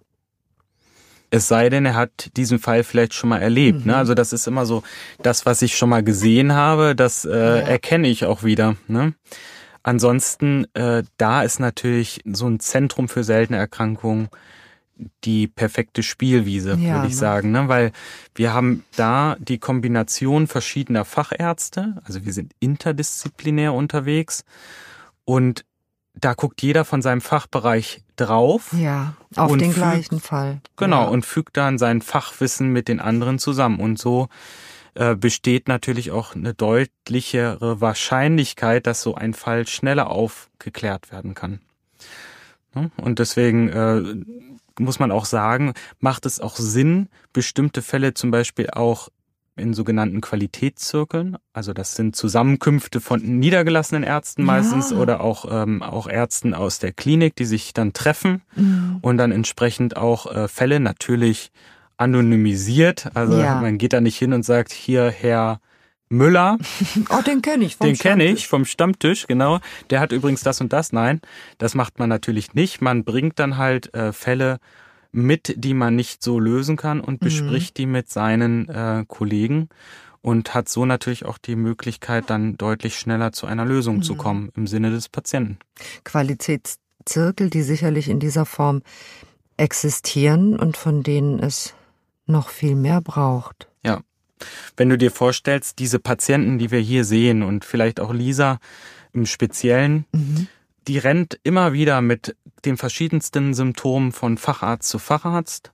Es 1.33 1.47
sei 1.47 1.69
denn, 1.69 1.85
er 1.85 1.95
hat 1.95 2.29
diesen 2.37 2.59
Fall 2.59 2.83
vielleicht 2.83 3.15
schon 3.15 3.29
mal 3.29 3.41
erlebt. 3.41 3.79
Ne? 3.79 3.83
Mhm. 3.83 3.87
Ne? 3.87 3.97
Also 3.97 4.13
das 4.13 4.33
ist 4.33 4.45
immer 4.45 4.67
so, 4.67 4.83
das, 5.23 5.47
was 5.47 5.63
ich 5.63 5.75
schon 5.75 5.89
mal 5.89 6.03
gesehen 6.03 6.53
habe, 6.53 6.95
das 6.95 7.25
äh, 7.25 7.29
ja. 7.31 7.55
erkenne 7.55 8.07
ich 8.07 8.25
auch 8.25 8.43
wieder. 8.43 8.75
Ne? 8.87 9.15
Ansonsten, 9.81 10.67
äh, 10.75 11.01
da 11.17 11.41
ist 11.41 11.59
natürlich 11.59 12.21
so 12.25 12.47
ein 12.47 12.59
Zentrum 12.59 13.09
für 13.09 13.23
seltene 13.23 13.57
Erkrankungen 13.57 14.29
die 15.23 15.47
perfekte 15.47 16.03
Spielwiese, 16.03 16.77
ja, 16.79 16.95
würde 16.95 17.07
ich 17.07 17.13
ne? 17.13 17.19
sagen, 17.19 17.51
ne? 17.51 17.67
weil 17.67 17.91
wir 18.35 18.53
haben 18.53 18.83
da 18.95 19.35
die 19.39 19.57
Kombination 19.57 20.45
verschiedener 20.45 21.03
Fachärzte, 21.03 21.95
also 22.05 22.25
wir 22.25 22.33
sind 22.33 22.53
interdisziplinär 22.59 23.73
unterwegs 23.73 24.45
und 25.25 25.65
da 26.15 26.33
guckt 26.33 26.61
jeder 26.61 26.85
von 26.85 27.01
seinem 27.01 27.21
Fachbereich 27.21 28.03
drauf. 28.15 28.73
Ja, 28.77 29.15
auf 29.35 29.51
den 29.51 29.71
fügt, 29.71 29.75
gleichen 29.75 30.19
Fall. 30.19 30.61
Genau, 30.77 31.03
ja. 31.03 31.07
und 31.07 31.25
fügt 31.25 31.57
dann 31.57 31.77
sein 31.77 32.01
Fachwissen 32.01 32.69
mit 32.69 32.87
den 32.87 32.99
anderen 32.99 33.39
zusammen. 33.39 33.79
Und 33.79 33.99
so 33.99 34.29
äh, 34.95 35.15
besteht 35.15 35.67
natürlich 35.67 36.11
auch 36.11 36.35
eine 36.35 36.53
deutlichere 36.53 37.81
Wahrscheinlichkeit, 37.81 38.85
dass 38.85 39.01
so 39.01 39.15
ein 39.15 39.33
Fall 39.33 39.67
schneller 39.67 40.09
aufgeklärt 40.09 41.11
werden 41.11 41.33
kann. 41.33 41.59
Ne? 42.75 42.91
Und 42.97 43.19
deswegen 43.19 43.69
äh, 43.69 44.01
muss 44.79 44.99
man 44.99 45.11
auch 45.11 45.25
sagen, 45.25 45.73
macht 45.99 46.25
es 46.25 46.39
auch 46.39 46.55
Sinn, 46.55 47.09
bestimmte 47.31 47.81
Fälle 47.81 48.13
zum 48.13 48.31
Beispiel 48.31 48.69
auch 48.69 49.09
in 49.55 49.73
sogenannten 49.73 50.21
Qualitätszirkeln. 50.21 51.37
Also 51.53 51.73
das 51.73 51.95
sind 51.95 52.15
Zusammenkünfte 52.15 52.99
von 52.99 53.21
niedergelassenen 53.21 54.03
Ärzten 54.03 54.43
meistens 54.43 54.91
ja. 54.91 54.97
oder 54.97 55.21
auch, 55.21 55.45
ähm, 55.49 55.83
auch 55.83 56.07
Ärzten 56.07 56.53
aus 56.53 56.79
der 56.79 56.91
Klinik, 56.91 57.35
die 57.35 57.45
sich 57.45 57.73
dann 57.73 57.93
treffen 57.93 58.41
mhm. 58.55 58.97
und 59.01 59.17
dann 59.17 59.31
entsprechend 59.31 59.95
auch 59.95 60.33
äh, 60.33 60.47
Fälle 60.47 60.79
natürlich 60.79 61.51
anonymisiert. 61.97 63.11
Also 63.13 63.39
ja. 63.39 63.61
man 63.61 63.77
geht 63.77 63.93
da 63.93 64.01
nicht 64.01 64.17
hin 64.17 64.33
und 64.33 64.43
sagt, 64.43 64.71
hier 64.71 65.09
Herr 65.09 65.59
Müller. 66.09 66.57
Oh, 67.09 67.21
den 67.21 67.41
kenne 67.41 67.65
ich 67.65 67.75
vom 67.75 67.87
Den 67.87 67.97
kenne 67.97 68.25
ich 68.25 68.47
vom 68.47 68.65
Stammtisch, 68.65 69.27
genau. 69.27 69.59
Der 69.89 69.99
hat 69.99 70.11
übrigens 70.11 70.41
das 70.41 70.61
und 70.61 70.73
das. 70.73 70.93
Nein, 70.93 71.21
das 71.57 71.75
macht 71.75 71.99
man 71.99 72.09
natürlich 72.09 72.53
nicht. 72.53 72.81
Man 72.81 73.03
bringt 73.03 73.39
dann 73.39 73.57
halt 73.57 73.93
äh, 73.93 74.13
Fälle 74.13 74.59
mit, 75.13 75.53
die 75.57 75.73
man 75.73 75.95
nicht 75.95 76.21
so 76.23 76.39
lösen 76.39 76.75
kann 76.75 76.99
und 76.99 77.21
mhm. 77.21 77.25
bespricht 77.25 77.77
die 77.77 77.85
mit 77.85 78.09
seinen 78.09 78.67
äh, 78.67 79.05
Kollegen 79.07 79.69
und 80.21 80.53
hat 80.53 80.69
so 80.69 80.85
natürlich 80.85 81.25
auch 81.25 81.37
die 81.37 81.55
Möglichkeit, 81.55 82.29
dann 82.29 82.57
deutlich 82.57 82.97
schneller 82.97 83.31
zu 83.31 83.45
einer 83.45 83.65
Lösung 83.65 83.97
mhm. 83.97 84.03
zu 84.03 84.15
kommen 84.15 84.49
im 84.55 84.67
Sinne 84.67 84.89
des 84.89 85.09
Patienten. 85.09 85.59
Qualitätszirkel, 86.03 87.49
die 87.49 87.61
sicherlich 87.61 88.09
in 88.09 88.19
dieser 88.19 88.45
Form 88.45 88.81
existieren 89.57 90.59
und 90.59 90.77
von 90.77 91.03
denen 91.03 91.39
es 91.39 91.75
noch 92.25 92.49
viel 92.49 92.75
mehr 92.75 93.01
braucht. 93.01 93.69
Ja. 93.83 94.01
Wenn 94.75 94.89
du 94.89 94.97
dir 94.97 95.11
vorstellst, 95.11 95.79
diese 95.79 95.99
Patienten, 95.99 96.57
die 96.57 96.71
wir 96.71 96.79
hier 96.79 97.05
sehen 97.05 97.43
und 97.43 97.65
vielleicht 97.65 97.99
auch 97.99 98.13
Lisa 98.13 98.59
im 99.11 99.25
Speziellen, 99.25 100.05
mhm. 100.11 100.47
Die 100.87 100.97
rennt 100.97 101.39
immer 101.43 101.73
wieder 101.73 102.01
mit 102.01 102.35
den 102.65 102.77
verschiedensten 102.77 103.53
Symptomen 103.53 104.11
von 104.11 104.37
Facharzt 104.37 104.89
zu 104.89 104.99
Facharzt 104.99 105.71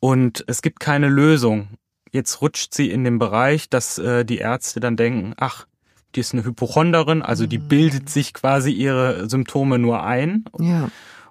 und 0.00 0.44
es 0.46 0.62
gibt 0.62 0.80
keine 0.80 1.08
Lösung. 1.08 1.68
Jetzt 2.12 2.40
rutscht 2.40 2.74
sie 2.74 2.90
in 2.90 3.04
den 3.04 3.18
Bereich, 3.18 3.68
dass 3.68 3.98
äh, 3.98 4.24
die 4.24 4.38
Ärzte 4.38 4.80
dann 4.80 4.96
denken, 4.96 5.34
ach, 5.36 5.66
die 6.14 6.20
ist 6.20 6.32
eine 6.32 6.44
Hypochonderin, 6.44 7.22
also 7.22 7.46
die 7.46 7.58
mhm. 7.58 7.68
bildet 7.68 8.08
sich 8.08 8.32
quasi 8.32 8.70
ihre 8.70 9.28
Symptome 9.28 9.78
nur 9.78 10.02
ein 10.02 10.44
ja. 10.58 10.90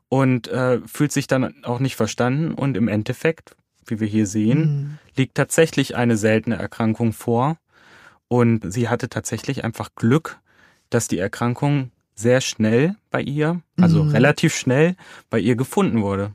und 0.09 0.47
äh, 0.47 0.79
fühlt 0.85 1.11
sich 1.11 1.27
dann 1.27 1.63
auch 1.63 1.79
nicht 1.79 1.95
verstanden 1.95 2.53
und 2.53 2.77
im 2.77 2.87
Endeffekt 2.87 3.55
wie 3.87 3.99
wir 3.99 4.07
hier 4.07 4.27
sehen, 4.27 4.59
mhm. 4.59 4.97
liegt 5.15 5.35
tatsächlich 5.35 5.95
eine 5.95 6.17
seltene 6.17 6.57
Erkrankung 6.57 7.13
vor. 7.13 7.57
Und 8.27 8.71
sie 8.71 8.89
hatte 8.89 9.09
tatsächlich 9.09 9.63
einfach 9.63 9.89
Glück, 9.95 10.39
dass 10.89 11.07
die 11.07 11.19
Erkrankung 11.19 11.91
sehr 12.15 12.41
schnell 12.41 12.95
bei 13.11 13.21
ihr, 13.21 13.61
also 13.77 14.03
mhm. 14.03 14.11
relativ 14.11 14.55
schnell 14.55 14.95
bei 15.29 15.39
ihr 15.39 15.55
gefunden 15.55 16.01
wurde. 16.01 16.31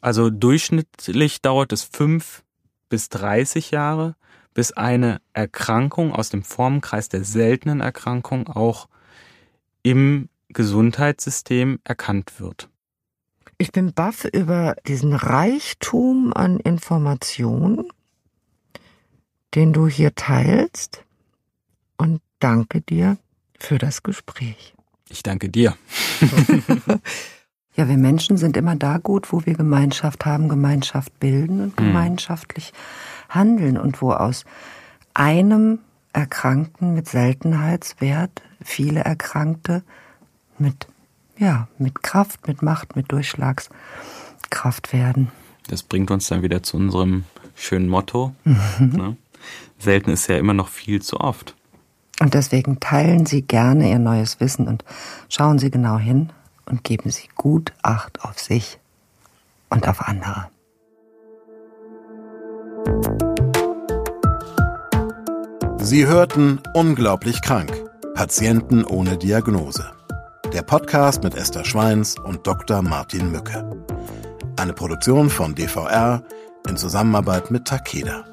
Also 0.00 0.30
durchschnittlich 0.30 1.42
dauert 1.42 1.72
es 1.72 1.82
fünf 1.82 2.44
bis 2.88 3.08
dreißig 3.08 3.72
Jahre, 3.72 4.14
bis 4.54 4.72
eine 4.72 5.20
Erkrankung 5.32 6.12
aus 6.12 6.30
dem 6.30 6.44
Formenkreis 6.44 7.08
der 7.08 7.24
seltenen 7.24 7.80
Erkrankung 7.80 8.46
auch 8.46 8.88
im 9.82 10.28
Gesundheitssystem 10.48 11.80
erkannt 11.82 12.38
wird. 12.38 12.68
Ich 13.58 13.72
bin 13.72 13.92
baff 13.92 14.24
über 14.24 14.76
diesen 14.86 15.12
Reichtum 15.12 16.32
an 16.32 16.60
Informationen, 16.60 17.88
den 19.54 19.72
du 19.72 19.88
hier 19.88 20.14
teilst 20.14 21.04
und 21.96 22.20
danke 22.38 22.80
dir 22.82 23.18
für 23.58 23.78
das 23.78 24.02
Gespräch. 24.02 24.75
Ich 25.08 25.22
danke 25.22 25.48
dir. 25.48 25.76
ja, 27.76 27.88
wir 27.88 27.96
Menschen 27.96 28.36
sind 28.36 28.56
immer 28.56 28.76
da 28.76 28.98
gut, 28.98 29.32
wo 29.32 29.44
wir 29.46 29.54
Gemeinschaft 29.54 30.24
haben, 30.24 30.48
Gemeinschaft 30.48 31.18
bilden 31.20 31.60
und 31.60 31.78
hm. 31.78 31.86
gemeinschaftlich 31.86 32.72
handeln 33.28 33.78
und 33.78 34.02
wo 34.02 34.12
aus 34.12 34.44
einem 35.14 35.80
Erkrankten 36.12 36.94
mit 36.94 37.08
Seltenheitswert 37.08 38.42
viele 38.62 39.00
Erkrankte 39.00 39.82
mit 40.58 40.88
ja, 41.38 41.68
mit 41.78 42.02
Kraft, 42.02 42.48
mit 42.48 42.62
Macht, 42.62 42.96
mit 42.96 43.12
Durchschlagskraft 43.12 44.92
werden. 44.92 45.30
Das 45.68 45.82
bringt 45.82 46.10
uns 46.10 46.28
dann 46.28 46.42
wieder 46.42 46.62
zu 46.62 46.76
unserem 46.76 47.24
schönen 47.54 47.88
Motto. 47.88 48.34
ne? 48.44 49.16
Selten 49.78 50.10
ist 50.10 50.28
ja 50.28 50.38
immer 50.38 50.54
noch 50.54 50.68
viel 50.68 51.02
zu 51.02 51.20
oft. 51.20 51.54
Und 52.20 52.34
deswegen 52.34 52.80
teilen 52.80 53.26
Sie 53.26 53.42
gerne 53.42 53.90
Ihr 53.90 53.98
neues 53.98 54.40
Wissen 54.40 54.68
und 54.68 54.84
schauen 55.28 55.58
Sie 55.58 55.70
genau 55.70 55.98
hin 55.98 56.30
und 56.64 56.82
geben 56.82 57.10
Sie 57.10 57.28
gut 57.34 57.72
Acht 57.82 58.24
auf 58.24 58.38
sich 58.38 58.78
und 59.68 59.86
auf 59.88 60.08
andere. 60.08 60.48
Sie 65.78 66.06
hörten 66.06 66.60
Unglaublich 66.74 67.42
krank. 67.42 67.72
Patienten 68.14 68.84
ohne 68.84 69.18
Diagnose. 69.18 69.92
Der 70.52 70.62
Podcast 70.62 71.22
mit 71.22 71.34
Esther 71.34 71.64
Schweins 71.64 72.16
und 72.18 72.46
Dr. 72.46 72.82
Martin 72.82 73.30
Mücke. 73.30 73.84
Eine 74.56 74.72
Produktion 74.72 75.28
von 75.28 75.54
DVR 75.54 76.22
in 76.66 76.76
Zusammenarbeit 76.76 77.50
mit 77.50 77.66
Takeda. 77.66 78.24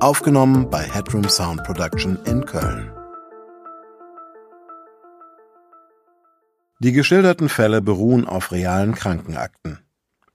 Aufgenommen 0.00 0.68
bei 0.68 0.82
Headroom 0.82 1.28
Sound 1.28 1.62
Production 1.62 2.18
in 2.24 2.44
Köln. 2.44 2.90
Die 6.82 6.92
geschilderten 6.92 7.50
Fälle 7.50 7.82
beruhen 7.82 8.24
auf 8.24 8.52
realen 8.52 8.94
Krankenakten. 8.94 9.80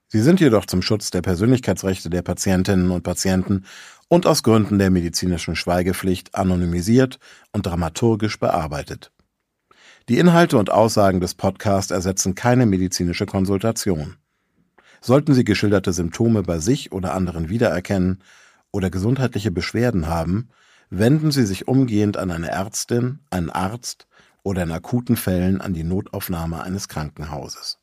Sie 0.07 0.21
sind 0.21 0.39
jedoch 0.39 0.67
zum 0.67 0.83
Schutz 0.83 1.09
der 1.09 1.23
Persönlichkeitsrechte 1.23 2.11
der 2.11 2.21
Patientinnen 2.21 2.91
und 2.91 3.01
Patienten 3.01 3.65
und 4.09 4.27
aus 4.27 4.43
Gründen 4.43 4.77
der 4.77 4.91
medizinischen 4.91 5.55
Schweigepflicht 5.55 6.35
anonymisiert 6.35 7.17
und 7.51 7.65
dramaturgisch 7.65 8.39
bearbeitet. 8.39 9.11
Die 10.07 10.19
Inhalte 10.19 10.59
und 10.59 10.69
Aussagen 10.69 11.19
des 11.19 11.33
Podcasts 11.33 11.89
ersetzen 11.89 12.35
keine 12.35 12.67
medizinische 12.67 13.25
Konsultation. 13.25 14.17
Sollten 15.01 15.33
Sie 15.33 15.45
geschilderte 15.45 15.93
Symptome 15.93 16.43
bei 16.43 16.59
sich 16.59 16.91
oder 16.91 17.15
anderen 17.15 17.49
wiedererkennen 17.49 18.21
oder 18.71 18.91
gesundheitliche 18.91 19.49
Beschwerden 19.49 20.05
haben, 20.05 20.49
wenden 20.91 21.31
Sie 21.31 21.47
sich 21.47 21.67
umgehend 21.67 22.17
an 22.17 22.29
eine 22.29 22.49
Ärztin, 22.49 23.21
einen 23.31 23.49
Arzt 23.49 24.05
oder 24.45 24.63
in 24.63 24.71
akuten 24.71 25.17
Fällen 25.17 25.59
an 25.59 25.73
die 25.73 25.83
Notaufnahme 25.83 26.61
eines 26.61 26.87
Krankenhauses. 26.87 27.79